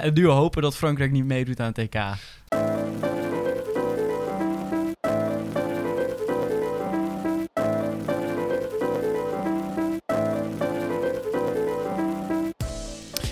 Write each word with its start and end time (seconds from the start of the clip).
en 0.00 0.12
nu 0.18 0.26
hopen 0.26 0.62
dat 0.62 0.76
Frankrijk 0.76 1.10
niet 1.10 1.24
meedoet 1.24 1.60
aan 1.60 1.72
het 1.74 1.78
EK. 1.78 1.94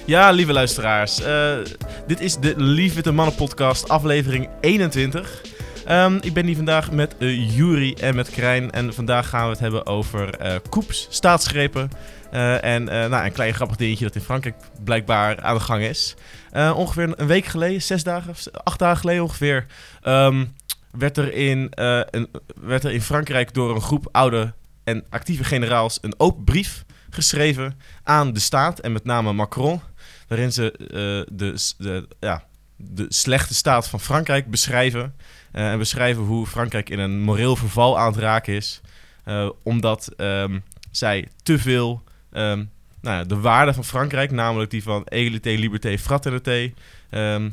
Ja, 0.07 0.31
lieve 0.31 0.53
luisteraars. 0.53 1.21
eh, 1.23 1.57
dit 2.07 2.21
is 2.21 2.37
de 2.37 2.55
Lief 2.57 2.95
Witte 2.95 3.13
Mannen 3.13 3.35
podcast, 3.35 3.89
aflevering 3.89 4.49
21. 4.61 5.43
Ehm, 5.85 6.19
ik 6.21 6.33
ben 6.33 6.47
hier 6.47 6.57
vandaag 6.57 6.91
met 6.91 7.15
uh, 7.19 7.57
Juri 7.57 7.95
en 7.95 8.15
met 8.15 8.31
Krijn. 8.31 8.71
En 8.71 8.95
vandaag 8.95 9.29
gaan 9.29 9.45
we 9.45 9.51
het 9.51 9.59
hebben 9.59 9.87
over 9.87 10.39
koeps, 10.69 11.07
staatsgrepen. 11.11 11.91
eh, 12.31 12.65
en 12.65 12.85
nou, 12.85 13.25
een 13.25 13.33
klein 13.33 13.55
grappig 13.55 13.77
dingetje 13.77 14.05
dat 14.05 14.15
in 14.15 14.21
Frankrijk 14.21 14.57
blijkbaar 14.85 15.43
aan 15.43 15.55
de 15.55 15.61
gang 15.61 15.83
is. 15.83 16.15
Ongeveer 16.53 17.13
een 17.17 17.27
week 17.27 17.45
geleden, 17.45 17.83
zes 17.83 18.03
dagen, 18.03 18.35
acht 18.53 18.79
dagen 18.79 19.01
geleden 19.01 19.23
ongeveer, 19.23 19.67
ehm, 20.03 20.45
werd, 20.91 21.19
er 21.19 21.33
in, 21.33 21.73
een, 21.75 22.29
werd 22.61 22.85
er 22.85 22.93
in 22.93 23.03
Frankrijk 23.03 23.55
door 23.55 23.75
een 23.75 23.83
groep 23.83 24.09
oude 24.13 24.53
en 24.85 25.05
actieve 25.11 25.45
generaals 25.45 25.99
een 26.01 26.15
open 26.17 26.45
brief 26.45 26.85
geschreven 27.11 27.79
aan 28.03 28.33
de 28.33 28.41
staat 28.41 28.79
en 28.79 28.93
met 28.93 29.05
name 29.05 29.33
Macron 29.33 29.81
waarin 30.29 30.53
ze 30.53 30.75
de, 31.33 31.55
de, 31.79 32.09
ja, 32.21 32.45
de 32.77 33.07
slechte 33.09 33.55
staat 33.55 33.89
van 33.89 34.01
Frankrijk 34.01 34.51
beschrijven. 34.51 35.15
Eh, 35.55 35.73
en 35.73 35.79
beschrijven 35.79 36.23
hoe 36.23 36.47
Frankrijk 36.47 36.91
in 36.91 36.99
een 36.99 37.21
moreel 37.21 37.57
verval 37.57 37.99
aan 37.99 38.13
het 38.13 38.21
raken 38.21 38.55
is. 38.55 38.81
eh, 39.25 39.49
omdat 39.63 40.13
ehm, 40.17 40.59
zij 40.91 41.29
te 41.43 41.59
veel 41.59 42.03
ehm, 42.33 42.65
nou 43.01 43.27
de 43.27 43.41
waarden 43.41 43.75
van 43.75 43.85
Frankrijk, 43.85 44.31
namelijk 44.31 44.71
die 44.71 44.83
van 44.83 45.05
egalité, 45.09 45.51
liberté, 45.51 45.99
fraternité, 45.99 46.73
ehm, 47.11 47.51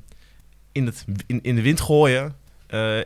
in, 0.72 0.86
het, 0.86 1.06
in, 1.42 1.56
de 1.56 1.62
wind 1.62 1.82
gooien. 1.82 2.36
eh, 2.68 3.00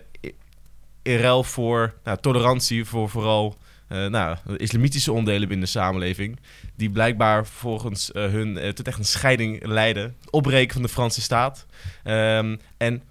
in 1.02 1.18
ruil 1.18 1.44
voor 1.44 1.94
nou, 2.04 2.18
tolerantie 2.22 2.86
voor 2.86 3.10
vooral 3.10 3.58
nou, 3.88 4.38
islamitische 4.58 5.12
onderdelen 5.12 5.48
binnen 5.48 5.66
de 5.66 5.72
samenleving 5.72 6.40
die 6.76 6.90
blijkbaar 6.90 7.46
volgens 7.46 8.10
hun 8.14 8.74
tot 8.74 8.88
echt 8.88 8.98
een 8.98 9.06
scheiding 9.06 9.66
leiden. 9.66 10.16
Opbreken 10.30 10.74
van 10.74 10.82
de 10.82 10.90
Franse 10.90 11.22
staat. 11.22 11.66
En 12.78 13.02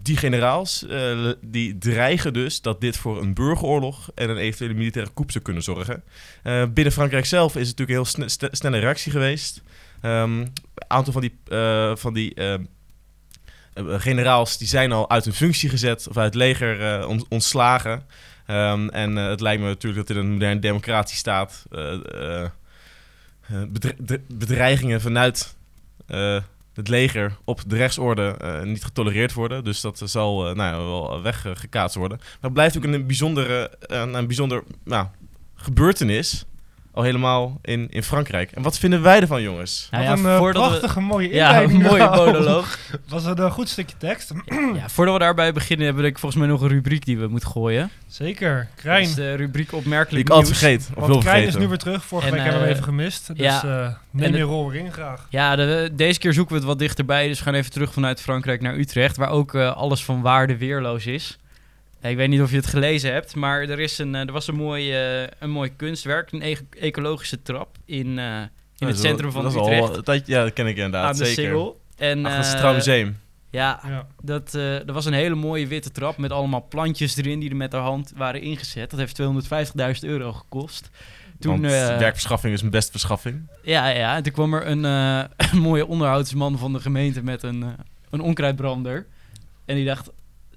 die 0.00 0.16
generaals 0.16 0.86
eh, 0.86 1.30
die 1.40 1.78
dreigen 1.78 2.32
dus 2.32 2.60
dat 2.60 2.80
dit 2.80 2.96
voor 2.96 3.20
een 3.20 3.34
burgeroorlog 3.34 4.10
en 4.14 4.30
een 4.30 4.36
eventuele 4.36 4.74
militaire 4.74 5.10
coup 5.14 5.30
zou 5.30 5.44
kunnen 5.44 5.62
zorgen. 5.62 6.02
Eh, 6.42 6.64
binnen 6.68 6.92
Frankrijk 6.92 7.26
zelf 7.26 7.56
is 7.56 7.68
het 7.68 7.78
natuurlijk 7.78 8.08
een 8.18 8.22
heel 8.26 8.50
snelle 8.52 8.78
reactie 8.78 9.12
geweest. 9.12 9.62
Ehm, 10.00 10.40
een 10.40 10.52
aantal 10.86 11.12
van 11.12 11.22
die, 11.22 11.38
eh, 11.48 11.96
van 11.96 12.14
die 12.14 12.34
ehm, 12.34 12.64
generaals 14.00 14.58
die 14.58 14.68
zijn 14.68 14.92
al 14.92 15.10
uit 15.10 15.24
hun 15.24 15.34
functie 15.34 15.68
gezet 15.68 16.08
of 16.08 16.16
uit 16.16 16.26
het 16.26 16.34
leger 16.34 17.06
ont- 17.06 17.28
ontslagen. 17.28 18.06
Ehm, 18.46 18.88
en 18.88 19.16
het 19.16 19.40
lijkt 19.40 19.62
me 19.62 19.68
natuurlijk 19.68 20.06
dat 20.06 20.16
in 20.16 20.22
een 20.22 20.32
moderne 20.32 20.60
democratie 20.60 21.16
staat 21.16 21.64
bedreigingen 24.28 25.00
vanuit 25.00 25.54
het 26.74 26.88
leger 26.88 27.36
op 27.44 27.60
de 27.66 27.76
rechtsorde 27.76 28.36
eh, 28.38 28.62
niet 28.62 28.84
getolereerd 28.84 29.32
worden. 29.32 29.64
Dus 29.64 29.80
dat 29.80 30.02
zal 30.04 30.48
eh, 30.48 30.54
nou 30.54 30.72
ja, 30.72 30.84
wel 30.84 31.22
weggekaatst 31.22 31.96
worden. 31.96 32.18
Maar 32.18 32.38
het 32.40 32.52
blijft 32.52 32.76
ook 32.76 32.84
een 32.84 33.06
bijzondere, 33.06 33.70
eh, 33.80 34.00
een 34.12 34.26
bijzonder 34.26 34.62
nou, 34.84 35.06
gebeurtenis. 35.54 36.44
Al 36.94 37.02
helemaal 37.02 37.58
in, 37.62 37.86
in 37.90 38.02
Frankrijk. 38.02 38.50
En 38.52 38.62
wat 38.62 38.78
vinden 38.78 39.02
wij 39.02 39.20
ervan, 39.20 39.42
jongens? 39.42 39.88
Nou 39.90 40.04
Wat 40.08 40.18
ja, 40.18 40.24
een 40.30 40.36
eh, 40.36 40.44
we- 40.44 40.50
prachtige 40.52 41.00
mooie 41.00 41.34
Ja, 41.34 41.48
een 41.62 41.70
inleiding. 41.70 41.82
mooie 42.00 42.10
monoloog. 42.32 42.78
Was 43.08 43.24
het 43.24 43.38
een 43.38 43.50
goed 43.50 43.68
stukje 43.68 43.96
tekst? 43.98 44.32
Ja, 44.74 44.88
voordat 44.88 45.14
we 45.14 45.20
daarbij 45.20 45.52
beginnen 45.52 45.86
hebben 45.86 46.02
we 46.04 46.08
ik 46.10 46.18
volgens 46.18 46.40
mij 46.40 46.50
nog 46.50 46.60
een 46.60 46.68
rubriek 46.68 47.04
die 47.04 47.18
we 47.18 47.26
moeten 47.26 47.48
gooien. 47.48 47.90
Zeker. 48.06 48.56
Dat 48.74 48.82
Krijn. 48.82 49.02
is 49.02 49.14
de 49.14 49.34
rubriek 49.34 49.68
Die 49.68 49.78
opmerkelijk 49.78 50.26
ik 50.28 50.34
altijd 50.34 50.48
nieuws. 50.48 50.58
vergeet. 50.58 50.90
Of 51.02 51.06
Want 51.08 51.24
Krijn 51.24 51.46
is 51.46 51.56
nu 51.56 51.68
weer 51.68 51.78
terug. 51.78 52.04
Vorige 52.04 52.28
En, 52.28 52.34
week 52.34 52.42
hebben 52.42 52.60
we 52.60 52.66
hem 52.68 52.76
eh, 52.76 52.80
even 52.82 52.92
gemist. 52.94 53.26
Dus 53.36 53.46
ja. 53.46 53.62
eh, 53.84 53.94
neem 54.10 54.34
je 54.36 54.42
rol 54.42 54.70
weer 54.70 54.80
in 54.80 54.92
graag. 54.92 55.26
Ja, 55.30 55.56
de- 55.56 55.90
deze 55.92 56.18
keer 56.18 56.32
zoeken 56.32 56.52
we 56.54 56.58
het 56.60 56.68
wat 56.68 56.78
dichterbij. 56.78 57.28
Dus 57.28 57.38
we 57.38 57.44
gaan 57.44 57.54
even 57.54 57.70
terug 57.70 57.92
vanuit 57.92 58.20
Frankrijk 58.20 58.60
naar 58.60 58.74
Utrecht. 58.76 59.16
Waar 59.16 59.30
ook 59.30 59.54
alles 59.54 60.04
van 60.04 60.20
waarde 60.20 60.56
weerloos 60.56 61.06
is. 61.06 61.38
Ik 62.02 62.16
weet 62.16 62.28
niet 62.28 62.40
of 62.40 62.50
je 62.50 62.56
het 62.56 62.66
gelezen 62.66 63.12
hebt. 63.12 63.34
Maar 63.34 63.60
er, 63.62 63.80
is 63.80 63.98
een, 63.98 64.14
eh, 64.14 64.20
er 64.20 64.32
was 64.32 64.46
een 64.48 64.54
mooi, 64.54 64.92
eh, 64.92 65.26
een 65.38 65.50
mooi 65.50 65.76
kunstwerk. 65.76 66.32
Een 66.32 66.42
e- 66.42 66.56
ecologische 66.80 67.42
trap 67.42 67.76
in, 67.84 68.18
eh, 68.18 68.36
in 68.40 68.48
Dat 68.76 68.88
het 68.88 68.98
centrum 68.98 69.30
van 69.32 69.42
dat 69.42 69.56
al- 69.56 69.72
Utrecht. 69.72 70.04
dat, 70.04 70.26
ja, 70.26 70.42
dat 70.42 70.52
ken 70.52 70.66
ik 70.66 70.76
inderdaad. 70.76 71.04
aan 71.12 71.16
de 71.18 71.24
zeker. 71.24 71.42
Singel. 71.44 71.80
En, 71.96 72.18
Achter 72.24 72.36
het 72.38 72.44
eh, 72.46 72.50
Centraal 72.52 72.74
Museum. 72.74 73.18
Ja, 73.50 73.80
Ja. 73.86 74.06
dat, 74.22 74.54
eh 74.54 74.74
er 74.88 74.92
was 74.92 75.04
een 75.04 75.12
hele 75.12 75.34
mooie 75.34 75.66
witte 75.66 75.90
trap 75.90 76.16
met 76.16 76.30
allemaal 76.30 76.66
plantjes 76.68 77.16
erin 77.16 77.40
die 77.40 77.50
er 77.50 77.56
met 77.56 77.72
haar 77.72 77.82
hand 77.82 78.12
waren 78.16 78.40
ingezet. 78.42 78.90
Dat 78.90 78.98
heeft 78.98 79.14
250.000 79.14 80.04
euro 80.04 80.32
gekost. 80.32 80.90
Toen, 81.38 81.60
Want 81.60 81.72
werkverschaffing 81.72 82.54
is 82.54 82.60
mijn 82.60 82.72
beste 82.72 82.90
verschaffing. 82.90 83.48
Ja, 83.62 83.88
ja, 83.88 84.16
en 84.16 84.22
toen 84.22 84.32
kwam 84.32 84.54
er 84.54 84.66
een, 84.66 84.84
eh, 84.84 85.24
een 85.52 85.58
mooie 85.58 85.86
onderhoudsman 85.86 86.58
van 86.58 86.72
de 86.72 86.80
gemeente 86.80 87.22
met 87.22 87.42
een, 87.42 87.64
een 88.10 88.20
onkruidbrander. 88.20 89.06
En 89.64 89.76
die 89.76 89.84
dacht, 89.84 90.10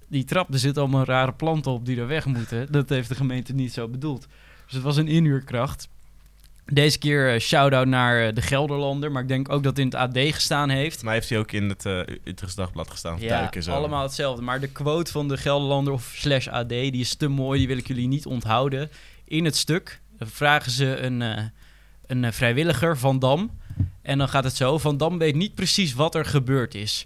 die 0.07 0.23
trap, 0.23 0.53
er 0.53 0.59
zitten 0.59 0.81
allemaal 0.81 1.03
rare 1.03 1.33
planten 1.33 1.71
op 1.71 1.85
die 1.85 1.99
er 1.99 2.07
weg 2.07 2.25
moeten. 2.25 2.71
Dat 2.71 2.89
heeft 2.89 3.09
de 3.09 3.15
gemeente 3.15 3.53
niet 3.53 3.73
zo 3.73 3.87
bedoeld. 3.87 4.27
Dus 4.65 4.73
het 4.73 4.83
was 4.83 4.97
een 4.97 5.07
inhuurkracht. 5.07 5.87
Deze 6.65 6.97
keer 6.97 7.33
eh, 7.33 7.39
shout-out 7.39 7.87
naar 7.87 8.27
eh, 8.27 8.33
de 8.33 8.41
Gelderlander, 8.41 9.11
maar 9.11 9.21
ik 9.21 9.27
denk 9.27 9.51
ook 9.51 9.63
dat 9.63 9.77
het 9.77 9.79
in 9.79 9.85
het 9.85 9.95
AD 9.95 10.33
gestaan 10.33 10.69
heeft. 10.69 11.03
Maar 11.03 11.13
heeft 11.13 11.29
hij 11.29 11.39
ook 11.39 11.51
in 11.51 11.69
het 11.69 11.85
uh, 11.85 11.99
Utrechtse 12.23 12.55
Dagblad 12.55 12.89
gestaan? 12.89 13.19
Ja, 13.19 13.51
zo. 13.59 13.71
allemaal 13.71 14.03
hetzelfde. 14.03 14.41
Maar 14.41 14.59
de 14.59 14.67
quote 14.67 15.11
van 15.11 15.27
de 15.27 15.37
Gelderlander 15.37 15.93
of 15.93 16.13
slash 16.15 16.47
AD, 16.47 16.69
die 16.69 16.91
is 16.91 17.15
te 17.15 17.27
mooi, 17.27 17.57
die 17.59 17.67
wil 17.67 17.77
ik 17.77 17.87
jullie 17.87 18.07
niet 18.07 18.25
onthouden. 18.25 18.89
In 19.25 19.45
het 19.45 19.55
stuk 19.55 20.01
vragen 20.19 20.71
ze 20.71 20.97
een, 20.97 21.21
eh, 21.21 21.43
een 22.07 22.23
eh, 22.23 22.31
vrijwilliger, 22.31 22.97
Van 22.97 23.19
Dam. 23.19 23.59
En 24.01 24.17
dan 24.17 24.29
gaat 24.29 24.43
het 24.43 24.55
zo, 24.55 24.77
Van 24.77 24.97
Dam 24.97 25.17
weet 25.17 25.35
niet 25.35 25.55
precies 25.55 25.93
wat 25.93 26.15
er 26.15 26.25
gebeurd 26.25 26.75
is. 26.75 27.05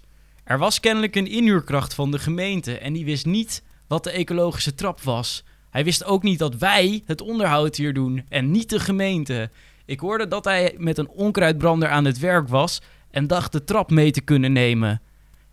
Er 0.50 0.58
was 0.58 0.80
kennelijk 0.80 1.16
een 1.16 1.26
inhuurkracht 1.26 1.94
van 1.94 2.10
de 2.10 2.18
gemeente 2.18 2.78
en 2.78 2.92
die 2.92 3.04
wist 3.04 3.26
niet 3.26 3.62
wat 3.86 4.04
de 4.04 4.10
ecologische 4.10 4.74
trap 4.74 5.00
was. 5.00 5.44
Hij 5.70 5.84
wist 5.84 6.04
ook 6.04 6.22
niet 6.22 6.38
dat 6.38 6.54
wij 6.54 7.02
het 7.06 7.20
onderhoud 7.20 7.76
hier 7.76 7.94
doen 7.94 8.24
en 8.28 8.50
niet 8.50 8.70
de 8.70 8.80
gemeente. 8.80 9.50
Ik 9.84 10.00
hoorde 10.00 10.28
dat 10.28 10.44
hij 10.44 10.74
met 10.78 10.98
een 10.98 11.08
onkruidbrander 11.08 11.88
aan 11.88 12.04
het 12.04 12.18
werk 12.18 12.48
was 12.48 12.80
en 13.10 13.26
dacht 13.26 13.52
de 13.52 13.64
trap 13.64 13.90
mee 13.90 14.10
te 14.10 14.20
kunnen 14.20 14.52
nemen. 14.52 15.00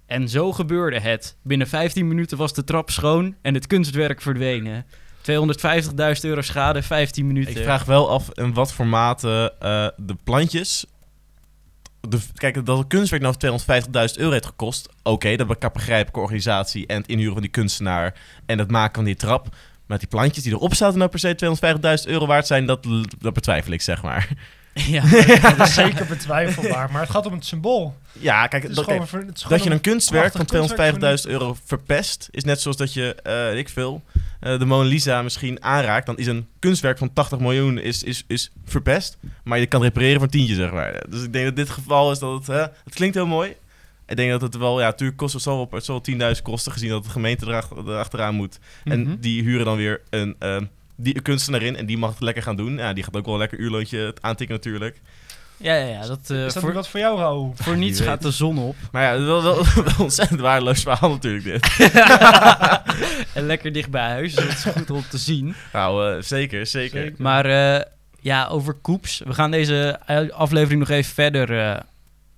En 0.06 0.30
zo 0.30 0.52
gebeurde 0.52 1.00
het. 1.00 1.38
Binnen 1.41 1.68
15 1.68 2.08
minuten 2.08 2.38
was 2.38 2.53
de 2.53 2.64
trap 2.64 2.90
schoon 2.90 3.35
en 3.41 3.53
het 3.53 3.68
kunstwerk 3.68 4.22
verdwenen. 4.22 4.85
250.000 5.31 6.22
euro 6.22 6.41
schade, 6.41 6.81
15 6.81 7.28
minuten. 7.28 7.56
Ik 7.56 7.64
vraag 7.64 7.85
wel 7.85 8.09
af 8.09 8.29
in 8.34 8.53
wat 8.53 8.74
voor 8.74 8.88
mate 8.88 9.53
eh, 9.59 9.88
de 9.97 10.16
plantjes... 10.24 10.85
De, 12.02 12.19
kijk, 12.35 12.66
dat 12.66 12.78
het 12.78 12.88
kunstwerk 12.88 13.22
nou 13.22 13.35
250.000 14.09 14.16
euro 14.16 14.31
heeft 14.31 14.46
gekost... 14.46 14.90
Oké, 15.03 15.35
dat 15.35 15.74
begrijp 15.74 16.08
ik, 16.08 16.18
organisatie 16.18 16.88
en 16.88 16.97
het 16.97 17.08
inhuren 17.08 17.34
van 17.34 17.41
die 17.41 17.52
kunstenaar... 17.52 18.13
en 18.46 18.59
het 18.59 18.72
maken 18.72 18.96
van 18.96 19.03
die 19.03 19.16
trap... 19.16 19.56
Maar 19.85 20.00
die 20.00 20.08
plantjes 20.08 20.44
die 20.44 20.53
erop 20.53 20.75
zaten 20.75 20.97
nou 20.97 21.09
per 21.09 21.19
se 21.19 22.06
250.000 22.06 22.12
euro 22.12 22.25
waard 22.25 22.47
zijn... 22.47 22.66
Dat, 22.66 22.88
dat 23.19 23.34
betwijfel 23.34 23.72
ik, 23.72 23.81
zeg 23.81 24.02
maar. 24.02 24.28
ja, 24.96 25.02
Dat 25.56 25.68
is 25.68 25.74
zeker 25.74 26.06
betwijfelbaar. 26.06 26.91
Maar 26.91 27.02
het 27.02 27.09
gaat 27.09 27.25
om 27.25 27.34
het 27.34 27.46
symbool. 27.46 27.96
Ja, 28.12 28.47
kijk, 28.47 28.75
dat, 28.75 28.85
dat 29.47 29.64
je 29.64 29.69
een 29.69 29.81
kunstwerk 29.81 30.31
van 30.31 30.46
prachtig 30.46 30.78
kunstwerk 30.78 31.25
250.000 31.25 31.31
euro 31.31 31.58
verpest... 31.66 32.28
is 32.31 32.44
net 32.44 32.62
zoals 32.62 32.78
dat 32.78 32.94
je, 32.94 33.16
eh 33.16 33.58
ik 33.58 33.69
veel, 33.69 34.03
de 34.40 34.66
Mona 34.66 34.88
Lisa 34.90 35.22
misschien 35.22 35.64
aanraakt... 35.64 36.06
dan 36.06 36.18
is 36.18 36.28
een 36.28 36.48
kunstwerk 36.59 36.98
van 36.98 37.14
80 37.14 37.40
miljoen 37.40 37.78
is, 37.78 38.03
is, 38.03 38.24
is 38.28 38.52
verpest... 38.66 39.18
maar 39.44 39.59
je 39.59 39.66
kan 39.68 39.81
repareren 39.81 40.20
voor 40.20 40.30
tientje, 40.30 40.56
zeg 40.56 40.72
maar. 40.72 41.03
Dus 41.09 41.24
ik 41.24 41.34
denk 41.34 41.46
dat 41.46 41.56
dit 41.56 41.70
geval 41.70 42.12
is 42.12 42.20
dat 42.20 42.47
het... 42.47 42.72
het 42.84 42.94
klinkt 42.94 43.16
heel 43.16 43.28
mooi... 43.28 43.56
Ik 44.08 44.16
denk 44.16 44.31
dat 44.31 44.42
het 44.42 44.58
wel, 44.58 44.80
ja, 44.80 44.86
natuurlijk 44.86 45.17
kost 45.17 45.34
het 45.34 45.44
zal 45.44 45.56
wel, 45.56 45.67
het 45.72 45.85
zal 45.85 46.02
wel 46.17 46.34
10.000 46.35 46.41
kosten 46.41 46.72
gezien 46.72 46.90
dat 46.90 47.03
de 47.03 47.09
gemeente 47.09 47.46
erachter, 47.47 47.78
erachteraan 47.78 48.35
moet. 48.35 48.59
En 48.84 49.02
Mhm. 49.02 49.16
die 49.20 49.44
huren 49.44 49.66
dan 49.66 49.78
weer 49.78 50.02
een, 50.09 50.35
ehm, 50.40 50.66
die, 50.96 51.16
een 51.16 51.22
kunstenaar 51.22 51.61
in 51.61 51.76
en 51.76 51.85
die 51.85 51.97
mag 51.97 52.09
het 52.09 52.20
lekker 52.22 52.44
gaan 52.44 52.56
doen. 52.56 52.78
Ja, 52.78 52.94
die 52.94 53.03
gaat 53.03 53.16
ook 53.17 53.26
wel 53.26 53.34
een 53.34 53.40
lekker 53.40 53.58
uurloontje 53.59 54.16
aantikken 54.22 54.56
natuurlijk. 54.56 55.02
Ja, 55.58 55.76
ja, 55.76 55.86
ja, 55.86 56.08
dat, 56.08 56.20
eh, 56.30 56.46
Is 56.46 56.54
dat 56.54 56.64
voor, 56.64 56.74
wat 56.74 56.88
voor 56.88 57.00
jou, 57.00 57.20
Raoul? 57.20 57.54
voor 57.56 57.78
niets 57.78 58.02
gaat 58.02 58.22
de 58.22 58.32
zon 58.32 58.58
op. 58.58 58.76
Maar 58.92 59.04
ja, 59.04 59.24
wel, 59.26 59.44
wel, 59.44 59.56
wel 59.76 59.86
een 59.86 59.98
ontzettend 60.00 60.40
waardeloos 60.40 60.82
verhaal 60.82 61.09
natuurlijk 61.09 61.44
dit. 61.44 61.88
en 63.34 63.46
lekker 63.46 63.72
dicht 63.72 63.90
bij 63.90 64.08
huis, 64.09 64.36
dus 64.36 64.46
dat 64.46 64.54
is 64.54 64.74
goed 64.78 64.90
om 64.92 65.04
te 65.09 65.18
zien. 65.18 65.56
Nou, 65.74 66.16
eh, 66.16 66.22
zeker, 66.22 66.66
zeker. 66.66 67.02
Zeker. 67.02 67.22
Maar 67.22 67.46
eh, 67.46 67.82
ja, 68.20 68.48
over 68.48 68.74
koeps. 68.74 69.22
We 69.26 69.34
gaan 69.34 69.52
deze 69.52 70.00
aflevering 70.34 70.80
nog 70.80 70.90
even 70.90 71.14
verder 71.14 71.59
eh, 71.59 71.80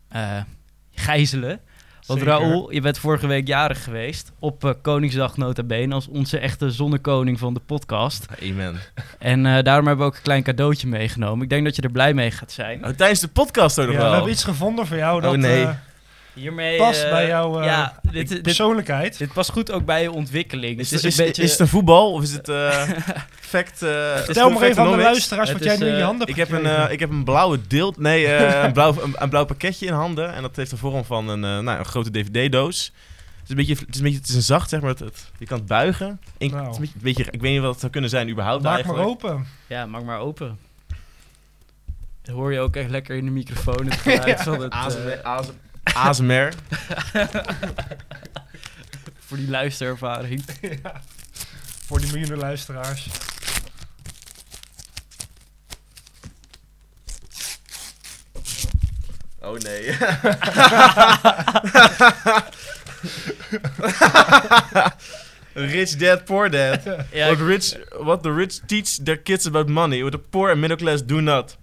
eh, 0.09 0.43
gijzelen. 0.91 1.59
Want 2.09 2.21
Zeker. 2.21 2.35
Raoul, 2.39 2.71
je 2.73 2.81
bent 2.81 2.97
vorige 2.97 3.27
week 3.27 3.47
jarig 3.47 3.83
geweest. 3.83 4.31
Op 4.39 4.65
eh, 4.65 4.71
Koningsdag 4.81 5.37
nota 5.37 5.63
bene. 5.63 5.93
Als 5.93 6.07
onze 6.07 6.39
echte 6.39 6.71
zonnekoning 6.71 7.39
van 7.39 7.53
de 7.53 7.59
podcast. 7.65 8.25
Amen. 8.43 8.75
En 9.19 9.45
eh, 9.45 9.63
daarom 9.63 9.87
hebben 9.87 10.05
we 10.05 10.11
ook 10.11 10.17
een 10.17 10.23
klein 10.23 10.43
cadeautje 10.43 10.87
meegenomen. 10.87 11.43
Ik 11.43 11.49
denk 11.49 11.63
dat 11.65 11.75
je 11.75 11.81
er 11.81 11.91
blij 11.91 12.13
mee 12.13 12.31
gaat 12.31 12.51
zijn. 12.51 12.85
Oh, 12.85 12.89
tijdens 12.91 13.19
de 13.19 13.27
podcast 13.27 13.79
ook 13.79 13.85
nog 13.85 13.93
Ja, 13.93 13.99
wel. 13.99 14.09
we 14.09 14.15
hebben 14.15 14.33
iets 14.33 14.43
gevonden 14.43 14.87
voor 14.87 14.97
jou. 14.97 15.21
Dat, 15.21 15.33
Oh, 15.33 15.39
nee. 15.39 15.63
eh, 15.63 15.69
Hiermee, 16.33 16.77
Past 16.77 17.03
eh, 17.03 17.09
bij 17.09 17.27
jouw, 17.27 17.59
eh, 17.59 17.65
ja, 17.65 17.99
dit, 18.11 18.27
dit, 18.29 18.41
Persoonlijkheid. 18.41 19.17
dit 19.17 19.33
past 19.33 19.51
goed 19.51 19.71
ook 19.71 19.85
bij 19.85 20.01
je 20.01 20.11
ontwikkeling. 20.11 20.79
Is, 20.79 20.91
het 20.91 21.01
het, 21.01 21.11
is 21.11 21.13
is, 21.13 21.19
een 21.19 21.25
beetje... 21.25 21.41
is 21.43 21.51
het 21.51 21.59
een 21.59 21.67
voetbal 21.67 22.11
of 22.13 22.21
is 22.21 22.31
het 22.31 22.49
eh 22.49 22.81
fact? 23.39 23.81
eh, 23.81 24.15
Vertel 24.17 24.49
maar 24.49 24.61
even 24.61 24.83
aan 24.83 24.91
de 24.91 24.97
luisteraars 24.97 25.51
wat 25.51 25.63
jij 25.63 25.77
nu 25.77 25.85
in 25.87 25.95
je 25.97 26.03
handen 26.03 26.27
Ik 26.27 26.35
hebt 26.35 26.51
heb, 26.51 26.63
een, 26.63 26.91
ik 26.91 26.99
heb 26.99 27.09
een 27.09 27.23
blauwe 27.23 27.59
deel, 27.67 27.93
nee, 27.97 28.27
eh, 28.27 28.63
een, 28.65 28.73
blauw, 28.73 29.01
een, 29.01 29.13
een 29.17 29.29
blauw 29.29 29.45
pakketje 29.45 29.85
in 29.85 29.93
handen. 29.93 30.33
En 30.33 30.41
dat 30.41 30.55
heeft 30.55 30.69
de 30.69 30.77
vorm 30.77 31.05
van 31.05 31.27
een, 31.29 31.43
eh, 31.43 31.59
nou, 31.63 31.79
een 31.79 31.85
grote 31.85 32.11
dvd-doos. 32.11 32.85
Het 32.85 33.43
is 33.43 33.49
een 33.49 33.55
beetje, 33.55 33.73
het 33.85 33.93
is 33.93 33.97
een 33.97 34.03
beetje, 34.03 34.19
het 34.19 34.29
is 34.29 34.35
een 34.35 34.41
zacht, 34.41 34.69
zeg 34.69 34.81
maar. 34.81 34.89
Het, 34.89 34.99
het- 34.99 35.31
je 35.37 35.45
kan 35.45 35.57
het 35.57 35.67
buigen. 35.67 36.07
Het 36.07 36.17
is 36.37 36.51
een 36.51 36.57
beetje, 36.79 36.81
een 36.81 36.91
beetje- 37.01 37.25
ik 37.31 37.41
weet 37.41 37.51
niet 37.51 37.61
wat 37.61 37.71
het 37.71 37.79
zou 37.79 37.91
kunnen 37.91 38.09
zijn 38.09 38.29
überhaupt 38.29 38.63
Maak 38.63 38.73
eigenlijk. 38.73 39.03
maar 39.03 39.11
open. 39.11 39.47
Ja, 39.67 39.85
maak 39.85 40.03
maar 40.03 40.19
open. 40.19 40.57
Hoor 42.31 42.53
je 42.53 42.59
ook 42.59 42.75
echt 42.75 42.89
lekker 42.89 43.15
in 43.15 43.25
de 43.25 43.31
microfoon 43.31 43.85
het 43.85 43.95
geluid 43.99 44.41
van 44.49 44.61
het... 44.61 44.73
ASMR. 45.83 46.53
voor 49.27 49.37
die 49.37 49.49
luisterervaring. 49.49 50.43
Ja. 50.83 51.01
Voor 51.85 51.99
die 51.99 52.11
miljoenen 52.11 52.37
luisteraars. 52.37 53.07
Oh 59.41 59.57
nee. 59.57 59.81
rich 65.53 65.95
dad, 65.95 66.25
poor 66.25 66.49
dad. 66.49 66.83
Ja, 67.11 67.27
what, 67.27 67.39
rich, 67.39 67.77
what 67.99 68.23
the 68.23 68.31
rich 68.31 68.59
teach 68.67 68.97
their 69.03 69.17
kids 69.17 69.45
about 69.47 69.67
money, 69.69 70.01
what 70.01 70.11
the 70.11 70.19
poor 70.19 70.51
and 70.51 70.61
middle 70.61 70.77
class 70.77 71.01
do 71.01 71.21
not. 71.21 71.57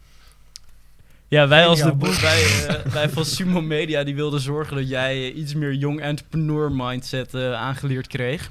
Ja, 1.28 1.48
wij 1.48 1.66
als 1.66 1.82
de 1.82 1.96
wij, 2.20 2.66
eh, 2.66 2.92
wij 2.92 3.08
van 3.08 3.24
Sumo 3.24 3.60
Media, 3.60 4.04
die 4.04 4.14
wilden 4.14 4.40
zorgen 4.40 4.76
dat 4.76 4.88
jij 4.88 5.14
eh, 5.14 5.36
iets 5.36 5.54
meer 5.54 5.74
jong 5.74 6.00
entrepreneur 6.00 6.72
mindset 6.72 7.34
eh, 7.34 7.52
aangeleerd 7.52 8.06
kreeg. 8.06 8.50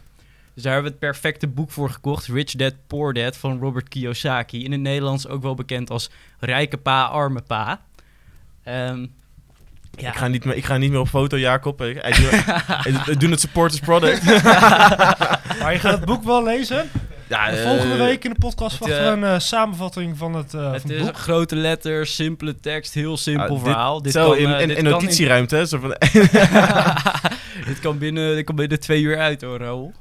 Dus 0.53 0.63
daar 0.63 0.73
hebben 0.73 0.91
we 0.91 0.97
het 0.97 1.11
perfecte 1.11 1.47
boek 1.47 1.71
voor 1.71 1.89
gekocht, 1.89 2.27
Rich 2.27 2.51
Dad 2.51 2.73
Poor 2.87 3.13
Dad 3.13 3.37
van 3.37 3.59
Robert 3.59 3.87
Kiyosaki. 3.87 4.63
In 4.63 4.71
het 4.71 4.81
Nederlands 4.81 5.27
ook 5.27 5.41
wel 5.41 5.55
bekend 5.55 5.89
als 5.89 6.09
Rijke 6.39 6.77
Pa, 6.77 7.03
Arme 7.03 7.41
Pa. 7.41 7.81
Ehm, 8.63 9.05
ja. 9.97 10.09
Ik, 10.09 10.15
ga 10.15 10.27
niet 10.27 10.45
meer, 10.45 10.55
ik 10.55 10.65
ga 10.65 10.77
niet 10.77 10.91
meer 10.91 10.99
op 10.99 11.07
foto, 11.07 11.37
Jacob. 11.37 11.81
Ik, 11.81 12.05
ik, 12.05 12.15
doe, 12.15 12.29
ik, 12.83 13.07
ik 13.13 13.19
doe 13.19 13.29
het 13.29 13.39
supporters 13.39 13.81
product. 13.81 14.23
Maar 15.59 15.73
je 15.73 15.79
gaat 15.79 15.95
het 15.95 16.05
boek 16.05 16.23
wel 16.23 16.43
lezen. 16.43 16.89
Ja, 17.29 17.49
eh, 17.49 17.67
volgende 17.69 17.97
week 17.97 18.23
in 18.23 18.29
de 18.33 18.39
podcast 18.39 18.79
het, 18.79 18.87
verwachten 18.87 19.19
we 19.19 19.25
eh, 19.25 19.29
een 19.29 19.35
eh, 19.35 19.39
samenvatting 19.39 20.17
van 20.17 20.33
het, 20.33 20.53
eh, 20.53 20.71
het 20.71 20.81
van 20.81 20.91
het 20.91 20.99
boek. 21.01 21.17
grote 21.17 21.55
letters, 21.55 22.15
simpele 22.15 22.59
tekst, 22.59 22.93
heel 22.93 23.17
simpel 23.17 23.43
ah, 23.45 23.49
dit- 23.51 23.59
verhaal. 23.61 24.01
Dit 24.01 24.11
Zo, 24.13 24.29
kan, 24.29 24.37
in, 24.37 24.53
eh, 24.53 24.61
in, 24.61 24.67
dit 24.67 24.77
in 24.77 24.83
notitieruimte. 24.83 25.55
hè, 25.55 25.65
Zo 25.65 25.79
van, 25.79 25.95
dit, 27.67 27.79
kan 27.81 27.97
binnen, 27.97 28.35
dit 28.35 28.45
kan 28.45 28.55
binnen 28.55 28.79
twee 28.79 29.01
uur 29.01 29.17
uit 29.19 29.41
hoor, 29.41 29.57
Raoul. 29.59 29.93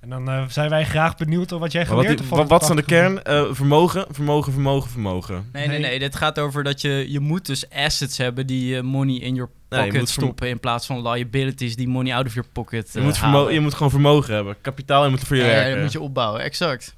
En 0.00 0.08
dan 0.12 0.28
eh, 0.28 0.42
zijn 0.48 0.70
wij 0.70 0.84
graag 0.84 1.16
benieuwd 1.16 1.50
wat 1.50 1.72
jij 1.72 1.86
geleerd 1.86 2.08
hebt. 2.08 2.24
van 2.24 2.38
wat, 2.38 2.48
wat 2.48 2.62
is 2.62 2.70
aan 2.70 2.76
de 2.76 2.82
kern? 2.82 3.22
Eh, 3.22 3.44
vermogen, 3.50 4.06
vermogen, 4.10 4.52
vermogen, 4.52 4.90
vermogen. 4.90 5.48
Nee, 5.52 5.66
nee, 5.68 5.78
Nee. 5.78 5.98
Dit 5.98 6.16
gaat 6.16 6.38
over 6.38 6.64
dat 6.64 6.80
je, 6.80 7.04
je 7.08 7.20
moet 7.20 7.46
dus 7.46 7.70
assets 7.70 8.18
hebben 8.18 8.46
die 8.46 8.74
je 8.74 8.82
money 8.82 9.14
in 9.16 9.34
your 9.34 9.50
pocket 9.68 9.92
moet 9.92 10.08
stoppen 10.08 10.48
in 10.48 10.60
plaats 10.60 10.86
van 10.86 11.08
liabilities 11.08 11.76
die 11.76 11.88
money 11.88 12.14
out 12.14 12.26
of 12.26 12.34
your 12.34 12.48
pocket 12.52 12.90
Je 12.92 12.98
eh, 12.98 13.04
moet, 13.04 13.16
halen. 13.16 13.52
je 13.52 13.60
moet 13.60 13.74
gewoon 13.74 13.90
vermogen 13.90 14.34
hebben. 14.34 14.56
Kapitaal, 14.60 15.04
je 15.04 15.10
moet 15.10 15.20
er 15.20 15.26
voor 15.26 15.36
je 15.36 15.42
Ja, 15.42 15.48
ja, 15.48 15.54
werken. 15.54 15.72
dat 15.74 15.82
moet 15.82 15.92
je 15.92 16.00
opbouwen, 16.00 16.40
exact. 16.42 16.94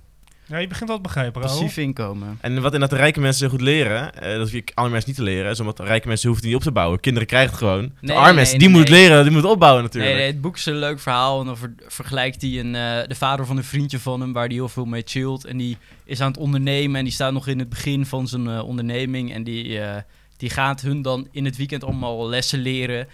Ja, 0.46 0.56
je 0.58 0.66
begint 0.66 0.90
al 0.90 0.96
te 0.96 1.02
begrijpen, 1.02 1.42
Raoul. 1.42 1.58
Passief 1.60 1.76
inkomen. 1.76 2.38
En 2.40 2.54
wat 2.54 2.64
inderdaad 2.64 2.90
de 2.90 2.96
rijke 2.96 3.20
mensen 3.20 3.44
zo 3.44 3.48
goed 3.50 3.60
leren, 3.60 4.14
eh, 4.14 4.30
dat 4.32 4.40
hoef 4.40 4.52
je 4.52 4.62
andere 4.74 4.90
mensen 4.92 5.08
niet 5.10 5.18
te 5.18 5.24
leren, 5.24 5.50
is 5.50 5.60
omdat 5.60 5.80
rijke 5.80 6.08
mensen 6.08 6.28
hoeven 6.28 6.46
het 6.46 6.54
niet 6.54 6.62
op 6.64 6.68
te 6.72 6.78
bouwen. 6.78 7.00
Kinderen 7.00 7.28
krijgen 7.28 7.50
het 7.50 7.58
gewoon. 7.58 7.82
de 7.82 7.90
Nee, 8.00 8.14
arme 8.16 8.26
nee, 8.26 8.34
mensen, 8.36 8.58
die 8.58 8.68
nee, 8.68 8.76
moeten 8.76 8.94
nee. 8.94 9.02
leren, 9.08 9.22
die 9.22 9.32
moeten 9.32 9.50
opbouwen 9.50 9.82
natuurlijk. 9.82 10.12
Nee, 10.12 10.22
nee, 10.22 10.32
het 10.32 10.40
boek 10.40 10.56
is 10.56 10.66
een 10.66 10.76
leuk 10.78 11.00
verhaal 11.00 11.40
en 11.40 11.46
dan 11.46 11.56
ver- 11.56 11.74
vergelijkt 11.86 12.42
hij 12.42 12.58
een, 12.58 12.74
eh, 12.74 13.08
de 13.08 13.14
vader 13.14 13.46
van 13.46 13.56
een 13.56 13.64
vriendje 13.64 13.98
van 13.98 14.20
hem 14.20 14.32
waar 14.32 14.46
hij 14.46 14.54
heel 14.54 14.68
veel 14.68 14.84
mee 14.84 15.02
chillt. 15.04 15.44
En 15.44 15.56
die 15.56 15.76
is 16.04 16.20
aan 16.20 16.30
het 16.30 16.40
ondernemen 16.40 16.96
en 16.98 17.04
die 17.04 17.12
staat 17.12 17.32
nog 17.32 17.46
in 17.46 17.58
het 17.58 17.68
begin 17.68 18.06
van 18.06 18.28
zijn 18.28 18.48
eh, 18.48 18.64
onderneming. 18.64 19.32
En 19.34 19.44
die, 19.44 19.80
eh, 19.80 19.96
die 20.38 20.50
gaat 20.50 20.80
hun 20.80 21.02
dan 21.02 21.28
in 21.30 21.44
het 21.44 21.56
weekend 21.56 21.84
allemaal 21.84 22.28
lessen 22.28 22.58
leren. 22.58 23.08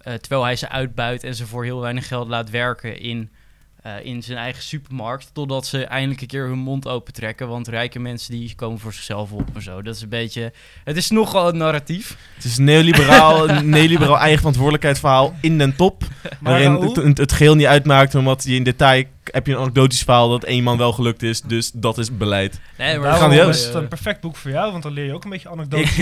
eh, 0.00 0.14
terwijl 0.14 0.42
hij 0.44 0.56
ze 0.56 0.68
uitbuit 0.68 1.24
en 1.24 1.34
ze 1.34 1.46
voor 1.46 1.64
heel 1.64 1.80
weinig 1.80 2.08
geld 2.08 2.28
laat 2.28 2.50
werken 2.50 3.00
in, 3.00 3.30
eh, 3.82 3.92
in 4.04 4.22
zijn 4.22 4.38
eigen 4.38 4.62
supermarkt. 4.62 5.30
Totdat 5.32 5.66
ze 5.66 5.84
eindelijk 5.84 6.20
een 6.20 6.26
keer 6.26 6.46
hun 6.46 6.58
mond 6.58 6.88
open 6.88 7.12
trekken. 7.12 7.48
Want 7.48 7.68
rijke 7.68 7.98
mensen 7.98 8.32
die 8.32 8.54
komen 8.54 8.78
voor 8.78 8.92
zichzelf 8.92 9.32
op 9.32 9.48
en 9.54 9.62
zo. 9.62 9.82
Dat 9.82 9.94
is 9.94 10.02
een 10.02 10.08
beetje... 10.08 10.52
Het 10.84 10.96
is 10.96 11.10
nogal 11.10 11.48
een 11.48 11.56
narratief. 11.56 12.16
Het 12.34 12.44
is 12.44 12.58
neoliberaal, 12.58 13.46
neoliberaal 13.62 14.18
eigen 14.18 14.38
verantwoordelijkheidsverhaal 14.38 15.34
in 15.40 15.58
den 15.58 15.76
top. 15.76 16.02
Maar 16.22 16.52
waarin 16.52 16.72
Raoul, 16.72 16.94
het, 16.94 17.18
het 17.18 17.32
geheel 17.32 17.54
niet 17.54 17.66
uitmaakt, 17.66 18.14
omdat 18.14 18.44
je 18.44 18.54
in 18.54 18.62
detail 18.64 19.04
heb 19.32 19.46
je 19.46 19.52
een 19.52 19.58
anekdotisch 19.58 20.02
verhaal 20.02 20.28
dat 20.28 20.44
één 20.44 20.62
man 20.62 20.78
wel 20.78 20.92
gelukt 20.92 21.22
is. 21.22 21.40
Dus 21.40 21.70
dat 21.74 21.98
is 21.98 22.16
beleid. 22.16 22.60
Nee, 22.78 22.98
maar 22.98 23.02
daarom 23.10 23.18
grandioos. 23.30 23.58
is 23.58 23.64
het 23.64 23.74
een 23.74 23.88
perfect 23.88 24.20
boek 24.20 24.36
voor 24.36 24.50
jou, 24.50 24.70
want 24.70 24.82
dan 24.82 24.92
leer 24.92 25.04
je 25.04 25.14
ook 25.14 25.24
een 25.24 25.30
beetje 25.30 25.48
Ik, 25.48 25.54
anekdotes. 25.54 25.98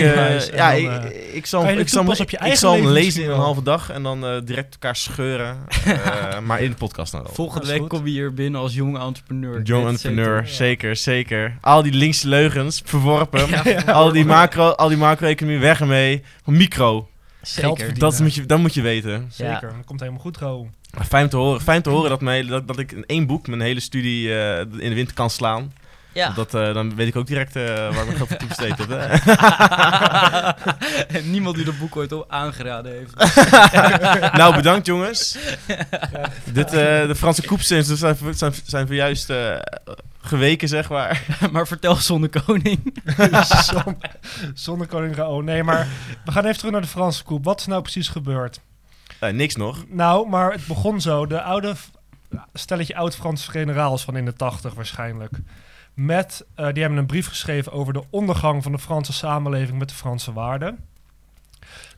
eh, 0.49 0.55
ja, 0.57 0.71
dan, 0.71 0.79
ik, 1.05 1.11
eh, 1.11 1.35
ik 1.35 1.45
zal, 1.45 1.67
ik 1.67 1.89
zal, 1.89 2.03
ik, 2.11 2.19
op 2.19 2.29
je 2.29 2.37
ik 2.43 2.55
zal 2.55 2.73
hem 2.73 2.87
lezen 2.87 3.23
in 3.23 3.29
een 3.29 3.35
halve 3.39 3.63
dag 3.63 3.89
en 3.89 4.03
dan 4.03 4.25
eh, 4.25 4.37
direct 4.43 4.73
elkaar 4.73 4.95
scheuren. 4.95 5.57
Eh, 5.89 6.39
maar 6.39 6.61
in 6.61 6.69
de 6.69 6.75
podcast 6.75 7.11
dan 7.11 7.23
wel. 7.23 7.33
Volgende 7.33 7.67
week 7.67 7.79
goed. 7.79 7.87
kom 7.89 8.05
je 8.05 8.11
hier 8.11 8.33
binnen 8.33 8.61
als 8.61 8.73
jonge 8.73 8.99
entrepreneur. 8.99 9.63
Dit 9.63 9.75
entrepreneur, 9.75 10.35
zeker. 10.47 10.55
zeker, 10.55 10.95
zeker. 10.95 11.57
Al 11.61 11.81
die 11.83 11.93
linkse 11.93 12.27
leugens, 12.27 12.81
verworpen. 12.85 13.47
Ja, 13.63 13.81
al 13.91 14.11
die 14.11 14.25
macro, 14.25 14.69
al 14.69 14.87
die 14.87 14.97
macro-economie, 14.97 15.59
weg 15.59 15.79
ermee. 15.79 16.23
Micro, 16.45 17.09
Zeker. 17.41 17.61
Geld 17.63 17.77
verdienen. 17.77 18.09
dat 18.09 18.19
moet 18.19 18.33
je, 18.35 18.45
dat 18.45 18.59
moet 18.59 18.73
je 18.73 18.81
weten. 18.81 19.27
Zeker, 19.31 19.53
Ja. 19.53 19.59
dat 19.75 19.85
komt 19.85 19.99
helemaal 19.99 20.21
goed, 20.21 20.37
Raoul. 20.37 20.69
Fijn 21.07 21.29
te 21.29 21.37
horen, 21.37 21.61
fijn 21.61 21.81
te 21.81 21.89
horen 21.89 22.09
dat, 22.09 22.21
mij, 22.21 22.45
dat, 22.45 22.67
dat 22.67 22.79
ik 22.79 22.91
in 22.91 23.05
één 23.05 23.27
boek 23.27 23.47
mijn 23.47 23.61
hele 23.61 23.79
studie 23.79 24.39
eh, 24.39 24.59
in 24.59 24.89
de 24.89 24.93
wind 24.93 25.13
kan 25.13 25.29
slaan. 25.29 25.73
Ja. 26.13 26.29
Dat, 26.29 26.53
eh, 26.53 26.73
dan 26.73 26.95
weet 26.95 27.07
ik 27.07 27.15
ook 27.15 27.27
direct 27.27 27.55
eh, 27.55 27.63
waar 27.65 27.89
ik 27.89 28.05
mijn 28.05 28.17
geld 28.17 28.29
voor 28.29 28.37
toebesteed 28.37 28.77
heb. 28.77 28.89
En 31.17 31.31
niemand 31.31 31.55
die 31.55 31.65
dat 31.65 31.79
boek 31.79 31.95
ooit 31.95 32.11
al 32.11 32.25
aangeraden 32.29 32.91
heeft. 32.91 33.13
nou, 34.39 34.55
bedankt 34.55 34.85
jongens. 34.85 35.37
Dit, 36.43 36.65
eh, 36.65 36.73
de 37.07 37.15
Franse 37.15 37.45
koepsins 37.45 37.87
zijn, 37.87 38.15
zijn, 38.33 38.53
zijn 38.65 38.87
geweken, 40.21 40.67
zeg 40.67 40.89
maar. 40.89 41.21
maar 41.51 41.67
vertel 41.67 41.95
zonder 41.95 42.29
koning. 42.45 43.01
Zon- 43.45 43.97
Zonder 44.53 44.87
koning 44.87 45.15
Raoul. 45.15 45.41
Nee, 45.41 45.63
maar 45.63 45.87
we 46.25 46.31
gaan 46.31 46.43
even 46.45 46.57
terug 46.57 46.71
naar 46.71 46.81
de 46.81 46.87
Franse 46.87 47.23
koep. 47.23 47.43
Wat 47.43 47.59
is 47.59 47.65
nou 47.65 47.81
precies 47.81 48.07
gebeurd? 48.07 48.59
Eh, 49.19 49.33
niks 49.33 49.55
nog. 49.55 49.85
Nou, 49.87 50.29
maar 50.29 50.51
het 50.51 50.67
begon 50.67 51.01
zo. 51.01 51.25
De 51.25 51.41
oude 51.41 51.75
stelletje 52.53 52.95
oud-Franse 52.95 53.51
generaals 53.51 54.03
van 54.03 54.17
in 54.17 54.25
de 54.25 54.33
tachtig 54.33 54.73
waarschijnlijk. 54.73 55.39
Met, 55.93 56.45
eh, 56.55 56.65
die 56.73 56.81
hebben 56.81 56.99
een 56.99 57.05
brief 57.05 57.27
geschreven 57.27 57.71
over 57.71 57.93
de 57.93 58.03
ondergang 58.09 58.63
van 58.63 58.71
de 58.71 58.79
Franse 58.79 59.13
samenleving 59.13 59.79
met 59.79 59.89
de 59.89 59.95
Franse 59.95 60.33
waarden. 60.33 60.79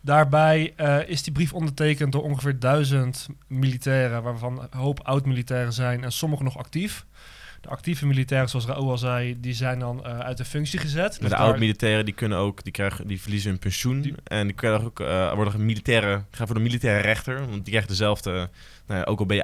Daarbij 0.02 0.74
eh, 0.76 1.08
is 1.08 1.24
die 1.24 1.34
brief 1.34 1.54
ondertekend 1.54 2.12
door 2.12 2.24
ongeveer 2.24 2.60
duizend 2.60 3.28
militairen, 3.48 4.24
waarvan 4.24 4.62
een 4.62 4.80
hoop 4.80 5.00
oud-militairen 5.04 5.74
zijn 5.74 6.04
en 6.04 6.12
sommigen 6.12 6.46
nog 6.46 6.58
actief. 6.58 7.06
De 7.62 7.70
actieve 7.70 8.06
militairen, 8.06 8.50
zoals 8.50 8.66
Raoul 8.66 8.90
al 8.90 8.98
zei, 8.98 9.40
die 9.40 9.54
zijn 9.54 9.80
dan 9.80 10.06
eh, 10.06 10.20
uit 10.20 10.38
de 10.38 10.46
functie 10.46 10.80
gezet. 10.80 11.10
Dus 11.12 11.20
de 11.20 11.28
daar- 11.30 11.38
oud-militairen 11.40 12.06
die 12.06 12.14
kunnen 12.14 12.38
ook, 12.38 12.64
die, 12.64 12.72
krijgen, 12.72 13.08
die 13.08 13.22
verliezen 13.22 13.50
hun 13.50 13.60
pensioen. 13.60 14.02
Die- 14.02 14.16
en 14.24 14.48
die 14.48 14.56
kunnen 14.56 14.84
ook, 14.84 15.00
eh, 15.00 15.34
worden 15.34 15.66
militaire, 15.66 16.24
gaan 16.32 16.46
voor 16.48 16.56
de 16.56 16.62
militaire 16.62 17.02
rechter. 17.02 17.40
Want 17.40 17.54
die 17.64 17.64
krijgt 17.74 17.88
dezelfde, 17.88 18.32
nou 18.88 19.00
ja, 19.00 19.04
ook 19.04 19.20
al 19.20 19.26
ben 19.26 19.36
je 19.36 19.44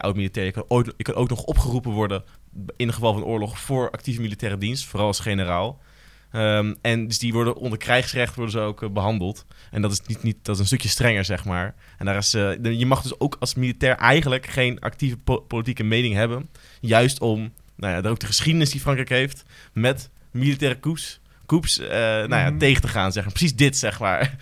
kan, 0.51 0.65
ooit, 0.67 0.93
je 0.97 1.03
kan 1.03 1.13
ook 1.15 1.29
nog 1.29 1.43
opgeroepen 1.43 1.91
worden 1.91 2.23
in 2.75 2.87
geval 2.93 3.13
van 3.13 3.23
oorlog 3.23 3.59
voor 3.59 3.91
actieve 3.91 4.21
militaire 4.21 4.57
dienst, 4.57 4.85
vooral 4.85 5.07
als 5.07 5.19
generaal. 5.19 5.79
Ehm, 6.31 6.73
en 6.81 7.07
dus 7.07 7.19
die 7.19 7.33
worden 7.33 7.55
onder 7.55 7.77
krijgsrecht 7.77 8.35
worden 8.35 8.51
ze 8.53 8.59
ook 8.59 8.83
eh, 8.83 8.89
behandeld. 8.89 9.45
En 9.71 9.81
dat 9.81 9.91
is, 9.91 10.01
niet, 10.01 10.23
niet, 10.23 10.37
dat 10.41 10.55
is 10.55 10.61
een 10.61 10.67
stukje 10.67 10.89
strenger, 10.89 11.25
zeg 11.25 11.45
maar. 11.45 11.75
En 11.97 12.05
daar 12.05 12.17
is, 12.17 12.31
je 12.31 12.85
mag 12.85 13.01
dus 13.01 13.19
ook 13.19 13.35
als 13.39 13.55
militair 13.55 13.95
eigenlijk 13.95 14.45
geen 14.45 14.79
actieve 14.79 15.17
po- 15.17 15.39
politieke 15.39 15.83
mening 15.83 16.13
hebben. 16.13 16.49
Juist 16.79 17.19
om, 17.21 17.53
nou 17.77 18.03
ja, 18.03 18.09
ook 18.09 18.19
de 18.19 18.25
geschiedenis 18.25 18.69
die 18.69 18.81
Frankrijk 18.81 19.09
heeft 19.09 19.43
met 19.73 20.09
militaire 20.31 20.79
coups, 20.79 21.19
coups 21.45 21.79
eh, 21.79 21.89
nou 21.99 22.35
ja, 22.35 22.49
Mhm. 22.49 22.57
tegen 22.57 22.81
te 22.81 22.87
gaan, 22.87 23.11
zeg 23.11 23.23
maar. 23.23 23.33
Precies 23.33 23.55
dit, 23.55 23.77
zeg 23.77 23.99
maar. 23.99 24.35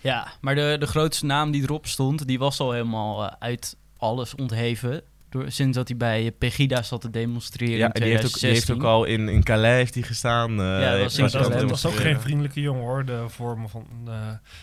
Ja, 0.00 0.28
maar 0.40 0.54
de, 0.54 0.76
de 0.80 0.86
grootste 0.86 1.24
naam 1.26 1.50
die 1.50 1.62
erop 1.62 1.86
stond, 1.86 2.26
die 2.26 2.38
was 2.38 2.60
al 2.60 2.72
helemaal 2.72 3.24
eh, 3.26 3.32
uit 3.38 3.76
alles 3.96 4.34
ontheven. 4.34 5.02
Door, 5.28 5.50
sinds 5.50 5.76
dat 5.76 5.88
hij 5.88 5.96
bij 5.96 6.32
Pegida 6.38 6.82
zat 6.82 7.00
te 7.00 7.10
demonstreren 7.10 7.76
Ja, 7.78 7.86
in 7.86 7.92
en 7.92 8.00
die 8.02 8.10
heeft, 8.10 8.24
ook, 8.26 8.40
die 8.40 8.50
heeft 8.50 8.64
2016. 8.64 8.74
ook 8.74 8.82
al 8.82 9.04
in, 9.04 9.28
in 9.28 9.42
Calais 9.42 9.76
heeft 9.76 9.94
hij 9.94 10.02
gestaan. 10.02 10.50
eh, 10.60 10.80
dat 11.00 11.16
was 11.16 11.32
dat, 11.32 11.62
was 11.70 11.86
ook 11.86 11.94
geen 11.96 12.20
vriendelijke 12.20 12.60
jongen 12.60 12.82
hoor, 12.82 13.04
de 13.04 13.24
vorm 13.28 13.68
van, 13.68 13.86
eh, 14.06 14.12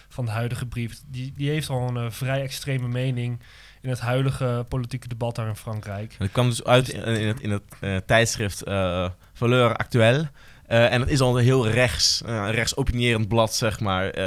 van 0.10 0.25
de 0.25 0.32
huidige 0.32 0.65
brief. 0.65 1.01
Die, 1.08 1.34
die 1.38 1.50
heeft 1.50 1.70
al 1.70 1.96
een 1.96 2.12
vrij 2.12 2.42
extreme 2.42 2.88
mening 2.88 3.39
in 3.83 3.89
het 3.89 3.99
huidige 3.99 4.65
politieke 4.67 5.07
debat 5.07 5.35
daar 5.35 5.47
in 5.47 5.55
Frankrijk. 5.55 6.15
Dat 6.19 6.31
kwam 6.31 6.49
dus 6.49 6.63
uit 6.63 6.89
in, 6.89 7.03
in 7.03 7.27
het, 7.27 7.39
in 7.39 7.51
het 7.51 7.63
eh, 7.79 7.97
tijdschrift 8.05 8.63
eh 8.63 9.09
Valeur 9.33 9.75
Actuelle. 9.75 10.29
Eh, 10.67 10.93
en 10.93 11.01
het 11.01 11.09
is 11.09 11.21
al 11.21 11.37
een 11.37 11.43
heel 11.43 11.67
rechts, 11.67 12.21
eh, 12.25 12.35
een 12.35 12.51
rechts 12.51 12.75
opinierend 12.75 13.27
blad, 13.27 13.55
zeg 13.55 13.79
maar. 13.79 14.17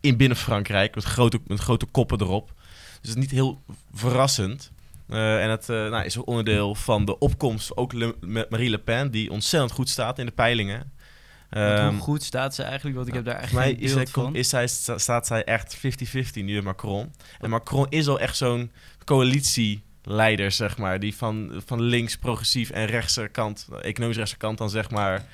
in 0.00 0.16
binnen 0.16 0.36
Frankrijk 0.36 0.94
met 0.94 1.04
grote, 1.04 1.40
met 1.46 1.60
grote 1.60 1.86
koppen 1.86 2.20
erop. 2.20 2.52
Dus 2.56 2.98
het 3.00 3.08
is 3.08 3.14
niet 3.14 3.30
heel 3.30 3.62
verrassend. 3.94 4.70
En 5.08 5.50
het 5.50 5.68
uh, 5.68 5.90
nou, 5.90 6.04
is 6.04 6.18
ook 6.18 6.26
onderdeel 6.26 6.74
van 6.74 7.04
de 7.04 7.18
opkomst, 7.18 7.76
ook 7.76 7.92
Le, 7.92 8.14
Marie 8.20 8.70
Le 8.70 8.78
Pen, 8.78 9.10
die 9.10 9.30
ontzettend 9.30 9.72
goed 9.72 9.88
staat 9.88 10.18
in 10.18 10.26
de 10.26 10.32
peilingen. 10.32 10.92
Um, 11.56 11.88
hoe 11.88 12.00
goed 12.00 12.22
staat 12.22 12.54
ze 12.54 12.62
eigenlijk? 12.62 12.96
Want 12.96 13.08
ik 13.08 13.14
heb 13.14 13.24
daar 13.24 13.36
echt 13.36 13.52
mij 13.52 13.66
geen 13.66 13.80
is 13.80 13.94
beeld 13.94 14.08
zij, 14.08 14.22
van. 14.22 14.34
Is 14.34 14.48
zij, 14.48 14.66
staat 14.96 15.26
zij 15.26 15.44
echt 15.44 15.76
50-50 15.76 15.80
nu 16.32 16.56
in 16.56 16.64
Macron. 16.64 17.12
En 17.40 17.50
Macron 17.50 17.86
is 17.88 18.08
al 18.08 18.20
echt 18.20 18.36
zo'n 18.36 18.70
coalitieleider, 19.04 20.50
zeg 20.50 20.78
maar. 20.78 21.00
Die 21.00 21.16
van, 21.16 21.62
van 21.66 21.80
links, 21.80 22.16
progressief 22.16 22.70
en 22.70 22.86
rechtse 22.86 23.28
kant, 23.32 23.68
economisch 23.80 24.16
rechtse 24.16 24.36
kant 24.36 24.58
dan 24.58 24.70
zeg 24.70 24.90
maar, 24.90 25.18
uh, 25.18 25.24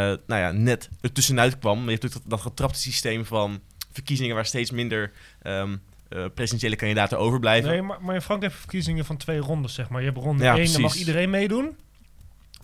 nou 0.00 0.20
ja, 0.26 0.50
net 0.50 0.88
er 1.00 1.12
tussenuit 1.12 1.58
kwam. 1.58 1.78
Maar 1.78 1.92
je 1.92 1.98
hebt 2.00 2.04
ook 2.04 2.12
dat, 2.12 2.22
dat 2.30 2.40
getrapte 2.40 2.78
systeem 2.78 3.24
van 3.24 3.60
verkiezingen 3.92 4.34
waar 4.34 4.46
steeds 4.46 4.70
minder... 4.70 5.12
Um, 5.42 5.80
uh, 6.10 6.24
presidentiële 6.34 6.76
kandidaten 6.76 7.18
overblijven. 7.18 7.70
Nee, 7.70 7.82
maar, 7.82 7.98
maar 8.02 8.14
in 8.14 8.22
Frankrijk 8.22 8.52
heb 8.52 8.62
je 8.62 8.68
verkiezingen 8.68 9.04
van 9.04 9.16
twee 9.16 9.38
rondes, 9.38 9.74
zeg 9.74 9.88
maar. 9.88 10.00
Je 10.00 10.06
hebt 10.06 10.18
ronde 10.18 10.44
Ja, 10.44 10.56
1, 10.56 10.72
dan 10.72 10.80
mag 10.80 10.94
iedereen 10.94 11.30
meedoen. 11.30 11.76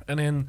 En 0.05 0.19
in 0.19 0.49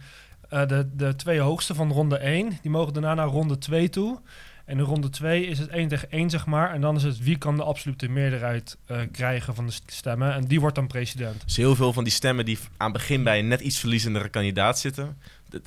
eh, 0.50 0.68
de, 0.68 0.90
de 0.94 1.16
twee 1.16 1.40
hoogste 1.40 1.76
van 1.76 1.92
ronde 1.92 2.18
1, 2.18 2.58
die 2.62 2.72
mogen 2.72 2.94
daarna 2.94 3.14
naar 3.14 3.28
ronde 3.28 3.58
2 3.58 3.90
toe. 3.90 4.20
En 4.66 4.78
in 4.78 4.84
ronde 4.84 5.10
2 5.10 5.46
is 5.46 5.60
het 5.60 5.70
1 5.70 5.88
tegen 5.88 6.12
1, 6.12 6.30
zeg 6.30 6.46
maar. 6.46 6.74
En 6.74 6.82
dan 6.82 6.96
is 6.96 7.04
het 7.04 7.20
wie 7.20 7.38
kan 7.38 7.56
de 7.56 7.64
absolute 7.64 8.08
meerderheid 8.08 8.78
eh, 8.86 9.00
krijgen 9.12 9.56
van 9.56 9.66
de 9.66 9.74
stemmen. 9.86 10.34
En 10.34 10.46
die 10.46 10.60
wordt 10.60 10.76
dan 10.76 10.88
president. 10.88 11.42
Dus 11.46 11.58
heel 11.58 11.76
veel 11.76 11.94
van 11.94 12.04
die 12.04 12.14
stemmen 12.14 12.46
die 12.46 12.58
aan 12.78 12.92
het 12.92 12.98
begin 12.98 13.24
bij 13.24 13.40
een 13.40 13.48
net 13.48 13.62
iets 13.62 13.80
verliezendere 13.80 14.30
kandidaat 14.30 14.80
zitten. 14.80 15.18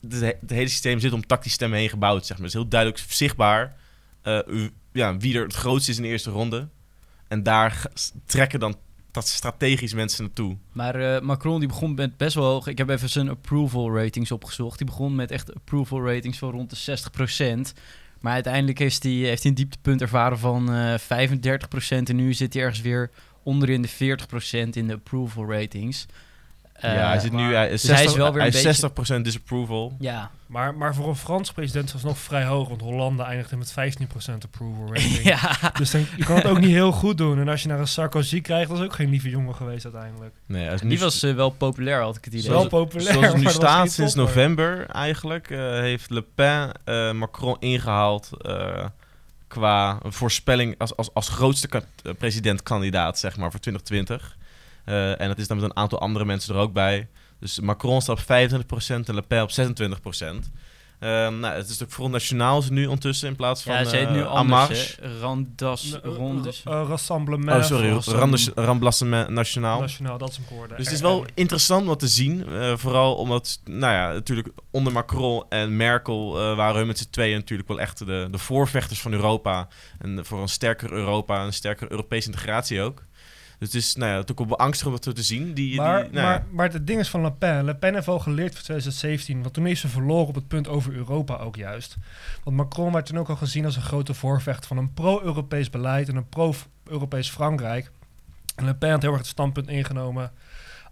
Het, 0.08 0.37
hele 0.47 0.68
systeem 0.68 1.00
zit 1.00 1.12
om 1.12 1.26
tactisch 1.26 1.52
stemmen 1.52 1.78
heen 1.78 1.88
gebouwd, 1.88 2.26
zeg 2.26 2.37
maar. 2.37 2.47
Het 2.47 2.54
is 2.54 2.61
heel 2.61 2.70
duidelijk 2.70 3.02
zichtbaar 3.08 3.76
uh, 4.25 4.68
ja, 4.92 5.16
wie 5.16 5.37
er 5.37 5.42
het 5.42 5.54
grootste 5.54 5.90
is 5.90 5.97
in 5.97 6.02
de 6.02 6.08
eerste 6.08 6.30
ronde. 6.30 6.68
En 7.28 7.42
daar 7.42 7.82
trekken 8.26 8.61
dan 8.61 8.76
strategisch 9.26 9.94
mensen 9.94 10.25
naartoe. 10.25 10.56
Maar 10.72 11.00
uh, 11.00 11.20
Macron 11.20 11.58
die 11.58 11.68
begon 11.68 11.94
met 11.94 12.16
best 12.16 12.34
wel 12.34 12.44
hoog. 12.44 12.66
Ik 12.66 12.78
heb 12.78 12.88
even 12.88 13.08
zijn 13.08 13.28
approval 13.28 13.96
ratings 13.96 14.32
opgezocht. 14.32 14.78
Die 14.78 14.87
begon 14.87 15.14
met 15.14 15.30
echt 15.30 15.54
approval 15.54 16.06
ratings 16.06 16.38
van 16.38 16.50
rond 16.50 16.87
de 16.87 16.98
60%. 17.68 17.78
Maar 18.20 18.32
uiteindelijk 18.32 18.78
heeft 18.78 19.02
hij, 19.02 19.12
heeft 19.12 19.44
een 19.44 19.54
dieptepunt 19.54 20.00
ervaren 20.00 20.38
van 20.38 20.75
uh, 20.75 20.94
35%. 20.94 20.98
En 21.88 22.16
nu 22.16 22.34
zit 22.34 22.52
hij 22.52 22.62
ergens 22.62 22.80
weer 22.80 23.10
onderin 23.42 23.82
de 23.82 23.88
40% 23.88 24.68
in 24.70 24.87
de 24.87 24.94
approval 24.94 25.50
ratings. 25.50 26.06
Uh, 26.85 26.94
ja, 26.94 27.08
hij 27.08 27.18
zit 27.18 27.32
nu 27.32 27.54
hij 27.54 27.68
is, 27.68 27.80
dus 27.80 27.80
60, 27.80 27.97
hij 27.97 28.04
is 28.04 28.14
wel 28.14 28.32
weer 28.32 28.42
een 28.42 28.52
hij 28.52 28.61
is 28.70 28.80
beetje... 28.80 29.18
60% 29.18 29.20
disapproval. 29.23 29.97
Ja. 29.99 30.30
Maar, 30.47 30.75
maar 30.75 30.94
voor 30.94 31.08
een 31.08 31.16
Frans 31.16 31.52
president 31.52 31.92
was 31.92 32.00
het 32.02 32.11
nog 32.11 32.18
vrij 32.18 32.44
hoog. 32.44 32.68
Want 32.68 32.80
Hollande 32.80 33.23
eindigde 33.23 33.56
met 33.56 33.70
15% 33.70 33.75
approval 34.44 34.87
rating. 34.87 35.23
ja. 35.35 35.73
Dus 35.78 35.90
dan, 35.90 36.06
je 36.16 36.25
kan 36.25 36.37
het 36.37 36.47
ook 36.47 36.61
niet 36.61 36.70
heel 36.70 36.92
goed 36.92 37.18
doen. 37.18 37.38
En 37.40 37.49
als 37.49 37.62
je 37.62 37.68
naar 37.68 37.78
een 37.80 37.88
Sarkozy 37.88 38.40
krijgt, 38.40 38.68
dat 38.68 38.78
is 38.78 38.85
ook 38.85 38.94
geen 38.94 39.08
lieve 39.11 39.28
jongen 39.30 39.54
geweest 39.54 39.85
uiteindelijk. 39.85 40.35
Nee, 40.47 40.75
Die 40.85 40.99
was 40.99 41.25
uh, 41.25 41.35
wel 41.35 41.50
populair, 41.50 42.00
had 42.00 42.16
ik 42.16 42.25
het 42.25 42.35
idee. 42.35 42.50
Wel 42.50 42.68
populair, 42.68 43.12
Zoals 43.12 43.26
het 43.26 43.37
nu 43.37 43.49
staat 43.49 43.90
sinds 43.90 44.14
november 44.14 44.87
eigenlijk, 44.87 45.50
uh, 45.50 45.58
heeft 45.70 46.11
Le 46.11 46.25
Pen 46.35 46.70
uh, 46.85 47.12
Macron 47.12 47.56
ingehaald 47.58 48.30
uh, 48.42 48.85
qua 49.49 49.99
voorspelling 50.02 50.75
als, 50.78 50.97
als, 50.97 51.14
als 51.14 51.28
grootste 51.28 51.68
ka- 51.68 51.82
presidentkandidaat, 52.18 53.18
zeg 53.18 53.37
maar, 53.37 53.50
voor 53.50 53.61
2020. 53.61 54.37
Uh, 54.88 55.21
en 55.21 55.28
dat 55.28 55.38
is 55.38 55.49
dan 55.49 55.57
met 55.57 55.71
een 55.71 55.76
aantal 55.76 56.00
andere 56.00 56.25
mensen 56.25 56.54
er 56.54 56.61
ook 56.61 56.73
bij. 56.73 57.09
Dus 57.40 57.61
Macron 57.61 58.02
staat 58.02 58.18
op 58.18 58.23
25% 58.23 58.26
en 59.09 59.14
Le 59.14 59.23
Pen 59.23 59.42
op 59.42 59.50
26%. 59.50 60.25
Um, 61.00 61.40
nou, 61.40 61.54
het 61.54 61.68
is 61.68 61.83
ook 61.83 61.90
Front 61.90 62.12
Nationaal 62.12 62.62
nu 62.71 62.85
ondertussen 62.85 63.28
in 63.28 63.37
plaats 63.37 63.62
van 63.62 63.75
ja, 63.75 63.85
ze 63.85 63.97
heet 63.97 64.11
nu 64.11 64.18
uh, 64.18 64.26
anders, 64.26 64.99
hè? 65.00 65.18
Randas, 65.18 65.99
rondes. 66.02 66.62
Uh, 66.68 66.85
Rassemblement. 66.88 67.62
Oh, 67.62 67.68
sorry, 67.68 67.90
Rassemblement 67.90 68.52
Rassemblement 68.54 69.30
Nationaal. 69.30 69.80
Nationaal, 69.80 70.18
dat 70.18 70.28
is 70.28 70.37
hem 70.37 70.47
geworden. 70.47 70.76
Dus 70.76 70.87
het 70.87 70.95
is 70.95 71.00
wel 71.00 71.25
interessant 71.35 71.80
om 71.80 71.87
wat 71.87 71.99
te 71.99 72.09
zien. 72.09 72.45
Uh, 72.49 72.76
vooral 72.76 73.14
omdat, 73.14 73.61
nou 73.64 73.92
ja, 73.92 74.12
natuurlijk 74.12 74.49
onder 74.71 74.92
Macron 74.92 75.45
en 75.49 75.76
Merkel 75.76 76.50
uh, 76.50 76.57
waren 76.57 76.76
hun 76.76 76.87
met 76.87 76.99
z'n 76.99 77.11
tweeën 77.11 77.37
natuurlijk 77.37 77.68
wel 77.68 77.80
echt 77.80 77.99
de, 77.99 78.28
de 78.30 78.38
voorvechters 78.38 79.00
van 79.00 79.12
Europa. 79.12 79.68
En 79.99 80.25
voor 80.25 80.40
een 80.40 80.49
sterker 80.49 80.92
Europa, 80.92 81.45
een 81.45 81.52
sterkere 81.52 81.90
Europese 81.90 82.26
integratie 82.26 82.83
ook. 82.83 83.02
Dus 83.58 83.72
het 83.72 83.82
is 83.82 83.94
nou 83.94 84.10
ja, 84.10 84.16
natuurlijk 84.16 84.48
wel 84.48 84.56
beangstigend 84.56 84.96
om 84.96 85.00
dat 85.04 85.14
te 85.14 85.22
zien. 85.22 85.54
Die, 85.54 85.76
maar, 85.76 86.02
die, 86.02 86.12
nou 86.12 86.26
maar, 86.26 86.46
maar 86.50 86.72
het 86.72 86.86
ding 86.86 87.00
is 87.00 87.08
van 87.08 87.22
Le 87.22 87.32
Pen. 87.32 87.64
Le 87.64 87.74
Pen 87.74 87.94
heeft 87.94 88.06
wel 88.06 88.18
geleerd 88.18 88.54
voor 88.54 88.62
2017. 88.62 89.42
Want 89.42 89.54
toen 89.54 89.66
is 89.66 89.80
ze 89.80 89.88
verloren 89.88 90.26
op 90.26 90.34
het 90.34 90.48
punt 90.48 90.68
over 90.68 90.92
Europa 90.92 91.36
ook 91.36 91.56
juist. 91.56 91.96
Want 92.44 92.56
Macron 92.56 92.92
werd 92.92 93.06
toen 93.06 93.18
ook 93.18 93.28
al 93.28 93.36
gezien 93.36 93.64
als 93.64 93.76
een 93.76 93.82
grote 93.82 94.14
voorvechter 94.14 94.66
van 94.66 94.76
een 94.76 94.92
pro-Europees 94.92 95.70
beleid 95.70 96.08
en 96.08 96.16
een 96.16 96.28
pro-Europees 96.28 97.30
Frankrijk. 97.30 97.90
En 98.56 98.64
Le 98.64 98.74
Pen 98.74 98.90
had 98.90 99.02
heel 99.02 99.10
erg 99.10 99.20
het 99.20 99.30
standpunt 99.30 99.68
ingenomen 99.68 100.32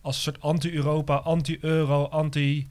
als 0.00 0.16
een 0.16 0.22
soort 0.22 0.40
anti-Europa, 0.40 1.14
anti-euro, 1.14 2.04
anti... 2.04 2.68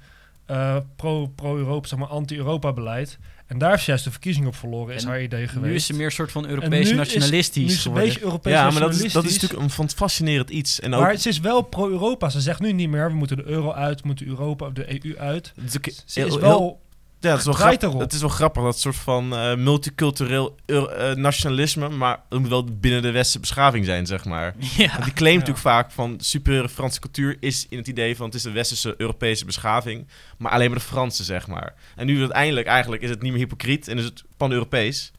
Uh, 0.51 0.77
pro, 0.95 1.27
pro-Europa, 1.27 1.87
zeg 1.87 1.99
maar, 1.99 2.07
anti-Europa 2.07 2.73
beleid. 2.73 3.19
En 3.47 3.57
daar 3.57 3.73
is 3.73 3.85
juist 3.85 4.03
de 4.03 4.11
verkiezing 4.11 4.47
op 4.47 4.55
verloren, 4.55 4.95
is 4.95 5.03
En 5.03 5.09
haar 5.09 5.21
idee 5.21 5.47
geweest. 5.47 5.69
Nu 5.69 5.75
is 5.75 5.85
ze 5.85 5.93
meer 5.93 6.05
een 6.05 6.11
soort 6.11 6.31
van 6.31 6.47
Europees 6.47 6.89
nu 6.89 6.95
nationalistisch 6.95 7.63
is, 7.63 7.69
nu 7.69 7.75
is 7.75 7.81
ze 7.81 7.89
een 7.89 7.93
geworden. 7.95 8.03
beetje 8.07 8.23
Europees 8.23 8.53
ja, 8.53 8.69
maar 8.69 8.79
dat 8.81 8.93
is, 8.95 9.13
dat 9.13 9.23
is 9.25 9.33
natuurlijk 9.33 9.61
een 9.61 9.69
van 9.69 9.89
fascinerend 9.89 10.49
iets. 10.49 10.79
En 10.79 10.93
ook, 10.93 11.01
Maar 11.01 11.15
ze 11.17 11.29
is 11.29 11.39
wel 11.39 11.61
pro-Europa. 11.61 12.29
Ze 12.29 12.41
zegt 12.41 12.59
nu 12.59 12.71
niet 12.71 12.89
meer, 12.89 13.09
we 13.09 13.15
moeten 13.15 13.37
de 13.37 13.45
euro 13.45 13.71
uit, 13.71 14.01
we 14.01 14.07
moeten 14.07 14.27
Europa, 14.27 14.69
de 14.69 15.05
EU 15.05 15.17
uit. 15.17 15.53
het 15.55 15.65
is 15.69 15.77
ook 15.77 15.85
Ze 16.05 16.19
heel- 16.19 16.27
is 16.27 16.33
heel- 16.33 16.41
wel... 16.41 16.81
Ja, 17.25 17.31
het 17.31 17.39
is, 17.39 17.81
wel 17.81 17.99
het 17.99 18.13
is 18.13 18.19
wel 18.21 18.29
grappig, 18.29 18.63
dat 18.63 18.79
soort 18.79 18.95
van 18.95 19.35
eh, 19.35 19.55
multicultureel 19.55 20.55
Euro- 20.65 20.87
eh, 20.87 21.15
nationalisme, 21.15 21.89
maar 21.89 22.19
het 22.29 22.39
moet 22.39 22.49
wel 22.49 22.63
binnen 22.63 23.01
de 23.01 23.11
westerse 23.11 23.39
beschaving 23.39 23.85
zijn, 23.85 24.05
zeg 24.05 24.25
maar. 24.25 24.55
Ja. 24.77 24.87
Want 24.91 25.03
die 25.03 25.13
claimt 25.13 25.41
Ja. 25.41 25.51
natuurlijk 25.51 25.57
vaak 25.57 25.91
van 25.91 26.15
superieure 26.19 26.69
Franse 26.69 26.99
cultuur 26.99 27.37
is 27.39 27.65
in 27.69 27.77
het 27.77 27.87
idee 27.87 28.15
van 28.15 28.25
het 28.25 28.35
is 28.35 28.43
een 28.43 28.53
westerse 28.53 28.95
Europese 28.97 29.45
beschaving, 29.45 30.07
maar 30.37 30.51
alleen 30.51 30.69
maar 30.69 30.79
de 30.79 30.85
Franse, 30.85 31.23
zeg 31.23 31.47
maar. 31.47 31.73
En 31.95 32.05
nu 32.05 32.19
uiteindelijk 32.19 32.67
eigenlijk 32.67 33.01
is 33.01 33.09
het 33.09 33.21
niet 33.21 33.31
meer 33.31 33.41
hypocriet 33.41 33.87
en 33.87 33.97
is 33.97 34.03
het 34.03 34.23
pan-Europees. 34.37 35.11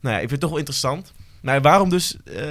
Nou 0.00 0.14
ja, 0.14 0.20
ik 0.20 0.28
vind 0.28 0.30
het 0.30 0.40
toch 0.40 0.50
wel 0.50 0.58
interessant. 0.58 1.12
Maar 1.42 1.60
waarom 1.62 1.88
dus 1.90 2.16
eh, 2.24 2.44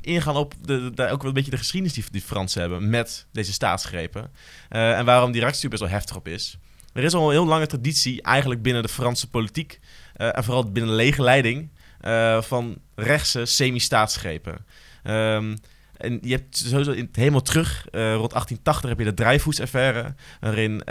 ingaan 0.00 0.36
op 0.36 0.54
de, 0.62 0.90
de, 0.94 1.08
ook 1.10 1.18
wel 1.20 1.28
een 1.28 1.34
beetje 1.34 1.50
de 1.50 1.56
geschiedenis 1.56 1.94
die 1.94 2.04
die 2.10 2.20
Fransen 2.20 2.60
hebben 2.60 2.90
met 2.90 3.26
deze 3.32 3.52
staatsgrepen. 3.52 4.30
Eh, 4.68 4.98
en 4.98 5.04
waarom 5.04 5.32
die 5.32 5.40
reactie 5.40 5.68
best 5.68 5.82
wel 5.82 5.90
heftig 5.90 6.16
op 6.16 6.28
is. 6.28 6.58
Er 6.98 7.04
is 7.04 7.14
al 7.14 7.26
een 7.26 7.30
heel 7.30 7.46
lange 7.46 7.66
traditie 7.66 8.22
eigenlijk 8.22 8.62
binnen 8.62 8.82
de 8.82 8.88
Franse 8.88 9.30
politiek 9.30 9.80
eh, 10.14 10.36
en 10.36 10.44
vooral 10.44 10.72
binnen 10.72 10.90
de 10.90 10.96
lege 10.96 11.22
leiding 11.22 11.70
eh, 12.00 12.42
van 12.42 12.78
rechtse 12.94 13.44
semi-staatsgrepen. 13.44 14.66
Ehm, 15.02 15.56
en 15.96 16.18
je 16.22 16.34
hebt 16.34 16.56
sowieso 16.56 16.90
in, 16.90 17.08
helemaal 17.12 17.42
terug, 17.42 17.86
eh, 17.90 18.14
rond 18.14 18.32
1880 18.32 18.88
heb 18.88 18.98
je 18.98 19.04
de 19.04 19.14
Dreyfus-affaire, 19.14 20.14
waarin 20.40 20.84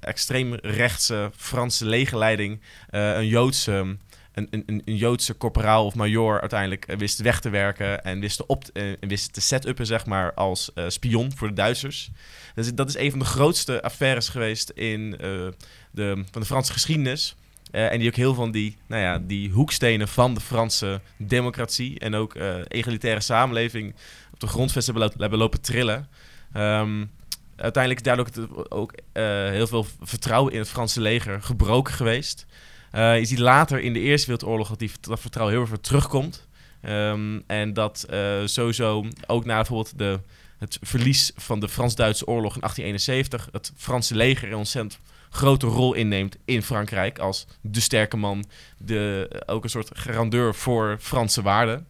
extreem 0.00 0.54
rechtse 0.54 1.30
Franse 1.36 1.86
legerleiding 1.86 2.60
een 2.90 3.26
Joodse, 3.26 3.96
een, 4.32 4.46
een, 4.50 4.82
een- 4.84 4.96
Joodse 4.96 5.36
corporaal 5.36 5.84
of 5.86 5.94
major 5.94 6.40
uiteindelijk 6.40 6.86
eh, 6.86 6.96
wist 6.98 7.18
weg 7.20 7.40
te 7.40 7.50
werken 7.50 8.04
en 8.04 8.20
wist 8.20 8.36
te, 8.36 8.46
op, 8.46 8.64
eh, 8.72 8.88
en 8.90 9.08
wist 9.08 9.32
te 9.32 9.40
set-uppen 9.40 9.86
zeg 9.86 10.06
maar, 10.06 10.34
als 10.34 10.72
eh, 10.74 10.84
spion 10.88 11.36
voor 11.36 11.48
de 11.48 11.54
Duitsers. 11.54 12.10
Dus 12.54 12.74
dat 12.74 12.88
is 12.88 12.96
een 12.96 13.10
van 13.10 13.18
de 13.18 13.24
grootste 13.24 13.82
affaires 13.82 14.28
geweest 14.28 14.70
in, 14.70 15.10
de, 15.90 16.24
van 16.30 16.40
de 16.40 16.46
Franse 16.46 16.72
geschiedenis. 16.72 17.34
En 17.70 17.98
die 17.98 18.08
ook 18.08 18.16
heel 18.16 18.34
van 18.34 18.50
die, 18.50 18.76
nou 18.86 19.02
ja, 19.02 19.18
die 19.18 19.50
hoekstenen 19.50 20.08
van 20.08 20.34
de 20.34 20.40
Franse 20.40 21.00
democratie 21.16 21.98
en 21.98 22.14
ook 22.14 22.34
egalitaire 22.68 23.20
samenleving 23.20 23.94
op 24.32 24.40
de 24.40 24.46
grondvesten 24.46 24.92
hebben, 24.94 25.12
lo- 25.14 25.20
hebben 25.20 25.38
lopen 25.38 25.60
trillen. 25.60 26.08
Ehm, 26.52 27.04
uiteindelijk 27.56 28.06
is 28.06 28.12
daardoor 28.12 28.28
ook, 28.58 28.66
ook 28.68 28.92
heel 29.52 29.66
veel 29.66 29.86
vertrouwen 30.00 30.52
in 30.52 30.58
het 30.58 30.68
Franse 30.68 31.00
leger 31.00 31.42
gebroken 31.42 31.94
geweest. 31.94 32.46
Eh, 32.92 33.18
je 33.18 33.24
ziet 33.24 33.38
later 33.38 33.80
in 33.80 33.92
de 33.92 34.00
Eerste 34.00 34.26
Wereldoorlog 34.26 34.68
dat 34.68 34.78
die, 34.78 34.90
dat 35.00 35.20
vertrouwen 35.20 35.56
heel 35.56 35.66
erg 35.66 35.80
terugkomt. 35.80 36.46
Ehm, 36.80 37.40
en 37.46 37.72
dat 37.72 38.06
eh, 38.10 38.40
sowieso 38.44 39.04
ook 39.26 39.44
na 39.44 39.56
bijvoorbeeld 39.56 39.98
de, 39.98 40.20
het 40.58 40.78
verlies 40.80 41.32
van 41.36 41.60
de 41.60 41.68
Frans-Duitse 41.68 42.26
oorlog 42.26 42.54
in 42.54 42.60
1871... 42.60 43.48
het 43.52 43.72
Franse 43.76 44.14
leger 44.14 44.48
een 44.48 44.56
ontzettend 44.56 45.00
grote 45.30 45.66
rol 45.66 45.94
inneemt 45.94 46.36
in 46.44 46.62
Frankrijk... 46.62 47.18
als 47.18 47.46
de 47.60 47.80
sterke 47.80 48.16
man, 48.16 48.44
de, 48.78 49.30
ook 49.46 49.64
een 49.64 49.70
soort 49.70 49.90
garandeur 49.92 50.54
voor 50.54 50.96
Franse 51.00 51.42
waarden. 51.42 51.86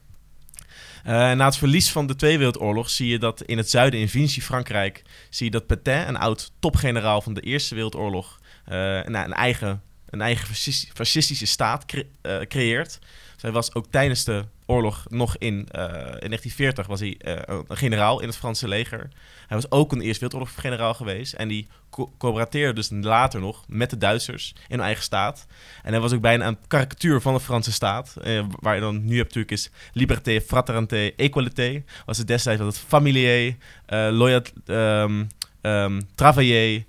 Eh, 1.04 1.12
na 1.12 1.44
het 1.44 1.56
verlies 1.56 1.90
van 1.90 2.06
de 2.06 2.16
Tweede 2.16 2.38
Wereldoorlog 2.38 2.90
zie 2.90 3.08
je 3.08 3.18
dat 3.18 3.42
in 3.42 3.56
het 3.56 3.70
zuiden, 3.70 4.00
in 4.00 4.08
Vichy, 4.08 4.40
Frankrijk... 4.40 5.02
zie 5.30 5.46
je 5.46 5.52
dat 5.52 5.66
Pétain, 5.66 6.08
een 6.08 6.16
oud 6.16 6.52
topgeneraal 6.58 7.20
van 7.20 7.34
de 7.34 7.40
Eerste 7.40 7.74
Wereldoorlog... 7.74 8.40
eh, 8.64 8.74
nou, 8.74 9.24
een 9.24 9.32
eigen, 9.32 9.82
een 10.12 10.20
eigen 10.20 10.46
fascis- 10.46 10.90
fascistische 10.94 11.46
staat 11.46 11.84
eh, 12.20 12.40
creëert. 12.40 12.98
Zij 13.36 13.52
was 13.52 13.74
ook 13.74 13.86
tijdens 13.90 14.24
de 14.24 14.44
oorlog 14.66 15.06
nog 15.08 15.36
in, 15.38 15.68
eh, 15.70 15.82
in 16.20 16.28
1940 16.28 16.86
was 16.86 17.00
hij 17.00 17.16
eh, 17.18 17.58
een 17.68 17.76
generaal 17.76 18.20
in 18.20 18.28
het 18.28 18.36
Franse 18.36 18.68
leger. 18.68 19.08
Hij 19.46 19.56
was 19.56 19.70
ook 19.70 19.92
een 19.92 20.00
Eerste 20.00 20.20
Wereldoorlog 20.20 20.60
generaal 20.60 20.94
geweest. 20.94 21.32
En 21.32 21.48
die 21.48 21.68
co 21.90 22.12
coöperateerde 22.18 22.72
dus 22.72 22.90
later 22.90 23.40
nog 23.40 23.64
met 23.68 23.90
de 23.90 23.98
Duitsers 23.98 24.52
in 24.56 24.64
hun 24.76 24.80
eigen 24.80 25.02
staat. 25.02 25.46
En 25.82 25.92
hij 25.92 26.00
was 26.00 26.12
ook 26.12 26.20
bijna 26.20 26.46
een 26.46 26.58
karikatuur 26.66 27.20
van 27.20 27.34
de 27.34 27.40
Franse 27.40 27.72
staat. 27.72 28.14
waar 28.60 28.74
je 28.74 28.80
dan 28.80 29.04
nu 29.04 29.16
hebt 29.16 29.34
natuurlijk 29.34 29.50
is 29.50 29.70
liberté, 29.92 30.40
fraternité, 30.40 31.10
égalité. 31.16 31.82
Was 32.06 32.18
het 32.18 32.26
destijds 32.26 32.60
was 32.60 32.76
het 32.76 32.84
familier, 32.86 33.56
eh 33.86 34.08
loyat, 34.10 34.52
ehm 34.66 35.24
ehm, 35.60 36.00
travailler 36.14 36.84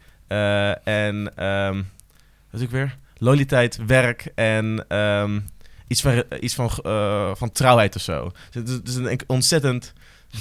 en 0.84 1.36
ehm 1.36 1.82
wat 2.54 2.62
is 2.62 2.68
ook 2.68 2.72
weer? 2.72 2.98
Loyaliteit, 3.24 3.80
werk 3.86 4.32
en 4.36 4.86
ehm, 4.88 5.40
iets 5.88 6.02
van, 6.02 6.24
iets 6.40 6.56
van, 6.56 6.70
eh, 6.84 7.32
van 7.36 7.52
trouwheid 7.52 7.96
of 7.96 8.02
zo. 8.02 8.32
Dus 8.52 8.72
het 8.72 8.88
is, 8.88 8.96
een 8.96 9.22
ontzettend 9.28 9.94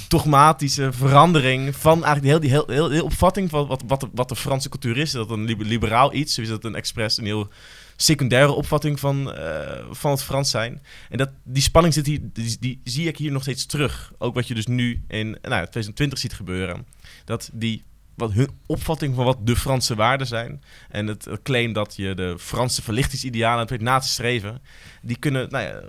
dogmatische 0.07 0.91
verandering 0.93 1.75
van 1.75 2.03
eigenlijk 2.05 2.25
heel, 2.25 2.39
die 2.39 2.49
heel, 2.49 2.89
heel, 2.89 3.03
opvatting 3.03 3.49
van 3.49 3.67
wat, 3.67 3.83
wat, 3.87 3.99
de, 3.99 4.09
wat 4.13 4.29
de 4.29 4.35
Franse 4.35 4.69
cultuur 4.69 4.97
is. 4.97 5.03
Is 5.03 5.11
dat 5.11 5.29
een 5.29 5.45
liber- 5.45 5.65
liberaal 5.65 6.13
iets? 6.13 6.37
Is 6.37 6.47
dat 6.47 6.63
een 6.63 6.75
expres, 6.75 7.17
een 7.17 7.25
heel 7.25 7.47
secundaire 7.95 8.51
opvatting 8.51 8.99
van, 8.99 9.33
eh, 9.33 9.85
van 9.91 10.11
het 10.11 10.23
Frans 10.23 10.49
zijn? 10.49 10.81
En 11.09 11.17
dat, 11.17 11.29
die 11.43 11.63
spanning 11.63 11.93
zit 11.93 12.05
hier, 12.05 12.19
die, 12.33 12.57
die 12.59 12.81
zie 12.83 13.07
ik 13.07 13.17
hier 13.17 13.31
nog 13.31 13.41
steeds 13.41 13.65
terug. 13.65 14.13
Ook 14.17 14.33
wat 14.33 14.47
je 14.47 14.53
dus 14.53 14.67
nu 14.67 15.03
in 15.07 15.27
nou, 15.29 15.39
2020 15.41 16.19
ziet 16.19 16.33
gebeuren. 16.33 16.85
Dat 17.25 17.49
die 17.53 17.83
wat 18.15 18.31
hun 18.31 18.49
opvatting 18.65 19.15
van 19.15 19.25
wat 19.25 19.47
de 19.47 19.55
Franse 19.55 19.95
waarden 19.95 20.27
zijn. 20.27 20.63
En 20.89 21.07
het 21.07 21.27
claim 21.43 21.73
dat 21.73 21.95
je 21.95 22.13
de 22.15 22.35
Franse 22.39 22.81
verlichtingsidealen 22.81 23.67
weet 23.67 23.81
na 23.81 23.99
te 23.99 24.07
streven. 24.07 24.61
Die 25.01 25.17
kunnen, 25.17 25.49
nou 25.49 25.63
ja, 25.65 25.81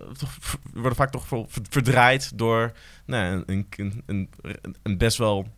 worden 0.72 0.96
vaak 0.96 1.10
toch 1.10 1.26
verdraaid 1.70 2.38
door 2.38 2.72
nou, 3.04 3.42
een, 3.46 3.66
een, 4.06 4.28
een, 4.82 4.98
best 4.98 5.18
wel 5.18 5.48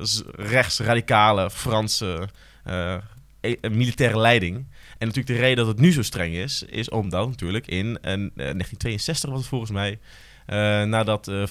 z- 0.00 0.22
rechtsradicale 0.34 1.50
Franse 1.50 2.28
eh, 2.64 2.96
e- 3.40 3.68
militaire 3.68 4.18
leiding. 4.18 4.56
En 4.98 5.06
natuurlijk 5.06 5.26
de 5.26 5.44
reden 5.46 5.56
dat 5.56 5.66
het 5.66 5.78
nu 5.78 5.92
zo 5.92 6.02
streng 6.02 6.34
is, 6.34 6.62
is 6.62 6.88
omdat 6.88 7.28
natuurlijk 7.28 7.66
in 7.66 7.86
eh, 7.86 8.02
1962 8.02 9.30
was 9.30 9.38
het 9.38 9.48
volgens 9.48 9.70
mij, 9.70 9.98
nadat 10.88 11.28
eh, 11.28 11.42
eh, 11.42 11.48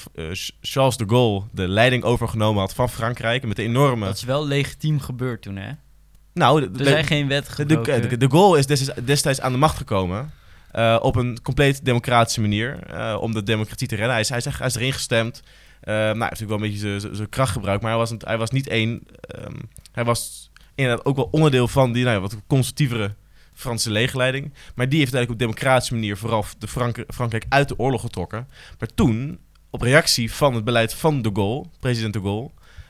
Charles 0.62 0.98
de 0.98 1.06
Gaulle 1.08 1.44
de 1.51 1.68
leiding 1.68 2.04
overgenomen 2.04 2.60
had 2.62 2.74
van 2.74 2.89
Frankrijk 2.89 3.46
met 3.46 3.56
de 3.56 3.63
enorme... 3.63 4.06
Dat 4.06 4.16
is 4.16 4.24
wel 4.24 4.48
legitiem 4.48 5.00
gebeurd 5.00 5.42
toen, 5.42 5.56
hè? 5.56 5.72
nou, 6.34 6.63
Er 6.63 6.86
zijn 6.86 7.06
geen 7.06 7.27
wetten 7.27 7.56
de, 7.58 7.66
de, 7.66 7.75
gebroken. 7.75 8.10
de, 8.10 8.18
de 8.18 8.30
Gaulle 8.30 8.58
is 8.58 8.66
destijds, 9.04 9.42
aan 9.42 9.51
de 9.51 9.58
macht 9.58 9.77
gekomen. 9.77 10.32
eh, 10.72 10.98
op 11.01 11.16
een 11.16 11.42
compleet 11.42 11.86
democratische 11.86 12.42
manier. 12.42 12.80
eh, 12.84 13.18
om 13.22 13.34
de 13.34 13.44
democratie 13.44 13.88
te 13.88 13.96
redden. 13.96 14.12
Hij 14.13 14.22
is, 14.22 14.30
hij 14.30 14.38
is, 14.38 14.46
echt- 14.46 14.58
hij 14.58 14.68
is 14.68 14.75
erin 14.75 14.94
gestemd. 14.94 15.42
Eh, 15.82 15.94
nou, 15.94 16.04
hij 16.04 16.08
heeft 16.10 16.20
natuurlijk 16.20 16.50
wel 16.50 16.70
een 16.70 16.72
beetje 17.00 17.16
zijn- 17.16 17.30
kracht 17.30 17.51
gebruikt. 17.51 17.82
Maar 17.82 17.92
hij 17.92 18.00
was, 18.00 18.12
een- 18.12 18.22
hij 18.25 18.38
was 18.38 18.50
niet 18.50 18.68
één. 18.68 19.04
ehm, 19.22 19.56
hij 19.92 20.04
was 20.06 20.50
inderdaad 20.75 21.06
ook 21.06 21.16
wel 21.16 21.27
onderdeel 21.32 21.68
van 21.68 21.92
die 21.92 22.04
nou, 22.04 22.16
ja, 22.16 22.22
wat 22.22 22.36
conservatievere 22.48 23.16
Franse 23.57 23.91
legerleiding. 23.91 24.53
Maar 24.75 24.89
die 24.89 24.99
heeft 24.99 25.13
eigenlijk 25.13 25.31
op 25.31 25.47
democratische 25.47 25.93
manier 25.93 26.17
vooral 26.17 26.45
de 26.57 26.67
Frank 26.67 27.03
Frankrijk 27.07 27.45
uit 27.49 27.67
de 27.67 27.79
oorlog 27.79 28.01
getrokken. 28.01 28.47
Maar 28.79 28.89
toen, 28.95 29.39
op 29.69 29.81
reactie 29.81 30.31
van 30.33 30.53
het 30.55 30.63
beleid 30.63 30.93
van 30.93 31.21
de 31.21 31.29
Gaulle, 31.33 31.65
president 31.79 32.13
de 32.13 32.19
Gaulle. 32.21 32.49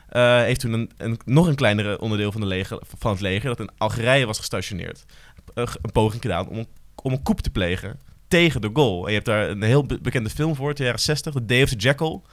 eh, 0.10 0.38
heeft 0.42 0.60
toen 0.60 0.74
een, 0.74 0.92
een, 0.98 1.20
nog 1.26 1.48
een 1.48 1.56
kleinere 1.56 2.00
onderdeel 2.00 2.32
van, 2.32 2.42
de 2.42 2.48
leger, 2.48 2.80
van 2.98 3.12
het 3.12 3.22
leger, 3.22 3.48
dat 3.50 3.60
in 3.60 3.70
Algerije 3.78 4.26
was 4.26 4.38
gestationeerd, 4.38 5.06
een, 5.54 5.68
een 5.82 5.92
poging 5.92 6.22
gedaan 6.22 6.48
om 6.48 6.66
om 7.04 7.12
een 7.12 7.24
coup 7.24 7.42
te 7.42 7.50
plegen 7.50 8.00
tegen 8.28 8.62
de 8.62 8.70
Gaulle. 8.74 9.02
En 9.02 9.08
je 9.08 9.14
hebt 9.14 9.26
daar 9.26 9.50
een 9.50 9.62
heel 9.62 9.84
be- 9.86 10.00
bekende 10.02 10.30
film 10.30 10.56
voor, 10.56 10.68
uit 10.68 10.78
de 10.78 10.84
jaren 10.84 11.00
60, 11.00 11.34
The 11.34 11.46
Day 11.46 11.64
of 11.64 11.70
the 11.70 11.76
Jackal. 11.76 12.24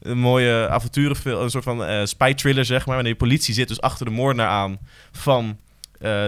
Een 0.00 0.18
mooie 0.18 0.68
avonturenfilm, 0.68 1.42
een 1.42 1.50
soort 1.50 1.64
van 1.64 1.84
eh 1.84 2.04
spy 2.04 2.34
thriller, 2.34 2.64
zeg 2.64 2.86
maar. 2.86 2.94
Wanneer 2.94 3.12
de 3.12 3.18
politie 3.18 3.54
zit 3.54 3.68
dus 3.68 3.80
achter 3.80 4.06
de 4.06 4.12
moordenaar 4.12 4.48
aan 4.48 4.78
van 5.12 5.44
eh, 5.48 5.54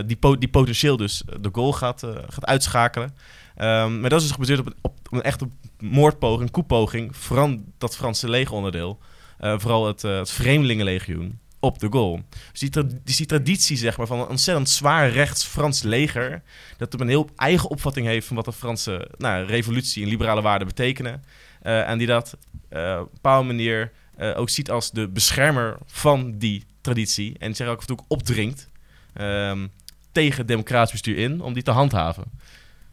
die, 0.07 0.17
po- 0.17 0.39
die 0.39 0.49
potentieel 0.49 0.97
dus 0.97 1.23
de 1.41 1.49
Gaulle 1.53 1.73
gaat, 1.73 2.03
eh, 2.03 2.11
gaat 2.29 2.47
uitschakelen. 2.47 3.15
Ehm, 3.57 4.01
maar 4.01 4.11
dat 4.11 4.21
is 4.21 4.27
dus 4.27 4.35
gebaseerd 4.35 4.61
op 4.61 4.67
een, 4.67 4.75
op 4.83 4.99
een 5.11 5.23
echte 5.23 5.49
moordpoging, 5.79 6.51
koepoging 6.51 7.17
van 7.17 7.65
dat 7.79 7.97
Franse 7.97 8.29
legeronderdeel. 8.29 8.99
Eh, 9.39 9.59
vooral 9.59 9.87
het, 9.87 10.05
eh, 10.05 10.19
het 10.19 10.31
Vreemdelingenlegioen 10.31 11.39
op 11.61 11.79
de 11.79 11.87
Gaulle. 11.91 12.23
Dus 12.53 12.61
die, 12.61 12.71
dus 13.05 13.17
die 13.17 13.27
traditie 13.27 13.77
zeg 13.77 13.97
maar, 13.97 14.07
van 14.07 14.21
een 14.21 14.29
ontzettend 14.29 14.69
zwaar 14.69 15.11
rechts 15.11 15.45
Frans 15.45 15.83
leger... 15.83 16.43
dat 16.77 17.01
een 17.01 17.09
heel 17.09 17.29
eigen 17.37 17.71
opvatting 17.71 18.07
heeft 18.07 18.27
van 18.27 18.37
wat 18.37 18.45
de 18.45 18.53
Franse 18.53 19.11
nou, 19.17 19.47
revolutie 19.47 20.03
en 20.03 20.09
liberale 20.09 20.43
waarden 20.43 20.67
betekenen. 20.67 21.25
eh, 21.63 21.89
en 21.89 21.99
die 21.99 22.07
dat 22.07 22.37
eh, 22.69 22.97
op 23.01 23.07
een 23.07 23.09
bepaalde 23.13 23.47
manier 23.47 23.93
eh, 24.17 24.39
ook 24.39 24.51
ziet 24.51 24.71
als 24.71 24.91
de 24.91 25.09
beschermer 25.09 25.79
van 25.87 26.39
die 26.39 26.65
traditie. 26.81 27.39
En 27.39 27.55
zich 27.55 27.67
ook 27.69 27.83
ook 27.91 28.05
opdringt 28.09 28.69
ehm, 29.15 29.67
tegen 30.13 30.47
democratisch 30.47 30.93
bestuur 30.93 31.17
in 31.17 31.41
om 31.41 31.53
die 31.55 31.63
te 31.63 31.71
handhaven. 31.71 32.25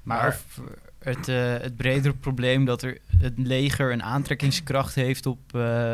Maar, 0.03 0.27
of 0.27 0.61
het, 0.99 1.27
eh, 1.27 1.35
het 1.61 1.75
bredere 1.77 2.13
probleem 2.13 2.65
dat 2.65 2.81
er 2.81 2.97
het 3.17 3.33
leger 3.37 3.91
een 3.91 4.03
aantrekkingskracht 4.03 4.95
heeft 4.95 5.25
op 5.25 5.55
eh, 5.55 5.91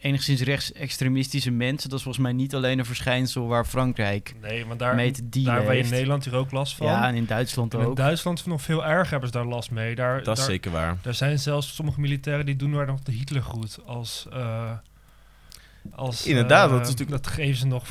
enigszins 0.00 0.40
rechtsextremistische 0.40 1.50
mensen, 1.50 1.88
dat 1.90 1.98
is 1.98 2.04
volgens 2.04 2.24
mij 2.24 2.32
niet 2.32 2.54
alleen 2.54 2.78
een 2.78 2.84
verschijnsel 2.84 3.46
waar 3.46 3.64
Frankrijk 3.64 4.34
Nee, 4.42 4.64
maar 4.64 4.76
daar, 4.76 4.94
mee 4.94 5.10
te 5.10 5.28
dealen 5.28 5.54
daar 5.54 5.64
waar 5.64 5.74
je 5.76 5.82
in. 5.82 5.90
Nederland 5.90 6.24
hier 6.24 6.34
ook 6.34 6.50
last 6.52 6.74
van. 6.76 6.86
Ja, 6.86 7.08
en 7.08 7.14
in 7.14 7.26
Duitsland 7.26 7.74
En 7.74 7.80
in 7.80 7.86
ook. 7.86 7.96
Duitsland 7.96 8.46
nog 8.46 8.62
veel 8.62 8.84
erger 8.84 9.10
hebben 9.10 9.28
ze 9.28 9.34
daar 9.34 9.46
last 9.46 9.70
mee. 9.70 9.94
Daar, 9.94 10.22
Dat 10.22 10.36
is 10.36 10.42
daar, 10.44 10.50
zeker 10.52 10.70
waar. 10.70 10.96
daar 11.02 11.14
zijn 11.14 11.38
zelfs 11.38 11.74
sommige 11.74 12.00
militairen 12.00 12.46
die 12.46 12.56
doen 12.56 12.72
daar 12.72 12.86
nog 12.86 13.00
de 13.00 13.12
Hitlergroet 13.12 13.78
als... 13.86 14.26
eh, 14.32 14.70
als 15.90 16.26
Inderdaad, 16.26 16.66
eh, 16.66 16.72
dat 16.76 16.82
is 16.86 16.88
natuurlijk- 16.90 17.22
Dat 17.22 17.32
geven 17.32 17.56
ze 17.56 17.66
nog 17.66 17.84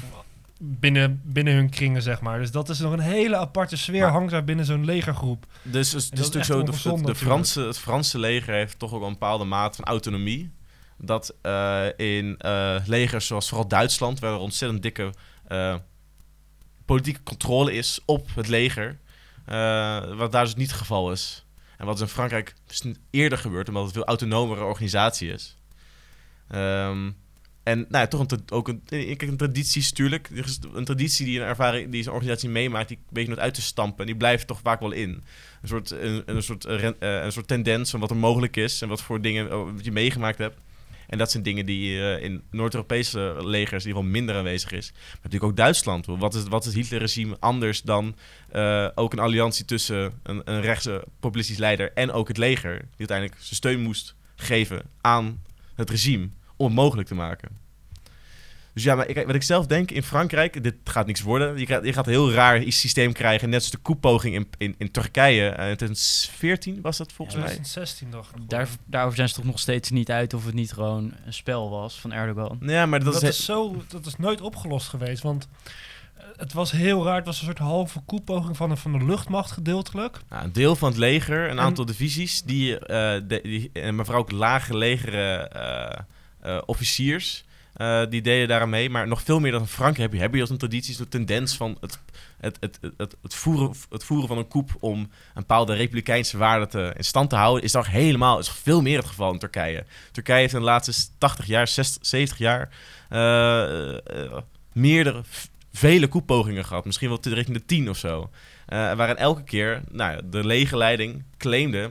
binnen, 0.59 1.21
binnen 1.25 1.53
hun 1.53 1.69
kringen, 1.69 2.01
zeg 2.01 2.21
maar. 2.21 2.39
Dus 2.39 2.51
dat 2.51 2.69
is 2.69 2.79
nog 2.79 2.91
een 2.91 2.99
hele 2.99 3.37
aparte 3.37 3.77
sfeer, 3.77 4.01
Maar- 4.01 4.11
hangt 4.11 4.31
daar 4.31 4.43
binnen 4.43 4.65
zo'n 4.65 4.85
legergroep. 4.85 5.45
Dus, 5.61 5.71
dus, 5.89 5.91
dus 5.91 6.03
is 6.03 6.09
natuurlijk 6.09 6.45
zo, 6.45 6.91
de, 6.93 7.01
de, 7.01 7.05
de. 7.05 7.15
Franse, 7.15 7.61
het 7.61 7.77
Franse 7.79 8.19
leger 8.19 8.53
heeft 8.53 8.79
toch 8.79 8.93
ook 8.93 9.03
een 9.03 9.11
bepaalde 9.11 9.43
mate 9.43 9.75
van 9.75 9.85
autonomie. 9.85 10.51
Dat 10.97 11.35
eh, 11.41 11.85
in 11.97 12.35
eh, 12.37 12.75
legers 12.85 13.27
zoals 13.27 13.47
vooral 13.49 13.67
Duitsland, 13.67 14.19
waar 14.19 14.31
er 14.33 14.37
ontzettend 14.39 14.81
dikke 14.81 15.13
eh, 15.47 15.75
politieke 16.85 17.23
controle 17.23 17.73
is 17.73 17.99
op 18.05 18.27
het 18.35 18.47
leger. 18.47 18.99
wat 20.15 20.31
daar 20.31 20.43
dus 20.43 20.55
niet 20.55 20.69
het 20.69 20.79
geval 20.79 21.11
is. 21.11 21.45
En 21.77 21.85
wat 21.85 21.95
is 21.95 22.01
in 22.01 22.07
Frankrijk 22.07 22.53
sn- 22.67 22.97
eerder 23.09 23.37
gebeurt, 23.37 23.67
omdat 23.67 23.83
het 23.83 23.95
een 23.95 23.97
veel 24.01 24.07
autonomere 24.07 24.63
organisatie 24.63 25.31
is. 25.31 25.57
Ehm, 26.47 27.11
en 27.67 27.77
nou 27.77 28.03
ja, 28.03 28.07
toch 28.07 28.19
een, 28.19 28.41
ook 28.51 28.67
een, 28.67 28.81
ik 28.89 29.21
een 29.21 29.37
traditie 29.37 29.81
natuurlijk. 29.81 30.29
Is 30.29 30.59
een 30.73 30.85
traditie 30.85 31.25
die 31.25 31.39
een 31.39 31.45
ervaring, 31.45 31.91
die 31.91 32.03
zo'n 32.03 32.13
organisatie 32.13 32.49
meemaakt, 32.49 32.87
die 32.87 32.99
weet 33.09 33.23
je 33.23 33.29
nooit 33.29 33.41
uit 33.41 33.53
te 33.53 33.61
stampen. 33.61 33.99
En 33.99 34.05
die 34.05 34.15
blijft 34.15 34.47
toch 34.47 34.59
vaak 34.63 34.79
wel 34.79 34.91
in. 34.91 35.23
Een 35.61 35.67
soort, 35.67 35.91
een, 35.91 36.23
een 36.25 36.43
soort, 36.43 36.65
eh, 36.65 36.87
eh, 36.87 36.93
een 36.99 37.31
soort 37.31 37.47
tendens 37.47 37.89
van 37.89 37.99
wat 37.99 38.09
er 38.09 38.15
mogelijk 38.15 38.55
is 38.55 38.81
en 38.81 38.87
wat 38.87 39.01
voor 39.01 39.21
dingen 39.21 39.49
eh, 39.49 39.63
wat 39.73 39.85
je 39.85 39.91
meegemaakt 39.91 40.37
hebt. 40.37 40.57
En 41.07 41.17
dat 41.17 41.31
zijn 41.31 41.43
dingen 41.43 41.65
die 41.65 42.01
eh, 42.01 42.23
in 42.23 42.43
Noord-Europese 42.51 43.35
legers 43.37 43.83
in 43.83 43.89
ieder 43.89 44.03
geval 44.03 44.03
minder 44.03 44.35
aanwezig 44.35 44.71
is. 44.71 44.91
Maar 44.91 45.19
natuurlijk 45.21 45.51
ook 45.51 45.57
Duitsland. 45.57 46.05
Wat 46.05 46.33
is, 46.33 46.43
wat 46.43 46.61
is 46.61 46.67
het 46.67 46.75
Hitlerregime 46.75 47.37
anders 47.39 47.81
dan 47.81 48.15
eh, 48.51 48.87
ook 48.95 49.13
een 49.13 49.19
alliantie 49.19 49.65
tussen 49.65 50.19
een, 50.23 50.41
een 50.45 50.61
rechtse 50.61 51.03
populistisch 51.19 51.57
leider 51.57 51.93
en 51.93 52.11
ook 52.11 52.27
het 52.27 52.37
leger, 52.37 52.77
die 52.77 53.07
uiteindelijk 53.07 53.39
zijn 53.41 53.55
steun 53.55 53.81
moest 53.81 54.15
geven 54.35 54.81
aan 55.01 55.41
het 55.75 55.89
regime 55.89 56.29
om 56.57 56.65
het 56.65 56.75
mogelijk 56.75 57.07
te 57.07 57.15
maken. 57.15 57.65
Dus 58.73 58.85
ja, 58.85 58.95
maar 58.95 59.07
ik, 59.07 59.25
wat 59.25 59.35
ik 59.35 59.43
zelf 59.43 59.65
denk 59.67 59.91
in 59.91 60.03
Frankrijk, 60.03 60.63
dit 60.63 60.75
gaat 60.83 61.05
niks 61.05 61.21
worden. 61.21 61.57
Je 61.57 61.65
gaat, 61.65 61.85
je 61.85 61.93
gaat 61.93 62.05
een 62.05 62.11
heel 62.11 62.31
raar 62.31 62.63
systeem 62.67 63.13
krijgen. 63.13 63.49
Net 63.49 63.61
als 63.61 63.71
de 63.71 63.77
koepoging 63.77 64.35
in, 64.35 64.47
in, 64.57 64.75
in 64.77 64.91
Turkije. 64.91 65.49
eh, 65.49 65.69
in 65.69 65.75
2014 65.75 66.81
was 66.81 66.97
dat 66.97 67.11
volgens 67.13 67.37
Ja, 67.37 67.43
mij. 67.43 67.53
2016 67.53 68.11
dacht 68.11 68.35
ik. 68.35 68.49
Daar, 68.49 68.67
daarover 68.85 69.15
zijn 69.15 69.29
ze 69.29 69.35
toch 69.35 69.43
nog 69.45 69.59
steeds 69.59 69.89
niet 69.89 70.11
uit 70.11 70.33
of 70.33 70.45
het 70.45 70.53
niet 70.53 70.71
gewoon 70.71 71.13
een 71.25 71.33
spel 71.33 71.69
was 71.69 71.99
van 71.99 72.13
Erdogan. 72.13 72.57
Ja, 72.61 72.85
maar 72.85 73.03
dat, 73.03 73.13
Dat, 73.13 73.23
is, 73.23 73.29
is 73.29 73.45
zo, 73.45 73.83
dat 73.87 74.05
is 74.05 74.15
nooit 74.17 74.41
opgelost 74.41 74.87
geweest, 74.87 75.23
want 75.23 75.47
eh, 76.17 76.23
het 76.35 76.53
was 76.53 76.71
heel 76.71 77.05
raar. 77.05 77.15
Het 77.15 77.25
was 77.25 77.39
een 77.39 77.45
soort 77.45 77.57
halve 77.57 77.99
koepoging 78.05 78.57
van 78.57 78.69
de, 78.69 78.75
van 78.75 78.91
de 78.99 79.05
luchtmacht 79.05 79.51
gedeeltelijk. 79.51 80.19
nou, 80.29 80.43
een 80.43 80.51
deel 80.53 80.75
van 80.75 80.89
het 80.89 80.97
leger, 80.97 81.43
een 81.43 81.49
En- 81.49 81.59
aantal 81.59 81.85
divisies, 81.85 82.41
die, 82.43 82.79
eh, 82.79 83.21
de, 83.27 83.39
die, 83.43 83.91
maar 83.91 84.05
vooral 84.05 84.23
ook 84.23 84.31
lage 84.31 84.77
legere 84.77 85.33
eh, 85.35 85.83
eh, 85.91 85.99
officiers, 86.65 87.45
eh, 87.77 88.01
die 88.09 88.21
deden 88.21 88.47
daaraan 88.47 88.69
mee. 88.69 88.89
Maar 88.89 89.07
nog 89.07 89.21
veel 89.21 89.39
meer 89.39 89.51
dan 89.51 89.67
Frankrijk 89.67 90.13
heb 90.13 90.33
je, 90.33 90.41
als 90.41 90.49
een 90.49 90.57
traditie, 90.57 90.95
zo'n 90.95 91.07
tendens 91.07 91.57
van 91.57 91.77
het, 91.81 91.99
het, 92.37 92.57
het, 92.59 92.79
het, 92.97 93.15
het, 93.21 93.35
voeren, 93.35 93.73
het 93.89 94.03
voeren 94.03 94.27
van 94.27 94.37
een 94.37 94.47
coup 94.47 94.71
om 94.79 94.99
een 94.99 95.09
bepaalde 95.33 95.73
republikeinse 95.73 96.37
waarden 96.37 96.69
te, 96.69 96.93
in 96.97 97.03
stand 97.03 97.29
te 97.29 97.35
houden, 97.35 97.63
is 97.63 97.71
toch 97.71 97.87
helemaal, 97.87 98.39
is 98.39 98.49
veel 98.49 98.81
meer 98.81 98.97
het 98.97 99.07
geval 99.07 99.33
in 99.33 99.39
Turkije. 99.39 99.85
Turkije 100.11 100.39
heeft 100.39 100.53
in 100.53 100.59
de 100.59 100.65
laatste 100.65 101.07
80 101.17 101.45
jaar, 101.45 101.67
60, 101.67 102.05
70 102.05 102.37
jaar 102.37 102.69
eh, 103.09 103.93
eh, 103.93 104.37
meerdere, 104.73 105.21
vele 105.73 106.07
koepogingen 106.07 106.65
gehad. 106.65 106.85
Misschien 106.85 107.09
wel 107.09 107.19
richting 107.21 107.57
de 107.57 107.65
10 107.65 107.89
of 107.89 107.97
zo. 107.97 108.29
Eh 108.65 108.93
waarin 108.93 109.17
elke 109.17 109.43
keer 109.43 109.81
nou, 109.91 110.21
de 110.29 110.45
legerleiding 110.45 111.23
claimde 111.37 111.89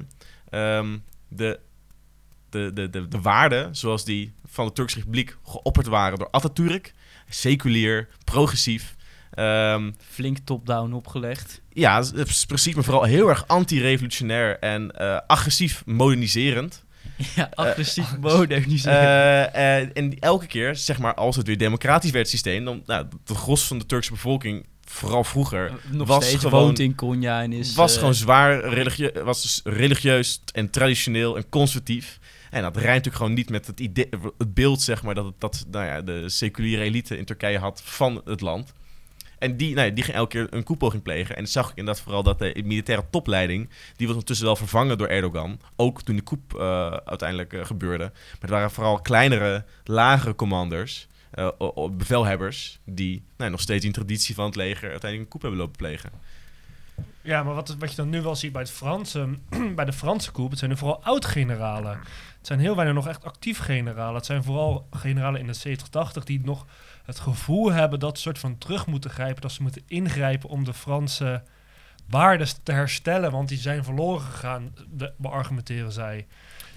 ehm, 0.50 0.96
de, 1.28 1.58
de, 2.56 2.70
de, 2.74 2.90
de, 2.90 3.08
de 3.08 3.20
waarden 3.20 3.76
zoals 3.76 4.04
die 4.04 4.32
van 4.46 4.66
de 4.66 4.72
Turkse 4.72 4.96
Republiek 4.98 5.36
geopperd 5.44 5.86
waren 5.86 6.18
door 6.18 6.28
Atatürk. 6.30 6.92
Seculier, 7.28 8.08
progressief. 8.24 8.94
ehm, 9.34 9.90
Flink 10.10 10.38
top-down 10.44 10.92
opgelegd. 10.92 11.60
ja, 11.72 11.96
het 12.02 12.28
is 12.28 12.44
precies, 12.46 12.74
maar 12.74 12.84
vooral 12.84 13.02
heel 13.02 13.28
erg 13.28 13.44
anti-revolutionair 13.48 14.58
en 14.58 14.90
eh, 14.90 15.18
agressief 15.26 15.82
moderniserend. 15.86 16.84
Ja, 17.34 17.50
agressief 17.54 18.16
moderniseren. 18.20 19.52
Eh, 19.54 19.80
eh, 19.82 19.88
en 19.94 20.18
elke 20.18 20.46
keer, 20.46 20.76
zeg 20.76 20.98
maar, 20.98 21.14
als 21.14 21.36
het 21.36 21.46
weer 21.46 21.58
democratisch 21.58 22.10
werd, 22.10 22.24
het 22.24 22.32
systeem, 22.34 22.64
dan 22.64 22.82
nou, 22.86 23.06
de 23.24 23.34
gros 23.34 23.66
van 23.66 23.78
de 23.78 23.86
Turkse 23.86 24.10
bevolking, 24.12 24.66
vooral 24.84 25.24
vroeger, 25.24 25.72
Nog 25.90 26.08
was 26.08 26.34
gewoon- 26.34 26.50
woont 26.64 26.78
in 26.78 26.94
Konya 26.94 27.42
en 27.42 27.52
is... 27.52 27.74
was 27.74 27.96
gewoon 27.96 28.14
zwaar 28.14 28.60
religie 28.68 29.10
was 29.24 29.42
dus 29.42 29.60
religieus 29.64 30.40
en 30.52 30.70
traditioneel 30.70 31.36
en 31.36 31.48
conservatief. 31.48 32.18
En 32.50 32.62
dat 32.62 32.76
rijmt 32.76 32.88
natuurlijk 32.88 33.16
gewoon 33.16 33.34
niet 33.34 33.50
met 33.50 33.66
het, 33.66 33.80
idee, 33.80 34.08
het 34.38 34.54
beeld, 34.54 34.82
zeg 34.82 35.02
maar, 35.02 35.14
dat, 35.14 35.34
dat 35.38 35.66
nou 35.70 35.84
ja, 35.86 36.02
de 36.02 36.28
seculiere 36.28 36.82
elite 36.82 37.18
in 37.18 37.24
Turkije 37.24 37.58
had 37.58 37.82
van 37.84 38.22
het 38.24 38.40
land. 38.40 38.74
En 39.38 39.56
die, 39.56 39.74
nou 39.74 39.86
ja, 39.86 39.94
die 39.94 40.04
ging 40.04 40.16
elke 40.16 40.30
keer 40.30 40.46
een 40.50 40.64
koepoging 40.64 41.02
plegen. 41.02 41.36
En 41.36 41.42
dan 41.42 41.52
zag 41.52 41.70
ik 41.70 41.76
inderdaad 41.76 42.02
vooral 42.02 42.22
dat 42.22 42.38
de 42.38 42.62
militaire 42.64 43.04
topleiding... 43.10 43.68
die 43.68 44.06
was 44.06 44.10
ondertussen 44.10 44.46
wel 44.46 44.56
vervangen 44.56 44.98
door 44.98 45.08
Erdogan. 45.08 45.60
Ook 45.76 46.02
toen 46.02 46.16
de 46.16 46.22
coup 46.22 46.54
eh, 46.54 46.90
uiteindelijk 46.90 47.52
eh, 47.52 47.64
gebeurde. 47.64 48.04
Maar 48.04 48.40
het 48.40 48.50
waren 48.50 48.70
vooral 48.70 49.00
kleinere, 49.00 49.64
lagere 49.84 50.34
commanders... 50.34 51.06
eh, 51.30 51.50
bevelhebbers... 51.90 52.78
die 52.84 53.22
nou, 53.36 53.50
nog 53.50 53.60
steeds 53.60 53.84
in 53.84 53.92
traditie 53.92 54.34
van 54.34 54.44
het 54.44 54.56
leger... 54.56 54.90
uiteindelijk 54.90 55.22
een 55.22 55.28
coup 55.28 55.42
hebben 55.42 55.60
lopen 55.60 55.76
plegen. 55.76 56.10
Ja, 57.22 57.42
maar 57.42 57.54
wat, 57.54 57.76
wat 57.78 57.90
je 57.90 57.96
dan 57.96 58.08
nu 58.08 58.22
wel 58.22 58.36
ziet 58.36 58.52
bij, 58.52 58.62
het 58.62 58.70
Franse, 58.70 59.38
bij 59.76 59.84
de 59.84 59.92
Franse 59.92 60.32
coup, 60.32 60.50
het 60.50 60.58
zijn 60.58 60.70
nu 60.70 60.76
vooral 60.76 61.02
oud-generalen. 61.02 61.98
Het 62.38 62.46
zijn 62.46 62.58
heel 62.58 62.74
weinig 62.76 62.94
nog 62.96 63.08
echt 63.08 63.24
actief 63.24 63.58
generalen. 63.58 64.14
Het 64.14 64.26
zijn 64.26 64.42
vooral 64.42 64.86
generalen 64.90 65.40
in 65.40 65.46
de 65.46 65.52
70, 65.52 65.88
80 65.88 66.24
die 66.24 66.40
nog 66.44 66.66
het 67.04 67.20
gevoel 67.20 67.72
hebben 67.72 67.98
dat 67.98 68.16
ze 68.16 68.22
soort 68.22 68.38
van 68.38 68.58
terug 68.58 68.86
moeten 68.86 69.10
grijpen, 69.10 69.42
dat 69.42 69.52
ze 69.52 69.62
moeten 69.62 69.82
ingrijpen 69.86 70.48
om 70.48 70.64
de 70.64 70.74
Franse 70.74 71.42
waarden 72.08 72.48
te 72.62 72.72
herstellen, 72.72 73.30
want 73.30 73.48
die 73.48 73.58
zijn 73.58 73.84
verloren 73.84 74.20
gegaan, 74.20 74.74
de, 74.90 75.12
beargumenteren 75.16 75.92
zij. 75.92 76.26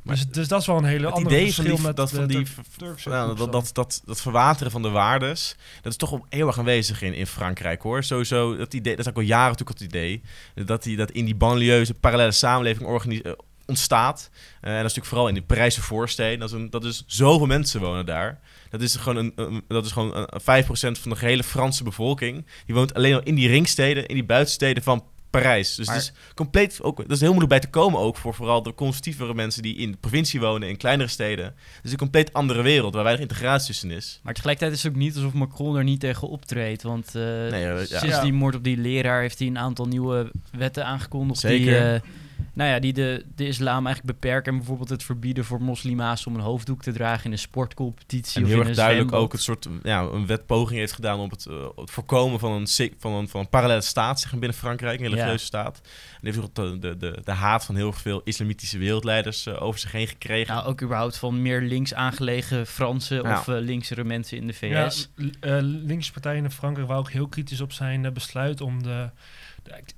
Maar 0.03 0.15
dus, 0.15 0.27
dus 0.27 0.47
dat 0.47 0.61
is 0.61 0.67
wel 0.67 0.77
een 0.77 0.83
hele 0.83 1.07
andere 1.07 1.35
idee 1.35 1.53
van 1.53 1.63
die, 1.65 1.81
met 1.81 1.95
dat, 1.95 2.11
van 2.11 2.27
die 2.27 2.43
Tur- 2.43 2.63
Turkse 2.77 3.09
nou, 3.09 3.35
dat, 3.35 3.51
dat, 3.51 3.69
dat, 3.73 4.01
dat 4.05 4.21
verwateren 4.21 4.71
van 4.71 4.81
de 4.81 4.89
waardes, 4.89 5.55
dat 5.81 5.91
is 5.91 5.97
toch 5.97 6.19
heel 6.29 6.47
erg 6.47 6.59
aanwezig 6.59 7.01
in, 7.01 7.13
in 7.13 7.27
Frankrijk 7.27 7.81
hoor. 7.81 8.03
Sowieso, 8.03 8.55
dat, 8.57 8.73
idee, 8.73 8.95
dat 8.95 9.05
is 9.05 9.11
ook 9.11 9.17
al 9.17 9.21
jaren 9.27 9.51
natuurlijk 9.51 9.79
het 9.79 9.87
idee, 9.87 10.21
dat, 10.65 10.83
die, 10.83 10.97
dat 10.97 11.11
in 11.11 11.25
die 11.25 11.35
banlieues 11.35 11.89
een 11.89 11.99
parallele 11.99 12.31
samenleving 12.31 13.01
eh, 13.23 13.31
ontstaat. 13.65 14.29
Eh, 14.31 14.37
en 14.59 14.61
dat 14.61 14.75
is 14.75 14.81
natuurlijk 14.81 15.05
vooral 15.07 15.27
in 15.27 15.33
de 15.33 15.41
Parijse 15.41 15.81
voorsteden. 15.81 16.39
Dat 16.39 16.49
is, 16.49 16.55
een, 16.55 16.69
dat 16.69 16.83
is 16.85 17.03
zoveel 17.07 17.45
mensen 17.47 17.79
wonen 17.81 18.05
daar. 18.05 18.39
Dat 18.69 18.81
is 18.81 18.95
gewoon, 18.95 19.17
een, 19.17 19.31
een- 19.35 19.63
dat 19.67 19.85
is 19.85 19.91
gewoon 19.91 20.15
een, 20.15 20.27
5% 20.65 21.01
van 21.01 21.11
de 21.11 21.15
gehele 21.15 21.43
Franse 21.43 21.83
bevolking. 21.83 22.45
Die 22.65 22.75
woont 22.75 22.93
alleen 22.93 23.13
al 23.13 23.21
in 23.23 23.35
die 23.35 23.47
ringsteden, 23.47 24.05
in 24.05 24.15
die 24.15 24.25
buitensteden 24.25 24.83
van 24.83 25.03
Parijs. 25.29 25.75
Dus 25.75 25.85
Maar- 25.87 25.95
het 25.95 26.03
is 26.03 26.33
compleet 26.35 26.81
ook, 26.81 26.97
dat 26.97 27.11
is 27.11 27.19
heel 27.19 27.29
moeilijk 27.33 27.49
bij 27.51 27.59
te 27.59 27.69
komen 27.69 27.99
ook 27.99 28.17
voor 28.17 28.33
vooral 28.33 28.63
de 28.63 28.73
conservatievere 28.73 29.33
mensen 29.33 29.61
die 29.61 29.75
in 29.75 29.91
de 29.91 29.97
provincie 29.97 30.39
wonen, 30.39 30.69
in 30.69 30.77
kleinere 30.77 31.09
steden. 31.09 31.45
Het 31.45 31.83
is 31.83 31.91
een 31.91 31.97
compleet 31.97 32.33
andere 32.33 32.61
wereld 32.61 32.93
waar 32.93 33.03
weinig 33.03 33.23
integratie 33.23 33.67
tussen 33.67 33.91
is. 33.91 34.19
Maar 34.23 34.33
tegelijkertijd 34.33 34.77
is 34.77 34.83
het 34.83 34.91
ook 34.91 34.97
niet 34.97 35.15
alsof 35.15 35.33
Macron 35.33 35.75
er 35.75 35.83
niet 35.83 35.99
tegen 35.99 36.27
optreedt. 36.27 36.81
Want 36.83 37.07
eh, 37.15 37.21
Nee, 37.23 37.61
ja, 37.61 37.77
ja. 37.77 37.85
sinds 37.85 38.05
Ja. 38.05 38.21
die 38.21 38.33
moord 38.33 38.55
op 38.55 38.63
die 38.63 38.77
leraar 38.77 39.21
heeft 39.21 39.39
hij 39.39 39.47
een 39.47 39.57
aantal 39.57 39.85
nieuwe 39.85 40.31
wetten 40.51 40.85
aangekondigd. 40.85 41.39
Zeker. 41.39 41.65
Die, 41.65 41.75
eh, 41.93 41.99
nou 42.53 42.69
ja, 42.69 42.79
die 42.79 42.93
de, 42.93 43.25
de 43.35 43.47
islam 43.47 43.85
eigenlijk 43.85 44.19
beperken. 44.19 44.51
En 44.51 44.57
bijvoorbeeld 44.57 44.89
het 44.89 45.03
verbieden 45.03 45.45
voor 45.45 45.61
moslima's 45.61 46.25
om 46.25 46.35
een 46.35 46.41
hoofddoek 46.41 46.81
te 46.81 46.91
dragen 46.91 47.25
in 47.25 47.31
een 47.31 47.37
sportcompetitie. 47.39 48.37
En 48.37 48.43
of 48.43 48.49
heel 48.49 48.59
in 48.61 48.67
erg 48.67 48.69
een 48.69 48.75
duidelijk 48.83 49.09
zwembad. 49.09 49.25
ook 49.27 49.31
het 49.31 49.41
soort 49.41 49.67
ja, 49.83 50.01
een 50.01 50.25
wetpoging 50.25 50.79
heeft 50.79 50.93
gedaan 50.93 51.19
om 51.19 51.29
het, 51.29 51.45
eh, 51.45 51.55
het 51.75 51.91
voorkomen 51.91 52.39
van 52.39 52.51
een, 52.51 52.67
van 52.99 53.13
een, 53.13 53.27
van 53.27 53.39
een 53.39 53.49
parallele 53.49 53.81
staat 53.81 54.19
zeg 54.19 54.31
maar, 54.31 54.39
binnen 54.39 54.57
Frankrijk, 54.57 54.99
een 54.99 55.05
religieuze 55.05 55.31
Ja. 55.39 55.45
staat. 55.45 55.81
En 56.21 56.25
heeft 56.25 56.37
ook 56.39 56.55
de, 56.55 56.79
de, 56.79 56.97
de, 56.97 57.21
de 57.23 57.31
haat 57.31 57.65
van 57.65 57.75
heel 57.75 57.93
veel 57.93 58.21
islamitische 58.23 58.77
wereldleiders 58.77 59.45
eh, 59.45 59.61
over 59.61 59.79
zich 59.79 59.91
heen 59.91 60.07
gekregen. 60.07 60.53
Nou, 60.55 60.67
ook 60.67 60.81
überhaupt 60.81 61.17
van 61.17 61.41
meer 61.41 61.61
links 61.61 61.93
aangelegen 61.93 62.67
Fransen 62.67 63.23
Ja. 63.23 63.39
of 63.39 63.47
eh, 63.47 63.55
linksere 63.59 64.03
mensen 64.03 64.37
in 64.37 64.47
de 64.47 64.53
Ja, 64.59 64.89
VS. 64.89 65.09
eh, 65.39 65.57
linkse 65.61 66.11
partijen 66.11 66.43
in 66.43 66.51
Frankrijk 66.51 66.87
waren 66.87 67.03
ook 67.03 67.11
heel 67.11 67.27
kritisch 67.27 67.61
op 67.61 67.71
zijn 67.71 68.13
besluit 68.13 68.61
om 68.61 68.83
de, 68.83 69.09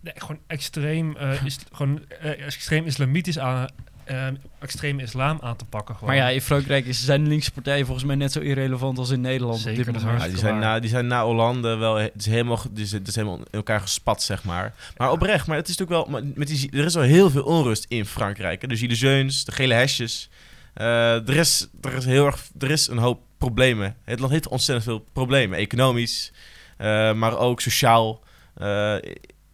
gewoon 0.04 0.42
extreem, 0.48 1.18
eh, 1.18 1.46
is, 1.46 1.58
gewoon, 1.72 2.02
eh, 2.22 2.46
extreem 2.46 2.86
islamitisch 2.86 3.40
aan, 3.40 3.68
eh, 4.04 4.28
extreem 4.60 5.00
islam 5.00 5.38
aan 5.42 5.56
te 5.56 5.66
pakken. 5.66 5.96
Gewoon. 5.96 6.10
Maar 6.10 6.18
ja, 6.18 6.30
in 6.30 6.42
Frankrijk 6.42 6.86
is, 6.86 7.06
zijn 7.06 7.28
linkse 7.28 7.52
partijen 7.52 7.86
volgens 7.86 8.06
mij 8.06 8.16
net 8.16 8.32
zo 8.32 8.40
irrelevant 8.40 8.98
als 8.98 9.10
in 9.10 9.22
Nederland 9.22 9.60
Zeker, 9.60 9.88
op 9.88 9.94
dit 9.94 10.04
moment. 10.04 10.22
Ja, 10.22 10.28
die, 10.28 10.38
zijn 10.38 10.60
na, 10.60 10.80
die 10.80 10.90
zijn 10.90 11.08
na 11.08 11.24
Hollande 11.24 11.76
wel 11.76 11.96
he- 11.96 12.04
het 12.04 12.16
is 12.16 12.26
helemaal, 12.26 12.60
is, 12.76 12.92
het 12.92 13.08
is 13.08 13.16
helemaal 13.16 13.38
in 13.38 13.46
elkaar 13.52 13.82
gespat, 13.82 14.24
zeg 14.24 14.44
maar. 14.44 14.74
Maar 14.98 15.12
oprecht, 15.12 15.48
maar 15.48 15.58
het 15.58 15.70
is 15.70 15.78
natuurlijk 15.78 16.12
wel, 16.12 16.22
met 16.36 16.48
die, 16.48 16.72
er 16.72 16.86
is 16.86 16.94
wel 16.94 17.04
heel 17.04 17.30
veel 17.30 17.44
onrust 17.44 17.86
in 17.88 18.06
Frankrijk. 18.06 18.62
Hè? 18.62 18.68
De 18.68 18.78
gilets 18.78 19.00
jaunes, 19.00 19.46
de 19.46 19.52
gele 19.52 19.74
hesjes. 19.74 20.30
Eh, 20.74 21.28
er, 21.28 21.36
is, 21.36 21.68
er, 21.82 21.94
is 21.94 22.06
heel 22.06 22.26
erg, 22.26 22.48
er 22.60 22.72
is 22.72 22.88
een 22.88 22.98
hoop 22.98 23.22
problemen. 23.38 23.96
Het 24.04 24.20
land 24.20 24.32
heeft 24.32 24.48
ontzettend 24.48 24.88
veel 24.88 25.06
problemen. 25.14 25.58
Economisch, 25.58 26.32
eh, 26.78 27.14
maar 27.14 27.38
ook 27.38 27.62
sociaal. 27.62 28.22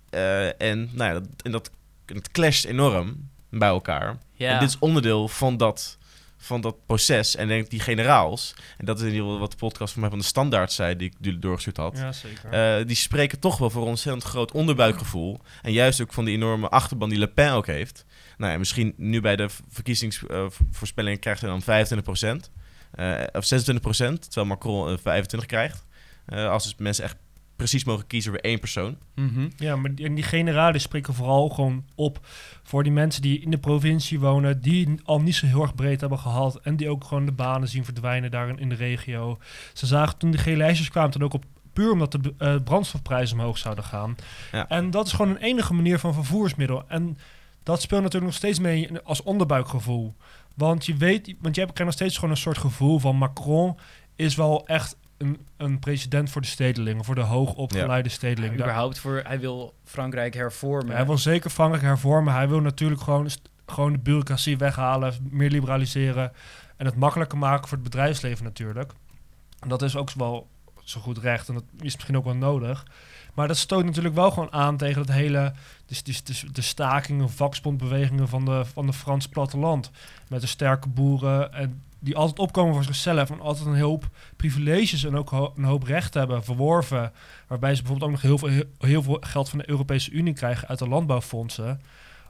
Eh, 0.10 0.48
eh, 0.48 0.54
en, 0.58 0.90
nou 0.94 1.14
ja, 1.14 1.20
dat, 1.20 1.28
en 1.44 1.52
dat, 1.52 1.72
het 2.06 2.32
clasht 2.32 2.66
enorm 2.66 3.30
bij 3.50 3.68
elkaar. 3.70 4.18
Ja. 4.32 4.54
En 4.54 4.60
dit 4.60 4.70
is 4.70 4.80
onderdeel 4.80 5.28
van 5.28 5.58
dat, 5.58 5.98
van 6.38 6.62
dat 6.62 6.86
proces. 6.86 7.36
En 7.36 7.44
ik 7.44 7.50
denk 7.50 7.70
die 7.70 7.80
generaals, 7.80 8.54
en 8.78 8.86
dat 8.86 8.96
is 8.98 9.02
in 9.02 9.08
ieder 9.08 9.24
geval 9.24 9.40
wat 9.40 9.52
de 9.52 9.58
podcast 9.58 9.92
van 9.94 10.02
mij 10.02 10.10
van 10.10 10.20
de 10.20 10.26
standaard 10.26 10.72
zei, 10.72 10.96
die 10.96 11.08
ik 11.08 11.14
jullie 11.22 11.40
doorgestuurd 11.40 11.78
had. 11.78 11.98
Ja, 11.98 12.12
zeker. 12.12 12.50
eh, 12.80 12.86
die 12.86 12.96
spreken 12.96 13.40
toch 13.40 13.58
wel 13.58 13.70
voor 13.70 13.82
een 13.82 13.88
ontzettend 13.88 14.24
groot 14.24 14.52
onderbuikgevoel. 14.52 15.40
En 15.62 15.72
juist 15.72 16.02
ook 16.02 16.14
van 16.14 16.26
die 16.26 16.36
enorme 16.36 16.70
achterban 16.70 17.10
die 17.10 17.20
Le 17.20 17.28
Pen 17.28 17.52
ook 17.52 17.68
heeft. 17.68 18.06
Nou 18.38 18.52
ja, 18.52 18.58
misschien 18.58 18.94
nu 18.98 19.22
bij 19.22 19.36
de 19.36 19.50
verkiezingsvoorspellingen 19.70 21.20
krijgt 21.20 21.42
hij 21.42 21.50
dan 21.50 21.62
25%. 21.62 22.52
eh, 22.92 23.24
of 23.34 23.46
26%, 23.46 24.20
terwijl 24.20 24.46
Macron 24.46 24.90
eh, 24.90 24.98
25 25.02 25.46
krijgt. 25.50 25.86
Eh, 26.26 26.50
als 26.50 26.64
dus 26.64 26.76
mensen 26.78 27.04
echt 27.04 27.18
precies 27.58 27.84
mogen 27.84 28.08
kiezen 28.08 28.32
voor 28.32 28.42
één 28.42 28.60
persoon. 28.60 28.98
Mhm. 29.16 29.50
Ja, 29.58 29.76
maar 29.76 29.96
die, 29.96 30.06
en 30.06 30.16
die 30.16 30.24
generalen 30.24 30.82
spreken 30.82 31.14
vooral 31.14 31.50
gewoon 31.50 31.86
op 31.96 32.20
voor 32.64 32.84
die 32.84 32.92
mensen 32.92 33.22
die 33.22 33.40
in 33.40 33.52
de 33.52 33.58
provincie 33.58 34.20
wonen, 34.20 34.62
die 34.62 35.00
al 35.04 35.22
niet 35.22 35.36
zo 35.36 35.46
heel 35.46 35.62
erg 35.62 35.76
breed 35.76 36.00
hebben 36.00 36.20
gehad 36.20 36.60
en 36.62 36.76
die 36.76 36.90
ook 36.90 37.04
gewoon 37.04 37.26
de 37.26 37.32
banen 37.32 37.68
zien 37.68 37.86
verdwijnen 37.86 38.32
daar 38.32 38.60
in, 38.60 38.70
de 38.70 38.76
regio. 38.76 39.38
Ze 39.74 39.86
zagen 39.86 40.18
toen 40.18 40.32
de 40.32 40.38
gele 40.38 40.58
lijstjes 40.58 40.90
kwamen 40.90 41.12
toen 41.12 41.24
ook 41.24 41.34
op 41.34 41.46
puur 41.74 41.92
omdat 41.92 42.12
de 42.12 42.34
eh, 42.38 42.56
brandstofprijzen 42.64 43.40
omhoog 43.40 43.58
zouden 43.58 43.84
gaan. 43.84 44.16
Ja. 44.52 44.68
En 44.68 44.92
dat 44.92 45.06
is 45.06 45.12
gewoon 45.12 45.32
een 45.32 45.42
enige 45.42 45.74
manier 45.74 46.00
van 46.00 46.14
vervoersmiddel. 46.14 46.84
En 46.88 47.18
dat 47.64 47.82
speelt 47.82 48.02
natuurlijk 48.02 48.32
nog 48.32 48.42
steeds 48.42 48.60
mee 48.60 49.00
als 49.04 49.24
onderbuikgevoel. 49.24 50.16
Want 50.56 50.86
je 50.86 50.96
weet, 50.96 51.36
want 51.40 51.56
je 51.56 51.62
hebt 51.62 51.80
nog 51.80 51.94
steeds 51.94 52.16
gewoon 52.16 52.30
een 52.30 52.38
soort 52.38 52.58
gevoel 52.58 53.00
van 53.00 53.16
Macron 53.16 53.78
is 54.16 54.36
wel 54.36 54.68
echt 54.68 54.98
een, 55.18 55.46
een 55.58 55.80
president 55.80 56.30
voor 56.30 56.42
de 56.42 56.48
stedelingen, 56.48 57.06
voor 57.06 57.16
de 57.16 57.22
hoogopgeleide 57.22 58.10
stedelingen. 58.10 58.58
Daar- 58.58 58.68
überhaupt 58.68 59.00
voor, 59.00 59.22
hij 59.26 59.40
wil 59.40 59.74
Frankrijk 59.84 60.34
hervormen. 60.34 60.96
hij 60.96 61.06
wil 61.06 61.18
zeker 61.18 61.50
Frankrijk 61.50 61.84
hervormen. 61.84 62.34
Hij 62.34 62.48
wil 62.48 62.62
natuurlijk 62.62 63.02
gewoon, 63.02 63.30
gewoon 63.66 63.92
de 63.92 64.00
bureaucratie 64.00 64.58
weghalen, 64.58 65.14
meer 65.30 65.50
liberaliseren 65.50 66.32
en 66.78 66.86
het 66.86 66.96
makkelijker 66.96 67.38
maken 67.38 67.68
voor 67.68 67.78
het 67.78 67.90
bedrijfsleven 67.90 68.44
natuurlijk. 68.44 68.92
En 69.60 69.70
dat 69.70 69.82
is 69.82 69.96
ook 69.96 70.12
wel 70.12 70.48
zo 70.84 71.00
goed 71.00 71.18
recht 71.18 71.48
en 71.48 71.54
dat 71.54 71.64
is 71.80 71.94
misschien 71.96 72.18
ook 72.18 72.24
wel 72.24 72.36
nodig. 72.36 72.86
Maar 73.34 73.48
dat 73.48 73.58
stoot 73.58 73.86
natuurlijk 73.86 74.16
wel 74.16 74.32
gewoon 74.32 74.54
aan 74.54 74.78
tegen 74.78 75.02
het 75.02 75.12
hele, 75.12 75.54
dus, 75.86 76.04
dus, 76.04 76.24
dus 76.24 76.46
de 76.52 76.62
stakingen, 76.62 77.30
vakbondbewegingen 77.30 78.28
van 78.28 78.46
de, 78.46 78.66
van 78.66 78.86
de 78.86 78.94
Frans 78.94 79.28
platteland. 79.28 79.92
Met 80.28 80.42
de 80.42 80.48
sterke 80.48 80.90
boeren 80.90 81.54
en 81.54 81.82
die 82.00 82.16
altijd 82.16 82.40
opkomen 82.40 82.74
voor 82.74 82.84
zichzelf 82.84 83.30
en 83.30 83.40
altijd 83.42 83.66
een 83.66 83.80
hoop 83.80 84.10
privileges 84.36 85.04
en 85.04 85.16
ook 85.18 85.30
ho- 85.30 85.54
een 85.58 85.64
hoop 85.64 85.84
rechten 85.84 86.20
hebben 86.20 86.44
verworven. 86.44 87.12
Waarbij 87.48 87.76
ze 87.76 87.82
bijvoorbeeld 87.82 88.12
ook 88.12 88.16
nog 88.16 88.26
heel 88.26 88.38
veel, 88.38 88.48
heel, 88.50 88.64
heel 88.90 89.04
veel 89.04 89.18
geld 89.22 89.50
van 89.50 89.60
de 89.60 89.70
Europese 89.70 90.12
Unie 90.12 90.34
krijgen 90.34 90.68
uit 90.68 90.80
de 90.80 90.88
landbouwfondsen. 90.88 91.82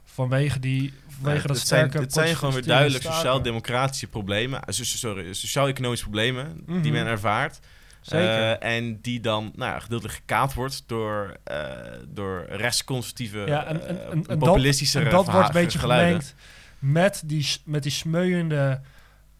Vanwege, 0.04 0.58
die, 0.60 0.94
vanwege 1.08 1.46
dat 1.46 1.58
zijn, 1.58 1.66
sterke... 1.88 1.98
het 2.04 2.12
zijn 2.12 2.36
gewoon 2.36 2.54
weer 2.54 2.64
duidelijk 2.66 3.04
sociaal-democratische 3.04 4.06
problemen. 4.06 4.62
eh, 4.64 4.74
so- 4.74 4.84
Sorry, 4.84 5.32
sociaal-economische 5.32 6.04
problemen 6.04 6.62
die 6.66 6.76
Mhm. 6.76 6.92
men 6.92 7.06
ervaart. 7.06 7.58
Zeker. 8.00 8.58
Eh, 8.60 8.76
en 8.76 9.00
die 9.00 9.20
dan 9.20 9.52
nou, 9.56 9.72
ja, 9.72 9.78
gedeeltelijk 9.78 10.16
gekaapt 10.18 10.54
wordt 10.54 10.82
door, 10.86 11.36
eh 11.44 11.66
door 12.08 12.46
rechtsconservatieve, 12.48 13.38
Ja, 13.46 13.64
en, 13.64 13.88
en, 13.88 14.24
eh, 14.26 14.38
populistische 14.38 14.98
en 15.00 15.10
dat 15.10 15.30
wordt 15.30 15.48
een 15.48 15.54
beetje 15.62 15.78
gemengd 15.78 16.34
met 16.78 17.22
die, 17.24 17.46
met 17.64 17.82
die 17.82 17.92
smeuïende 17.92 18.80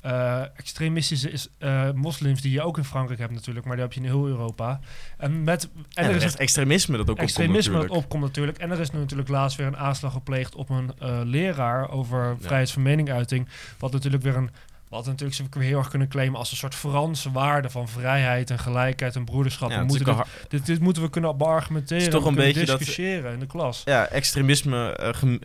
eh, 0.00 0.40
extremistische 0.56 1.30
is, 1.30 1.48
eh, 1.58 1.90
moslims 1.92 2.40
die 2.40 2.52
je 2.52 2.62
ook 2.62 2.76
in 2.76 2.84
Frankrijk 2.84 3.20
hebt 3.20 3.32
natuurlijk, 3.32 3.66
maar 3.66 3.74
die 3.74 3.84
heb 3.84 3.94
je 3.94 4.00
in 4.00 4.06
heel 4.06 4.26
Europa. 4.26 4.80
En, 5.18 5.44
met, 5.44 5.62
en, 5.72 6.04
En 6.04 6.11
er 6.11 6.16
is 6.16 6.24
is 6.24 6.37
extremisme 6.37 6.92
dat 6.92 7.00
ook 7.00 7.08
opkomt 7.11 7.28
extremisme 7.28 7.72
dat 7.72 7.80
natuurlijk. 7.80 8.04
opkomt 8.04 8.22
natuurlijk. 8.24 8.58
En 8.58 8.70
er 8.70 8.80
is 8.80 8.90
natuurlijk 8.90 9.28
laatst 9.28 9.56
weer 9.58 9.66
een 9.66 9.76
aanslag 9.76 10.12
gepleegd 10.12 10.54
op 10.54 10.70
een 10.70 10.92
eh, 10.98 11.20
leraar 11.24 11.90
over 11.90 12.24
Ja. 12.28 12.37
vrijheid 12.40 12.70
van 12.70 12.82
meningsuiting. 12.82 13.48
Wat 13.78 13.92
natuurlijk 13.92 14.22
weer 14.22 14.37
een. 14.37 14.50
Wat 14.88 15.06
natuurlijk 15.06 15.34
ze 15.34 15.44
weer 15.50 15.62
heel 15.62 15.78
erg 15.78 15.88
kunnen 15.88 16.08
claimen 16.08 16.38
als 16.38 16.50
een 16.50 16.56
soort 16.56 16.74
Franse 16.74 17.32
waarde 17.32 17.70
van 17.70 17.88
vrijheid 17.88 18.50
en 18.50 18.58
gelijkheid 18.58 19.16
en 19.16 19.24
broederschap. 19.24 19.70
Ja, 19.70 19.84
moeten 19.84 20.24
dit, 20.64 20.80
moeten 20.80 21.02
we 21.02 21.11
kunnen 21.11 21.37
beargumenteren. 21.37 21.96
Het 22.04 22.06
is 22.06 22.14
toch 22.14 22.22
we 22.22 22.28
een 22.28 22.34
kunnen 22.34 22.52
beetje 22.54 22.70
dat- 22.70 22.78
discussiëren 22.78 23.32
in 23.32 23.38
de 23.38 23.46
klas. 23.46 23.82
ja, 23.84 24.06
extremisme 24.06 24.98
gem- 25.14 25.38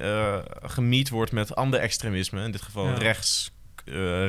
gemiet 0.63 1.09
wordt 1.09 1.31
met 1.31 1.55
ander 1.55 1.79
extremisme. 1.79 2.43
In 2.43 2.51
dit 2.51 2.61
geval 2.61 2.87
Ja. 2.87 2.93
rechts, 2.93 3.51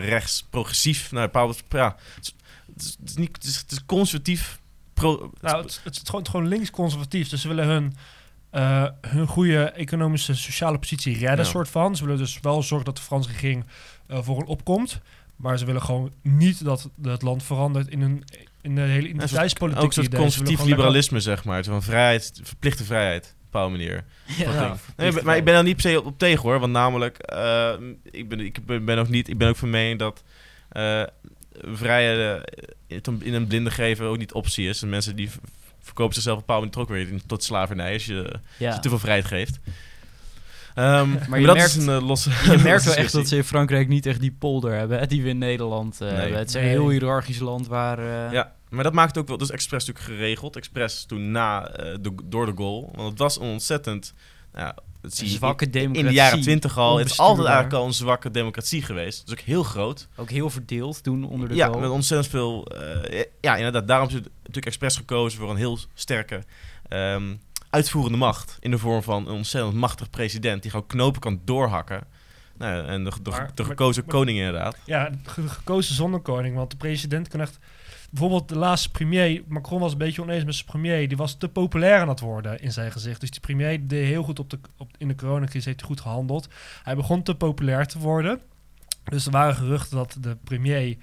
rechts, 0.01 0.47
progressief. 0.51 1.11
Nou, 1.13 1.25
bepaalde, 1.25 1.55
ja, 1.69 1.97
het, 2.15 2.25
is, 2.25 2.35
het, 2.75 2.83
is, 2.83 2.97
het 3.01 3.09
is 3.09 3.17
niet, 3.17 3.37
het 3.37 3.45
is, 3.45 3.57
het 3.57 3.73
is 3.73 3.85
conservatief. 3.87 4.59
Pro, 4.95 5.33
Nou, 5.41 5.63
het, 5.63 5.81
het 5.85 5.95
is 5.97 6.03
gewoon, 6.05 6.27
gewoon 6.27 6.49
links-conservatief. 6.49 7.29
Dus 7.29 7.41
ze 7.41 7.49
willen 7.49 7.67
hun, 7.67 7.97
eh, 8.51 8.85
hun 9.01 9.27
goede 9.27 9.65
economische, 9.71 10.35
sociale 10.35 10.79
positie 10.79 11.19
redden, 11.19 11.45
Ja. 11.45 11.51
soort 11.51 11.69
van. 11.69 11.97
Ze 11.97 12.05
willen 12.05 12.19
dus 12.19 12.39
wel 12.41 12.63
zorgen 12.63 12.87
dat 12.87 12.97
de 12.97 13.03
Franse 13.03 13.29
regering 13.29 13.65
eh, 14.07 14.19
voor 14.23 14.41
een 14.41 14.47
opkomt. 14.47 15.01
Maar 15.37 15.59
ze 15.59 15.65
willen 15.65 15.83
gewoon 15.83 16.13
niet 16.23 16.65
dat 16.65 16.89
het 17.03 17.23
land 17.23 17.43
verandert 17.43 17.89
in, 17.89 18.01
een, 18.01 18.25
in 18.61 18.75
de 18.75 18.81
hele 18.81 19.09
identiteitspolitiek. 19.09 19.83
ook 19.83 19.87
een 19.87 19.93
soort 19.93 20.15
conservatief 20.15 20.57
lekker- 20.59 20.67
liberalisme, 20.77 21.21
zeg 21.21 21.45
maar. 21.45 21.65
Van 21.65 21.83
vrijheid, 21.83 22.41
verplichte 22.43 22.85
vrijheid, 22.85 23.35
bepaalde 23.55 23.77
manier. 23.77 24.05
Ja. 24.45 24.77
Nee, 24.97 25.13
maar 25.23 25.37
ik 25.37 25.45
ben 25.45 25.55
er 25.55 25.63
niet 25.63 25.77
per 25.83 25.91
se 25.91 25.99
op, 25.99 26.07
op 26.07 26.19
tegen 26.19 26.43
hoor. 26.43 26.59
Want 26.61 26.73
namelijk, 26.73 27.19
eh, 27.19 27.73
ik, 28.11 28.29
ben, 28.29 28.41
ik 28.41 28.85
ben 28.85 28.99
ook 28.99 29.09
niet, 29.09 29.29
ik 29.29 29.39
ben 29.39 29.49
ook 29.49 29.57
van 29.57 29.71
mening 29.71 29.99
dat 29.99 30.23
eh 30.69 31.03
vrijheid 31.73 32.43
eh, 32.89 32.99
in 33.21 33.35
een 33.35 33.47
blinde 33.47 33.71
geven 33.71 34.07
ook 34.07 34.19
niet 34.19 34.33
optie 34.33 34.69
is. 34.69 34.83
En 34.83 34.89
mensen 34.89 35.17
die 35.17 35.31
verkopen 35.81 36.15
zichzelf 36.15 36.37
op 36.39 36.41
een 36.43 36.47
bepaalde 36.55 36.67
manier 36.77 36.91
ook 36.91 36.97
weer 36.97 37.13
in- 37.13 37.27
tot 37.27 37.45
slavernij 37.45 37.93
als 37.93 38.07
je, 38.07 38.23
als 38.33 38.41
Ja. 38.59 38.75
je 38.75 38.81
te 38.81 38.89
veel 38.89 38.99
vrijheid 38.99 39.27
geeft. 39.27 39.59
Ehm, 40.75 41.09
maar 41.29 41.41
je 41.41 41.47
dat 41.47 41.57
merkt- 41.57 41.77
is 41.77 41.87
een 41.87 42.03
losse. 42.03 42.31
Je 42.31 42.59
merkt 42.63 42.85
wel 42.95 42.95
echt 42.95 43.13
dat 43.13 43.29
ze 43.29 43.37
in 43.37 43.45
Frankrijk 43.45 43.89
niet 43.89 44.07
echt 44.07 44.21
die 44.21 44.37
polder 44.39 44.73
hebben, 44.75 44.99
hè, 44.99 45.07
die 45.07 45.23
we 45.23 45.29
in 45.29 45.39
Nederland 45.39 46.01
eh, 46.01 46.09
Nee. 46.09 46.17
hebben. 46.21 46.39
Het 46.39 46.49
is 46.49 46.55
een 46.55 46.61
heel 46.63 46.89
hiërarchisch 46.91 47.39
land 47.39 47.67
waar... 47.67 48.33
Ja, 48.33 48.53
maar 48.75 48.85
dat 48.85 48.93
maakt 48.93 49.09
het 49.09 49.19
ook 49.19 49.29
wel. 49.29 49.37
Dus 49.39 49.51
expres 49.51 49.85
natuurlijk 49.87 50.15
geregeld. 50.15 50.57
Expres 50.57 51.05
toen 51.05 51.31
na 51.31 51.69
eh, 51.69 51.97
de, 52.01 52.15
door 52.25 52.47
de 52.47 52.53
goal. 52.57 52.91
Want 52.95 53.11
het 53.11 53.19
was 53.19 53.37
een 53.37 53.43
ontzettend. 53.47 54.15
Nou, 54.53 54.75
dat 55.01 55.15
zie 55.15 55.29
zwakke 55.29 55.65
in- 55.65 55.71
democratie. 55.71 56.03
In 56.03 56.09
de 56.09 56.15
jaren 56.15 56.41
twintig 56.41 56.79
al. 56.79 56.99
Het 56.99 57.11
is 57.11 57.19
altijd 57.19 57.47
eigenlijk 57.47 57.77
al 57.77 57.87
een 57.87 57.93
zwakke 57.95 58.31
democratie 58.31 58.83
geweest. 58.83 59.19
Dat 59.27 59.27
is 59.37 59.41
ook 59.43 59.47
heel 59.49 59.63
groot. 59.63 60.09
Ook 60.17 60.31
heel 60.31 60.51
verdeeld 60.51 61.03
toen 61.03 61.25
onder 61.25 61.49
de 61.49 61.55
Ja, 61.55 61.67
goal. 61.67 61.81
met 61.81 61.91
ontzettend 61.91 62.31
veel. 62.31 62.67
eh, 62.67 63.23
ja, 63.41 63.57
inderdaad. 63.57 63.89
Daarom 63.89 64.09
is 64.09 64.15
het 64.15 64.29
natuurlijk 64.39 64.67
expres 64.67 64.97
gekozen 64.97 65.39
voor 65.39 65.51
een 65.51 65.57
heel 65.57 65.79
sterke. 65.95 66.43
ehm, 66.89 67.35
uitvoerende 67.71 68.19
macht. 68.19 68.57
In 68.61 68.71
de 68.71 68.79
vorm 68.79 69.03
van 69.03 69.27
een 69.29 69.35
ontzettend 69.35 69.75
machtig 69.75 70.11
president. 70.11 70.63
die 70.63 70.71
gewoon 70.71 70.87
knopen 70.87 71.21
kan 71.21 71.41
doorhakken. 71.45 72.05
Nou, 72.59 72.87
en 72.87 73.05
de, 73.05 73.11
de, 73.23 73.31
Maar- 73.31 73.51
de 73.55 73.63
maar- 73.63 73.71
gekozen 73.71 74.03
maar- 74.07 74.15
koning 74.15 74.39
inderdaad. 74.39 74.77
Ja, 74.85 75.11
ge- 75.25 75.49
gekozen 75.49 75.95
zonder 75.95 76.21
koning. 76.21 76.57
Want 76.57 76.71
de 76.71 76.77
president 76.77 77.29
kan 77.29 77.41
echt... 77.41 77.59
Bijvoorbeeld 78.15 78.49
de 78.49 78.59
laatste 78.59 78.91
premier, 78.91 79.43
Macron 79.49 79.81
was 79.81 79.93
een 79.93 79.99
beetje 79.99 80.23
oneens 80.23 80.45
met 80.45 80.55
zijn 80.55 80.67
premier. 80.67 81.09
Die 81.09 81.17
was 81.17 81.35
te 81.35 81.49
populair 81.49 82.01
aan 82.01 82.09
het 82.09 82.21
worden 82.21 82.61
in 82.61 82.73
zijn 82.73 82.93
gezicht. 82.93 83.21
Dus 83.21 83.31
die 83.31 83.41
premier 83.41 83.87
deed 83.87 84.07
heel 84.07 84.23
goed 84.23 84.39
op 84.39 84.51
de, 84.51 84.59
op, 84.77 84.91
in 84.99 85.09
de 85.09 85.15
coronacrisis, 85.15 85.65
heeft 85.65 85.81
hij 85.81 85.89
goed 85.89 86.01
gehandeld. 86.01 86.49
Hij 86.83 86.97
begon 86.97 87.23
te 87.23 87.35
populair 87.35 87.87
te 87.87 87.99
worden. 87.99 88.41
Dus 89.05 89.27
er 89.27 89.33
waren 89.33 89.55
geruchten 89.55 89.97
dat 89.97 90.17
de 90.21 90.37
premier 90.45 90.97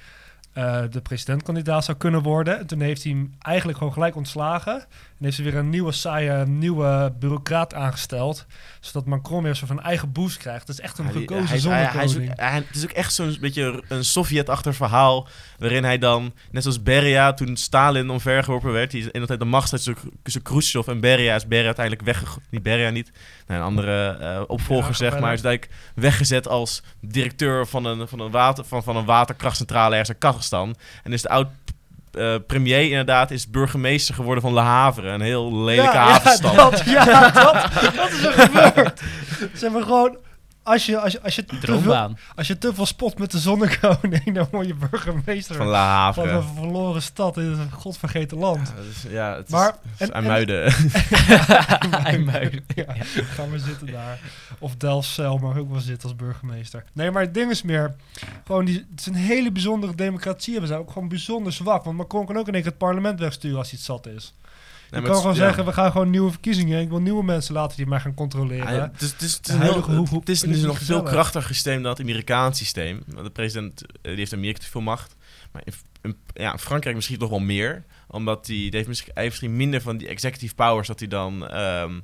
eh, 0.54 0.84
de 0.90 1.02
presidentkandidaat 1.02 1.86
zou 1.86 1.98
kunnen 1.98 2.22
worden. 2.22 2.60
En 2.60 2.68
toen 2.68 2.82
heeft 2.82 3.04
hij 3.04 3.12
hem 3.12 3.34
eigenlijk 3.40 3.78
gewoon 3.78 3.94
gelijk 3.94 4.16
ontslagen. 4.16 4.86
En 5.22 5.28
heeft 5.28 5.40
ze 5.40 5.44
weer 5.44 5.56
een 5.56 5.70
nieuwe 5.70 5.92
saaie, 5.92 6.46
nieuwe 6.46 7.14
bureaucraat 7.20 7.74
aangesteld. 7.74 8.46
Zodat 8.80 9.06
Macron 9.06 9.44
weer 9.44 9.56
zo 9.56 9.66
van 9.66 9.82
eigen 9.82 10.12
boost 10.12 10.38
krijgt. 10.38 10.68
Het 10.68 10.78
is 10.78 10.84
echt 10.84 10.98
een 10.98 11.06
Ja, 11.06 11.12
gekozen 11.12 11.46
hij 11.48 11.56
is- 11.56 11.62
zonder 11.62 11.92
hij- 11.94 12.04
is 12.06 12.14
Het 12.68 12.76
is 12.76 12.84
ook 12.84 12.90
echt 12.92 13.14
zo'n 13.14 13.38
beetje 13.42 13.84
een 13.88 14.04
Sovjet-achtig 14.06 14.76
verhaal. 14.76 15.28
Waarin 15.60 15.84
hij 15.84 15.98
dan, 15.98 16.34
net 16.52 16.64
zoals 16.64 16.84
Beria, 16.84 17.34
toen 17.34 17.58
Stalin 17.58 18.10
omvergeworpen 18.10 18.72
werd. 18.72 18.92
Die 18.92 19.12
in 19.12 19.22
de 19.22 19.28
tijd 19.28 19.40
de 19.40 19.46
macht 19.46 19.72
had 19.72 19.84
tussen 20.24 20.42
Khrushchev 20.42 20.88
en 20.88 21.00
Beria. 21.00 21.36
Is 21.36 21.48
Beria 21.48 21.66
uiteindelijk 21.66 22.06
weggegooid. 22.06 22.46
Niet 22.50 22.64
Beria 22.64 22.90
niet. 22.90 23.12
Nee, 23.48 23.58
een 23.58 23.64
andere 23.64 24.08
eh, 24.20 24.42
opvolger, 24.48 24.90
Ja, 24.90 24.96
zeg 24.96 25.10
maar. 25.12 25.34
Is 25.34 25.44
uiteindelijk 25.44 25.72
weggezet 25.96 26.48
als 26.48 26.84
directeur 27.02 27.68
van 27.68 27.86
een, 27.86 28.08
van 28.08 28.20
een, 28.20 28.32
water, 28.32 28.66
van, 28.66 28.84
van 28.84 28.96
een 28.96 29.06
waterkrachtcentrale 29.06 29.92
ergens 29.92 30.10
in 30.10 30.18
Kazachstan. 30.18 30.76
En 31.04 31.14
is 31.14 31.22
de 31.22 31.30
oud. 31.30 31.48
Eh, 32.12 32.36
premier 32.48 32.90
inderdaad 32.90 33.32
is 33.32 33.50
burgemeester 33.50 34.16
geworden 34.16 34.44
van 34.44 34.54
Le 34.54 34.60
Havre. 34.60 35.10
Een 35.10 35.22
heel 35.22 35.64
lelijke 35.64 35.98
havenstad. 35.98 36.54
Ja, 36.54 36.70
dat, 36.70 36.84
ja, 36.86 37.30
dat, 37.30 37.54
dat 37.96 38.12
is 38.12 38.24
er 38.24 38.32
gebeurd. 38.32 39.00
Ze 39.40 39.64
hebben 39.64 39.84
gewoon... 39.84 40.18
Als 40.64 40.86
je, 40.86 41.00
als, 41.00 41.12
je, 41.12 41.22
als, 41.22 41.36
je 41.36 41.46
te 41.46 41.56
veel, 41.82 42.16
als 42.36 42.48
je 42.48 42.58
te 42.58 42.74
veel 42.74 42.86
spot 42.86 43.20
met 43.20 43.32
de 43.32 43.40
zonnekoning, 43.40 44.34
dan 44.36 44.48
word 44.52 44.68
je 44.68 44.74
burgemeester 44.76 45.56
Van 45.56 45.66
van, 45.66 45.74
Le 45.74 45.80
Havre. 45.80 46.30
een 46.30 46.44
verloren 46.56 47.02
stad 47.02 47.38
in 47.38 47.44
een 47.44 47.72
godvergeten 47.72 48.38
land. 48.38 48.74
Ja, 49.10 49.36
het 49.36 49.50
Maar- 49.50 49.76
is, 49.98 50.00
en- 50.00 50.08
en- 50.08 50.14
IJmuiden. 50.14 50.74
IJmuiden. 52.04 52.64
Ja, 52.76 52.86
ga 53.14 53.46
maar 53.46 53.60
zitten 53.60 53.92
daar. 53.92 54.20
Of 54.60 54.76
Delfzijl 54.76 55.38
mag 55.38 55.58
ook 55.58 55.70
wel 55.72 55.80
zitten 55.80 56.10
als 56.10 56.18
burgemeester. 56.18 56.84
Nee, 56.94 57.12
maar 57.12 57.22
het 57.22 57.34
ding 57.34 57.52
is 57.52 57.62
meer... 57.62 57.96
Gewoon 58.46 58.66
die, 58.66 58.86
het 58.92 59.00
is 59.00 59.06
een 59.06 59.14
hele 59.16 59.52
bijzondere 59.52 59.96
democratie. 59.96 60.52
hebben 60.52 60.70
ze 60.72 60.76
ook 60.78 60.92
gewoon 60.92 61.08
bijzonder 61.08 61.54
zwak. 61.54 61.84
Want 61.84 61.98
Macron 61.98 62.26
kan 62.26 62.38
ook 62.38 62.48
in 62.48 62.54
één 62.54 62.62
keer 62.62 62.72
het 62.72 62.80
parlement 62.80 63.20
wegsturen 63.20 63.58
als 63.58 63.70
hij 63.70 63.78
het 63.78 63.86
zat 63.88 64.06
is. 64.08 64.34
Je 64.92 64.98
maar 65.02 65.10
kan 65.12 65.20
gewoon 65.20 65.36
zeggen, 65.36 65.66
we 65.66 65.74
gaan 65.74 65.92
gewoon 65.92 66.10
nieuwe 66.10 66.32
verkiezingen. 66.32 66.82
Ik 66.82 66.90
wil 66.90 67.00
nieuwe 67.02 67.24
mensen 67.24 67.54
laten 67.54 67.78
die 67.78 67.86
mij 67.88 68.00
gaan 68.00 68.14
controleren. 68.14 68.66
Ah, 68.68 68.74
ja, 68.74 68.92
het 68.98 69.22
is, 69.22 69.34
het 69.34 69.52
heel- 69.58 69.82
hoe- 69.82 70.20
het 70.20 70.30
is, 70.30 70.42
het 70.42 70.50
is 70.50 70.62
nog 70.62 70.80
veel 70.80 71.04
krachtiger 71.04 71.54
systeem 71.56 71.82
dan 71.82 71.92
het 71.92 72.02
Amerikaans 72.02 72.58
systeem. 72.58 73.04
Want 73.08 73.26
De 73.26 73.32
president 73.32 73.82
eh, 73.82 73.88
die 74.02 74.16
heeft 74.16 74.34
Amerika 74.34 74.60
te 74.60 74.70
veel 74.70 74.82
macht. 74.82 75.16
Maar 75.52 75.62
in, 75.66 75.74
in- 76.02 76.18
ja, 76.34 76.58
Frankrijk 76.58 76.96
misschien 76.96 77.20
nog 77.20 77.30
wel 77.30 77.40
meer. 77.40 77.84
Omdat 78.08 78.46
die, 78.46 78.62
die 78.62 78.76
heeft 78.76 78.88
misschien, 78.88 79.12
hij 79.14 79.24
heeft 79.24 79.36
misschien 79.36 79.58
minder 79.58 79.82
van 79.82 79.98
die 79.98 80.08
executive 80.08 80.56
powers 80.56 80.88
dat 80.88 81.00
hij 81.00 81.08
dan... 81.08 81.48
ehm, 81.48 82.00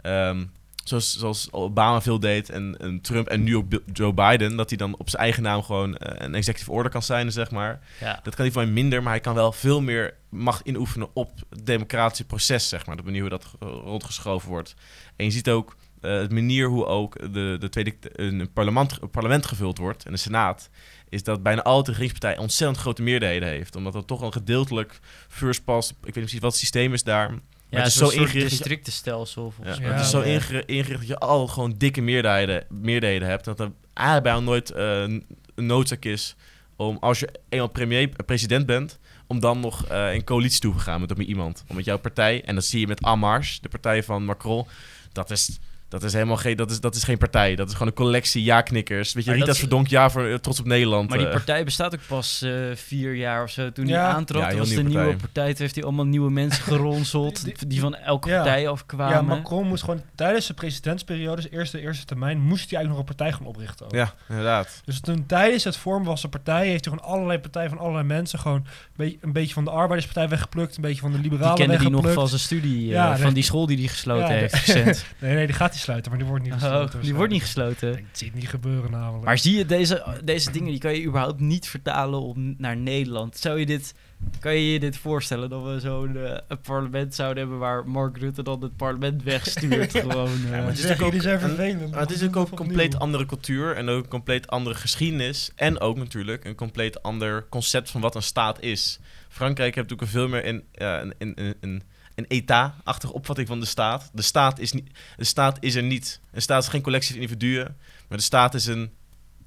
ehm, 0.00 0.44
zoals, 0.88 1.18
zoals 1.18 1.48
Obama 1.52 2.00
veel 2.00 2.20
deed 2.20 2.50
en, 2.50 2.76
en 2.78 3.00
Trump 3.00 3.28
en 3.28 3.42
nu 3.42 3.56
ook 3.56 3.66
Joe 3.92 4.12
Biden... 4.14 4.56
dat 4.56 4.68
hij 4.68 4.78
dan 4.78 4.96
op 4.96 5.10
zijn 5.10 5.22
eigen 5.22 5.42
naam 5.42 5.62
gewoon 5.62 5.96
eh, 5.96 6.26
een 6.26 6.34
executive 6.34 6.72
order 6.72 6.92
kan 6.92 7.02
zijn, 7.02 7.32
zeg 7.32 7.50
maar. 7.50 7.80
Ja. 8.00 8.20
Dat 8.22 8.34
kan 8.34 8.44
hij 8.44 8.52
van 8.52 8.64
mij 8.64 8.72
minder, 8.72 9.02
maar 9.02 9.12
hij 9.12 9.20
kan 9.20 9.34
wel 9.34 9.52
veel 9.52 9.80
meer 9.80 10.14
macht 10.28 10.66
inoefenen 10.66 11.08
op 11.12 11.32
het 11.50 11.66
democratische 11.66 12.24
proces, 12.24 12.68
zeg 12.68 12.86
maar. 12.86 12.96
De 12.96 13.02
manier 13.02 13.20
hoe 13.20 13.30
dat 13.30 13.46
rondgeschoven 13.60 14.48
wordt. 14.48 14.74
En 15.16 15.24
je 15.24 15.30
ziet 15.30 15.48
ook 15.48 15.76
eh 16.00 16.20
de 16.28 16.34
manier 16.34 16.68
hoe 16.68 16.86
ook 16.86 17.32
de, 17.32 17.56
de 17.58 17.68
tweede, 17.68 17.94
een 18.12 18.52
parlement, 18.52 19.02
een 19.02 19.10
parlement 19.10 19.46
gevuld 19.46 19.78
wordt 19.78 20.04
en 20.04 20.12
de 20.12 20.18
Senaat. 20.18 20.70
Is 21.08 21.22
dat 21.22 21.42
bijna 21.42 21.62
altijd 21.62 21.86
de 21.86 21.92
regeringspartij 21.92 22.38
ontzettend 22.38 22.80
grote 22.80 23.02
meerderheden 23.02 23.48
heeft. 23.48 23.76
Omdat 23.76 23.94
er 23.94 24.04
toch 24.04 24.20
een 24.20 24.32
gedeeltelijk 24.32 25.00
first 25.28 25.64
pass, 25.64 25.90
ik 25.90 25.96
weet 25.96 26.04
niet 26.04 26.14
precies 26.14 26.40
wat 26.40 26.50
het 26.50 26.60
systeem 26.60 26.92
is 26.92 27.02
daar. 27.02 27.34
Maar 27.70 27.80
Ja, 27.80 27.86
het 27.86 27.94
is 27.94 27.98
zo 27.98 28.08
ingericht. 28.08 28.48
districtenstelsel 28.50 29.50
volgens 29.50 29.76
Ja, 29.78 29.82
mij. 29.82 29.92
het 29.92 30.00
is 30.00 30.10
zo 30.10 30.20
ingeri- 30.20 30.62
ingericht 30.66 30.98
dat 30.98 31.08
je 31.08 31.18
al 31.18 31.46
gewoon 31.46 31.74
dikke 31.78 32.00
meerderheden, 32.00 32.64
meerderheden 32.68 33.28
hebt. 33.28 33.44
Dat 33.44 33.60
er 33.60 33.70
eigenlijk 33.94 34.26
bijna 34.26 34.40
nooit 34.40 34.70
eh, 34.70 35.00
een 35.02 35.26
noodzaak 35.54 36.04
is 36.04 36.34
om, 36.76 36.96
als 37.00 37.18
je 37.20 37.28
eenmaal 37.48 37.68
premier, 37.68 38.08
president 38.26 38.66
bent, 38.66 38.98
om 39.26 39.40
dan 39.40 39.60
nog 39.60 39.86
eh, 39.86 40.14
in 40.14 40.24
coalitie 40.24 40.60
toe 40.60 40.74
te 40.74 40.80
gaan 40.80 41.00
met, 41.00 41.16
met 41.16 41.26
iemand. 41.26 41.64
Omdat 41.68 41.84
jouw 41.84 41.98
partij, 41.98 42.44
en 42.44 42.54
dat 42.54 42.64
zie 42.64 42.80
je 42.80 42.86
met 42.86 43.00
Marche, 43.00 43.58
de 43.62 43.68
partij 43.68 44.02
van 44.02 44.24
Macron, 44.24 44.66
dat 45.12 45.30
is, 45.30 45.58
dat 45.88 46.02
is 46.02 46.12
helemaal 46.12 46.36
geen, 46.36 46.56
dat 46.56 46.70
is, 46.70 46.80
dat 46.80 46.94
is 46.94 47.02
geen 47.04 47.18
partij. 47.18 47.54
Dat 47.54 47.66
is 47.66 47.72
gewoon 47.72 47.88
een 47.88 47.94
collectie 47.94 48.42
ja-knikkers. 48.44 49.12
Weet 49.12 49.24
je, 49.24 49.30
Maar 49.30 49.38
Rita 49.38 49.46
dat 49.46 49.54
is- 49.54 49.60
Verdonk, 49.60 49.86
ja 49.88 50.10
voor 50.10 50.26
eh, 50.26 50.34
Trots 50.34 50.60
op 50.60 50.66
Nederland. 50.66 51.08
Maar 51.08 51.18
die 51.18 51.26
eh. 51.26 51.32
partij 51.32 51.64
bestaat 51.64 51.94
ook 51.94 52.00
pas 52.06 52.42
eh, 52.42 52.52
vier 52.74 53.14
jaar 53.14 53.42
of 53.42 53.50
zo. 53.50 53.72
Toen 53.72 53.86
Ja. 53.86 54.00
hij 54.04 54.14
aantrad, 54.14 54.52
Ja, 54.52 54.58
was 54.58 54.68
de 54.68 54.74
nieuwe 54.82 54.88
nieuwe 55.00 55.16
partij. 55.16 55.48
Toen 55.52 55.60
heeft 55.62 55.74
hij 55.74 55.84
allemaal 55.84 56.04
nieuwe 56.04 56.30
mensen 56.30 56.62
geronseld. 56.62 57.44
Die- 57.44 57.66
die, 57.66 57.80
van 57.80 57.94
elke 57.94 58.28
Ja. 58.28 58.34
partij 58.36 58.68
afkwamen. 58.68 59.14
Ja, 59.14 59.22
Macron 59.22 59.66
moest 59.66 59.84
gewoon 59.84 60.02
tijdens 60.14 60.46
de 60.46 60.54
presidentsperiode, 60.54 61.42
dus 61.42 61.50
eerste, 61.50 61.80
eerste 61.80 62.04
termijn, 62.04 62.38
moest 62.40 62.70
hij 62.70 62.78
eigenlijk 62.78 62.88
nog 62.88 62.98
een 62.98 63.16
partij 63.16 63.32
gaan 63.32 63.46
oprichten. 63.46 63.86
ook. 63.86 63.92
Ja, 63.92 64.14
inderdaad. 64.28 64.80
Dus 64.84 65.00
toen 65.00 65.26
tijdens 65.26 65.64
het 65.64 65.76
vormen 65.76 66.04
van 66.06 66.18
zijn 66.18 66.32
partij 66.32 66.68
heeft 66.68 66.84
hij 66.84 66.94
gewoon 66.94 67.12
allerlei 67.14 67.38
partijen 67.38 67.68
van 67.70 67.78
allerlei 67.78 68.04
mensen 68.06 68.38
gewoon 68.38 68.56
een 68.56 68.64
beetje, 68.96 69.18
een 69.20 69.32
beetje 69.32 69.54
van 69.54 69.64
de 69.64 69.70
arbeiderspartij 69.70 70.28
weggeplukt, 70.28 70.76
een 70.76 70.82
beetje 70.82 71.00
van 71.00 71.10
de 71.12 71.20
die 71.20 71.30
liberalen 71.30 71.56
kende 71.56 71.76
die 71.78 71.90
nog 71.90 72.12
van 72.12 72.28
zijn 72.28 72.40
studie, 72.40 72.94
eh, 72.96 73.14
van 73.16 73.34
die 73.34 73.42
school 73.42 73.66
die 73.66 73.78
hij 73.78 73.86
gesloten 73.86 74.28
Ja, 74.34 74.40
heeft. 74.40 74.74
Nee, 75.18 75.34
nee, 75.34 75.46
die 75.46 75.54
gaat 75.54 75.74
sluiten, 75.78 76.10
maar 76.10 76.20
die 76.20 76.28
wordt 76.28 76.44
niet 76.44 76.52
Oh, 76.52 76.60
gesloten. 76.60 77.00
die 77.00 77.14
wordt 77.14 77.32
niet 77.32 77.42
gesloten. 77.42 77.98
Ik 77.98 78.04
zie 78.12 78.26
het 78.26 78.36
niet 78.36 78.48
gebeuren 78.48 78.90
namelijk. 78.90 79.24
Maar 79.24 79.38
zie 79.38 79.56
je, 79.58 79.66
deze, 79.66 80.20
deze 80.24 80.50
dingen 80.50 80.70
die 80.70 80.80
kan 80.80 80.94
je 80.94 81.04
überhaupt 81.04 81.40
niet 81.40 81.68
vertalen 81.68 82.20
om, 82.20 82.54
naar 82.58 82.76
Nederland. 82.76 83.36
Zou 83.36 83.58
je 83.58 83.66
dit, 83.66 83.94
kan 84.40 84.54
je 84.54 84.72
je 84.72 84.80
dit 84.80 84.96
voorstellen 84.96 85.50
dat 85.50 85.64
we 85.64 85.80
zo'n 85.80 86.16
eh, 86.16 86.38
een 86.48 86.60
parlement 86.60 87.14
zouden 87.14 87.38
hebben 87.38 87.58
waar 87.58 87.88
Mark 87.88 88.16
Rutte 88.18 88.42
dan 88.42 88.62
het 88.62 88.76
parlement 88.76 89.22
wegstuurt? 89.22 89.90
gewoon, 89.98 90.44
eh. 90.44 90.50
maar 90.50 90.66
het 90.66 90.78
is 90.78 90.86
Zeg, 90.86 91.02
ook 91.02 91.14
zijn 91.18 91.40
vervelend. 91.40 91.90
Maar 91.90 92.00
het 92.00 92.10
is 92.10 92.22
ook 92.22 92.34
een 92.34 92.40
opnieuw. 92.42 92.56
compleet 92.56 92.98
andere 92.98 93.26
cultuur 93.26 93.76
en 93.76 93.88
ook 93.88 94.02
een 94.02 94.08
compleet 94.10 94.46
andere 94.48 94.74
geschiedenis. 94.76 95.50
En 95.56 95.80
ook 95.80 95.96
natuurlijk 95.96 96.44
een 96.44 96.54
compleet 96.54 97.02
ander 97.02 97.46
concept 97.48 97.90
van 97.90 98.00
wat 98.00 98.14
een 98.14 98.22
staat 98.22 98.60
is. 98.62 98.98
Frankrijk 99.28 99.74
heeft 99.74 99.88
natuurlijk 99.88 100.02
een 100.14 100.20
veel 100.20 100.28
meer 100.28 100.46
een, 100.46 100.64
ja, 100.72 101.00
een, 101.00 101.14
een, 101.18 101.54
een, 101.60 101.82
een, 102.18 102.24
etat-achtige 102.28 103.12
opvatting 103.12 103.48
van 103.48 103.60
de 103.60 103.66
staat. 103.66 104.10
De 104.12 104.22
staat, 104.22 104.58
is 104.58 104.72
niet, 104.72 104.90
de 105.16 105.24
staat 105.24 105.56
is 105.60 105.74
er 105.74 105.82
niet. 105.82 106.20
Een 106.32 106.42
staat 106.42 106.62
is 106.62 106.68
geen 106.68 106.82
collectie 106.82 107.12
van 107.12 107.22
individuen, 107.22 107.76
maar 108.08 108.18
de 108.18 108.24
staat 108.24 108.54
is 108.54 108.66
een, 108.66 108.90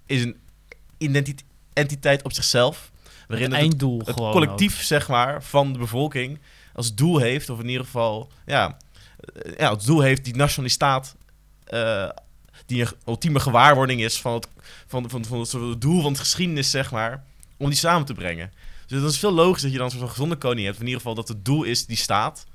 is 0.06 0.24
een 0.24 0.38
identi- 0.98 1.46
entiteit 1.74 2.24
op 2.24 2.34
zichzelf. 2.34 2.92
Waarin 3.28 3.52
het 3.52 3.56
het, 3.56 3.70
einddoel 3.70 4.00
het 4.00 4.10
gewoon. 4.10 4.32
collectief, 4.32 4.84
zeg 4.84 5.08
maar, 5.08 5.44
van 5.44 5.74
de 5.74 5.80
bevolking 5.80 6.40
als 6.74 6.96
doel 6.96 7.18
heeft, 7.18 7.50
of 7.50 7.60
in 7.60 7.70
ieder 7.70 7.86
geval, 7.86 8.32
ja, 8.46 8.78
eh, 9.34 9.58
ja 9.58 9.72
het 9.72 9.86
doel 9.86 10.02
heeft 10.02 10.24
die 10.24 10.36
nationale 10.36 10.72
staat, 10.72 11.16
eh, 11.64 12.10
die 12.66 12.82
een 12.82 12.92
ultieme 13.06 13.40
gewaarwording 13.40 14.02
is 14.02 14.22
van 14.22 14.34
het, 14.34 14.48
van, 14.88 15.10
van, 15.10 15.26
van, 15.26 15.40
het, 15.40 15.52
het 15.52 15.82
doel 15.82 16.02
van 16.02 16.14
de 16.14 16.20
geschiedenis, 16.20 16.72
zeg 16.72 16.92
maar, 16.92 17.24
om 17.58 17.70
die 17.70 17.78
samen 17.78 18.06
te 18.06 18.14
brengen. 18.14 18.52
Dus 18.88 19.02
dat 19.02 19.12
is 19.12 19.20
veel 19.20 19.32
logisch 19.32 19.62
dat 19.62 19.72
je 19.72 19.78
dan 19.78 19.92
zo'n 19.92 20.10
gezonde 20.10 20.36
koning 20.36 20.66
hebt, 20.66 20.80
in 20.80 20.86
ieder 20.86 21.00
geval 21.00 21.16
dat 21.16 21.28
het 21.28 21.46
doel 21.46 21.64
is 21.64 21.86
die 21.86 21.98
staat. 21.98 22.46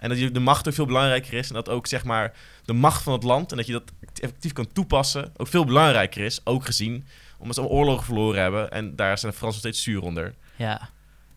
En 0.00 0.08
dat 0.08 0.18
je 0.18 0.30
de 0.30 0.40
macht 0.40 0.68
ook 0.68 0.74
veel 0.74 0.86
belangrijker 0.86 1.32
is. 1.32 1.48
En 1.48 1.54
dat 1.54 1.68
ook 1.68 1.86
zeg 1.86 2.04
maar 2.04 2.32
de 2.64 2.72
macht 2.72 3.02
van 3.02 3.12
het 3.12 3.22
land. 3.22 3.50
En 3.50 3.56
dat 3.56 3.66
je 3.66 3.72
dat 3.72 3.92
effectief 4.20 4.52
kan 4.52 4.72
toepassen. 4.72 5.32
Ook 5.36 5.46
veel 5.46 5.64
belangrijker 5.64 6.24
is. 6.24 6.40
Ook 6.44 6.64
gezien 6.64 7.04
omdat 7.38 7.56
ze 7.56 7.62
oorlogen 7.62 8.04
verloren 8.04 8.42
hebben. 8.42 8.70
En 8.70 8.96
daar 8.96 9.18
zijn 9.18 9.32
de 9.32 9.38
Fransen 9.38 9.60
steeds 9.60 9.82
zuur 9.82 10.02
onder. 10.02 10.34
Ja. 10.56 10.88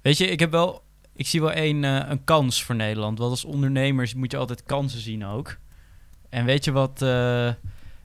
Weet 0.01 0.17
je, 0.17 0.27
ik 0.27 0.39
heb 0.39 0.51
wel... 0.51 0.83
Ik 1.15 1.27
zie 1.27 1.41
wel 1.41 1.55
een, 1.55 1.83
eh, 1.83 2.09
een 2.09 2.23
kans 2.23 2.63
voor 2.63 2.75
Nederland. 2.75 3.17
Want 3.17 3.31
als 3.31 3.45
ondernemers 3.45 4.13
moet 4.13 4.31
je 4.31 4.37
altijd 4.37 4.63
kansen 4.63 4.99
zien 4.99 5.25
ook. 5.25 5.57
En 6.29 6.45
weet 6.45 6.65
je 6.65 6.71
wat... 6.71 7.01
eh, 7.01 7.51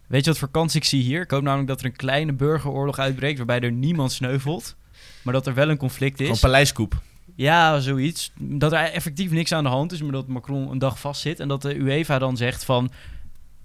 weet 0.06 0.24
je 0.24 0.30
wat 0.30 0.38
voor 0.38 0.50
kans 0.50 0.74
ik 0.74 0.84
zie 0.84 1.02
hier? 1.02 1.22
Ik 1.22 1.30
hoop 1.30 1.42
namelijk 1.42 1.68
dat 1.68 1.80
er 1.80 1.86
een 1.86 1.96
kleine 1.96 2.32
burgeroorlog 2.32 2.98
uitbreekt... 2.98 3.36
waarbij 3.36 3.60
er 3.60 3.72
niemand 3.72 4.12
sneuvelt. 4.12 4.76
Maar 5.22 5.34
dat 5.34 5.46
er 5.46 5.54
wel 5.54 5.68
een 5.68 5.76
conflict 5.76 6.20
is. 6.20 6.40
paleiskoep. 6.40 7.00
Ja, 7.34 7.80
zoiets. 7.80 8.32
Dat 8.38 8.72
er 8.72 8.78
effectief 8.78 9.30
niks 9.30 9.52
aan 9.52 9.64
de 9.64 9.70
hand 9.70 9.92
is, 9.92 10.02
maar 10.02 10.12
dat 10.12 10.26
Macron 10.26 10.70
een 10.70 10.78
dag 10.78 11.00
vastzit. 11.00 11.40
En 11.40 11.48
dat 11.48 11.62
de 11.62 11.76
UEFA 11.76 12.18
dan 12.18 12.36
zegt 12.36 12.64
van... 12.64 12.90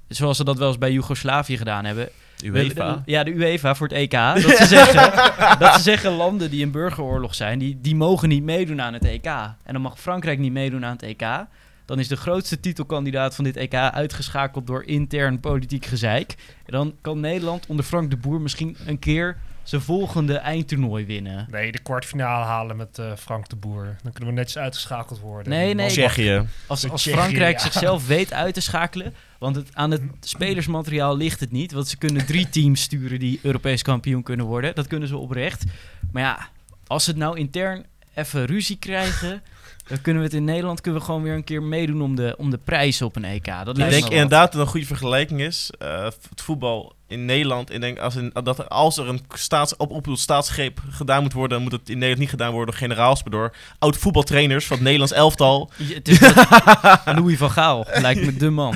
Zoals 0.08 0.38
ze 0.38 0.44
dat 0.44 0.58
wel 0.58 0.68
eens 0.68 0.78
bij 0.78 0.92
Joegoslavië 0.92 1.58
gedaan 1.58 1.86
hebben. 1.86 2.10
UEFA. 2.44 3.04
Ja, 3.06 3.24
de 3.24 3.32
UEFA 3.32 3.76
voor 3.76 3.88
het 3.88 3.96
EK. 3.98 4.12
Dat 4.12 4.58
ze, 4.58 4.66
zeggen, 4.66 5.12
dat 5.60 5.74
ze 5.74 5.82
zeggen 5.82 6.12
landen 6.12 6.50
die 6.50 6.62
in 6.62 6.72
burgeroorlog 6.72 7.36
zijn, 7.36 7.60
die, 7.60 7.78
die 7.82 7.96
mogen 7.96 8.30
niet 8.30 8.44
meedoen 8.44 8.82
aan 8.82 8.94
het 8.94 9.06
EK. 9.06 9.26
En 9.26 9.74
dan 9.74 9.82
mag 9.82 10.00
Frankrijk 10.00 10.40
niet 10.40 10.52
meedoen 10.52 10.86
aan 10.86 10.94
het 10.94 11.04
EK. 11.04 11.46
Dan 11.86 12.00
is 12.00 12.08
de 12.08 12.16
grootste 12.16 12.60
titelkandidaat 12.60 13.36
van 13.36 13.44
dit 13.44 13.56
EK 13.56 13.74
uitgeschakeld 13.74 14.68
door 14.68 14.84
intern 14.84 15.40
politiek 15.40 15.86
gezeik. 15.86 16.36
En 16.66 16.72
dan 16.72 16.94
kan 17.02 17.20
Nederland 17.20 17.66
onder 17.68 17.86
Frank 17.86 18.10
de 18.10 18.18
Boer 18.18 18.42
misschien 18.42 18.78
een 18.86 19.00
keer 19.00 19.38
zijn 19.64 19.82
volgende 19.82 20.38
eindtoernooi 20.38 21.06
winnen. 21.06 21.48
Nee, 21.52 21.72
de 21.72 21.80
kwartfinale 21.80 22.46
halen 22.46 22.76
met 22.76 23.00
eh, 23.00 23.12
Frank 23.18 23.50
de 23.50 23.56
Boer. 23.56 23.96
Dan 24.04 24.12
kunnen 24.12 24.34
we 24.34 24.40
netjes 24.40 24.58
uitgeschakeld 24.58 25.20
worden. 25.20 25.52
Nee, 25.52 25.74
nee. 25.74 25.90
Tsjechië. 25.90 26.48
Als, 26.68 26.90
als 26.90 27.02
Tsjechië, 27.02 27.18
Frankrijk 27.18 27.58
ja. 27.58 27.64
zichzelf 27.64 28.08
weet 28.08 28.34
uit 28.34 28.54
te 28.54 28.62
schakelen. 28.62 29.14
Want 29.40 29.56
het, 29.56 29.70
aan 29.74 29.92
het 29.92 30.02
spelersmateriaal 30.22 31.18
ligt 31.18 31.40
het 31.40 31.52
niet. 31.52 31.72
Want 31.72 31.88
ze 31.88 31.98
kunnen 31.98 32.26
drie 32.26 32.50
teams 32.50 32.82
sturen 32.82 33.20
die 33.20 33.40
Europees 33.42 33.82
kampioen 33.82 34.24
kunnen 34.24 34.46
worden. 34.46 34.76
Dat 34.76 34.88
kunnen 34.88 35.08
ze 35.08 35.18
oprecht. 35.18 35.64
Maar 36.12 36.24
ja, 36.24 36.48
als 36.88 37.04
ze 37.04 37.10
het 37.10 37.20
nou 37.20 37.38
intern 37.38 37.86
even 38.14 38.46
ruzie 38.46 38.78
krijgen. 38.78 39.42
Dan 39.88 40.02
kunnen 40.02 40.22
we 40.22 40.28
het 40.28 40.38
in 40.38 40.44
Nederland 40.44 40.82
kunnen 40.82 41.00
we 41.00 41.06
gewoon 41.06 41.24
weer 41.24 41.34
een 41.34 41.44
keer 41.44 41.64
meedoen 41.64 42.02
om 42.02 42.16
de, 42.16 42.36
om 42.38 42.50
de 42.50 42.58
prijzen 42.58 43.06
op 43.06 43.16
een 43.16 43.24
EK. 43.26 43.46
Dat 43.46 43.68
Ik 43.68 43.76
lijkt 43.78 43.94
denk 43.94 44.10
inderdaad 44.10 44.52
dat 44.52 44.62
een 44.62 44.68
goede 44.68 44.86
vergelijking 44.86 45.42
is. 45.42 45.72
eh, 45.80 46.04
het 46.04 46.42
voetbal 46.42 46.96
in 47.14 47.26
Nederland. 47.26 47.74
Ik 47.74 47.82
denk 47.82 48.00
als, 48.00 48.16
in, 48.16 48.32
dat 48.44 48.60
er, 48.60 48.68
als 48.68 48.98
er 48.98 49.08
een 49.08 49.22
staats, 49.34 49.76
op, 49.78 49.92
op 49.92 50.08
staatsgreep 50.14 50.80
gedaan 50.90 51.22
moet 51.24 51.34
worden, 51.34 51.52
dan 51.58 51.62
moet 51.70 51.72
het 51.80 51.90
in 51.90 51.94
Nederland 51.94 52.20
niet 52.20 52.30
gedaan 52.30 52.52
worden 52.52 52.66
door 52.70 52.78
generaals, 52.78 53.24
maar 53.24 53.32
door 53.32 53.56
oud 53.80 53.98
voetbaltrainers 53.98 54.66
van 54.66 54.76
het 54.76 54.84
Nederlands 54.86 55.14
elftal. 55.14 55.72
Je- 55.88 55.94
het 55.94 56.08
is 56.08 56.20
dat- 56.20 57.02
Louis 57.18 57.38
van 57.38 57.52
Gaal 57.52 57.88
lijkt 57.94 58.26
me 58.26 58.36
de 58.38 58.50
man. 58.50 58.76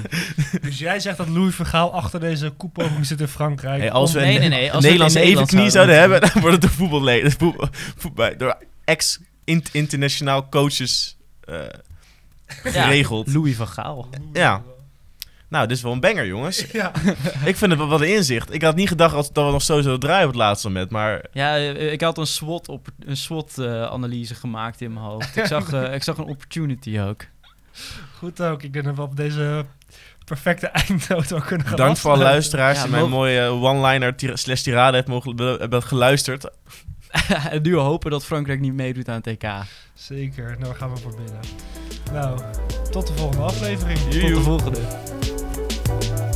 Dus 0.62 0.80
jij 0.80 1.00
zegt 1.00 1.18
dat 1.18 1.28
Louis 1.28 1.56
Vergaal 1.56 1.94
achter 1.94 2.20
deze 2.20 2.50
koepoging 2.50 3.06
zit 3.06 3.22
in 3.22 3.28
Frankrijk. 3.28 3.80
Hey, 3.80 3.92
als 3.92 4.14
we 4.14 4.20
Nee, 4.20 4.34
een 4.34 4.40
nee, 4.40 4.50
nee. 4.50 4.72
Als 4.74 4.84
Nederlandse 4.84 5.18
Nederland 5.20 5.48
evenknie 5.48 5.72
zouden 5.72 5.96
zouden 5.96 6.20
hebben, 6.20 6.34
dan 6.34 6.42
wordt 6.42 6.64
het 6.64 6.72
de 6.72 6.78
voetballeden. 6.78 7.32
Voetbal, 7.32 7.68
voetbal, 7.98 8.38
door 8.38 8.58
ex-internationaal 8.86 10.50
coaches 10.50 11.18
eh, 11.44 11.56
geregeld. 12.48 13.34
Louis 13.34 13.56
van 13.56 13.68
Gaal. 13.68 14.10
Ja. 14.34 14.62
Nou, 15.50 15.68
dit 15.68 15.78
is 15.78 15.84
wel 15.84 15.92
een 15.92 16.00
banger, 16.00 16.28
jongens. 16.28 16.66
Ja. 16.72 16.92
Ik 17.46 17.56
vind 17.58 17.72
het 17.72 17.78
wel 17.80 17.88
wat 17.88 18.02
een 18.02 18.14
inzicht. 18.16 18.54
Ik 18.54 18.62
had 18.62 18.76
niet 18.76 18.88
gedacht 18.88 19.14
dat 19.14 19.46
we 19.46 19.52
nog 19.52 19.62
zo 19.62 19.82
zouden 19.82 20.00
draaien 20.00 20.24
op 20.26 20.32
het 20.34 20.42
laatste 20.42 20.68
moment, 20.68 20.90
maar 20.90 21.26
Ja, 21.32 21.56
eh, 21.58 21.92
ik 21.92 22.02
had 22.02 22.18
een 22.18 22.28
SWOT, 22.28 22.68
op, 22.70 22.88
een 23.00 23.18
SWOT-analyse 23.18 24.36
gemaakt 24.36 24.82
in 24.82 24.94
mijn 24.94 25.06
hoofd. 25.06 25.36
Ik 25.38 25.46
zag, 25.46 25.72
eh, 25.74 25.94
ik 25.94 26.04
zag 26.04 26.18
een 26.18 26.24
opportunity 26.26 27.00
ook. 27.00 27.26
Goed 28.18 28.42
ook. 28.42 28.64
Ik 28.64 28.74
denk 28.74 28.86
dat 28.86 28.96
we 28.96 29.02
op 29.02 29.16
deze 29.16 29.66
perfecte 30.26 30.68
eindnoot 30.68 31.30
wel 31.30 31.40
kunnen 31.42 31.68
gaan 31.68 31.76
Bedankt 31.76 32.00
voor 32.00 32.12
alle 32.12 32.24
luisteraars 32.24 32.78
Ja, 32.78 32.82
die 32.84 32.92
mijn 32.92 33.04
mogen- 33.04 33.18
mooie 33.18 33.42
one-liner 33.50 34.14
slash 34.38 34.62
tirade 34.62 34.96
heeft 34.96 35.08
mogen, 35.08 35.38
hebben 35.60 35.84
geluisterd. 35.84 36.50
en 37.50 37.62
nu 37.62 37.76
hopen 37.76 38.12
dat 38.12 38.26
Frankrijk 38.26 38.60
niet 38.60 38.74
meedoet 38.74 39.10
aan 39.10 39.16
het 39.16 39.28
EK. 39.28 39.44
Zeker. 39.94 40.44
Nou, 40.50 40.64
daar 40.64 40.76
gaan 40.76 40.94
we 40.94 41.00
voor 41.00 41.16
binnen. 41.16 41.40
Nou, 42.12 42.40
tot 42.92 43.08
de 43.08 43.14
volgende 43.14 43.44
aflevering. 43.44 44.00
Tot 44.00 44.12
de 44.12 44.42
volgende. 44.42 44.80
you 45.88 46.27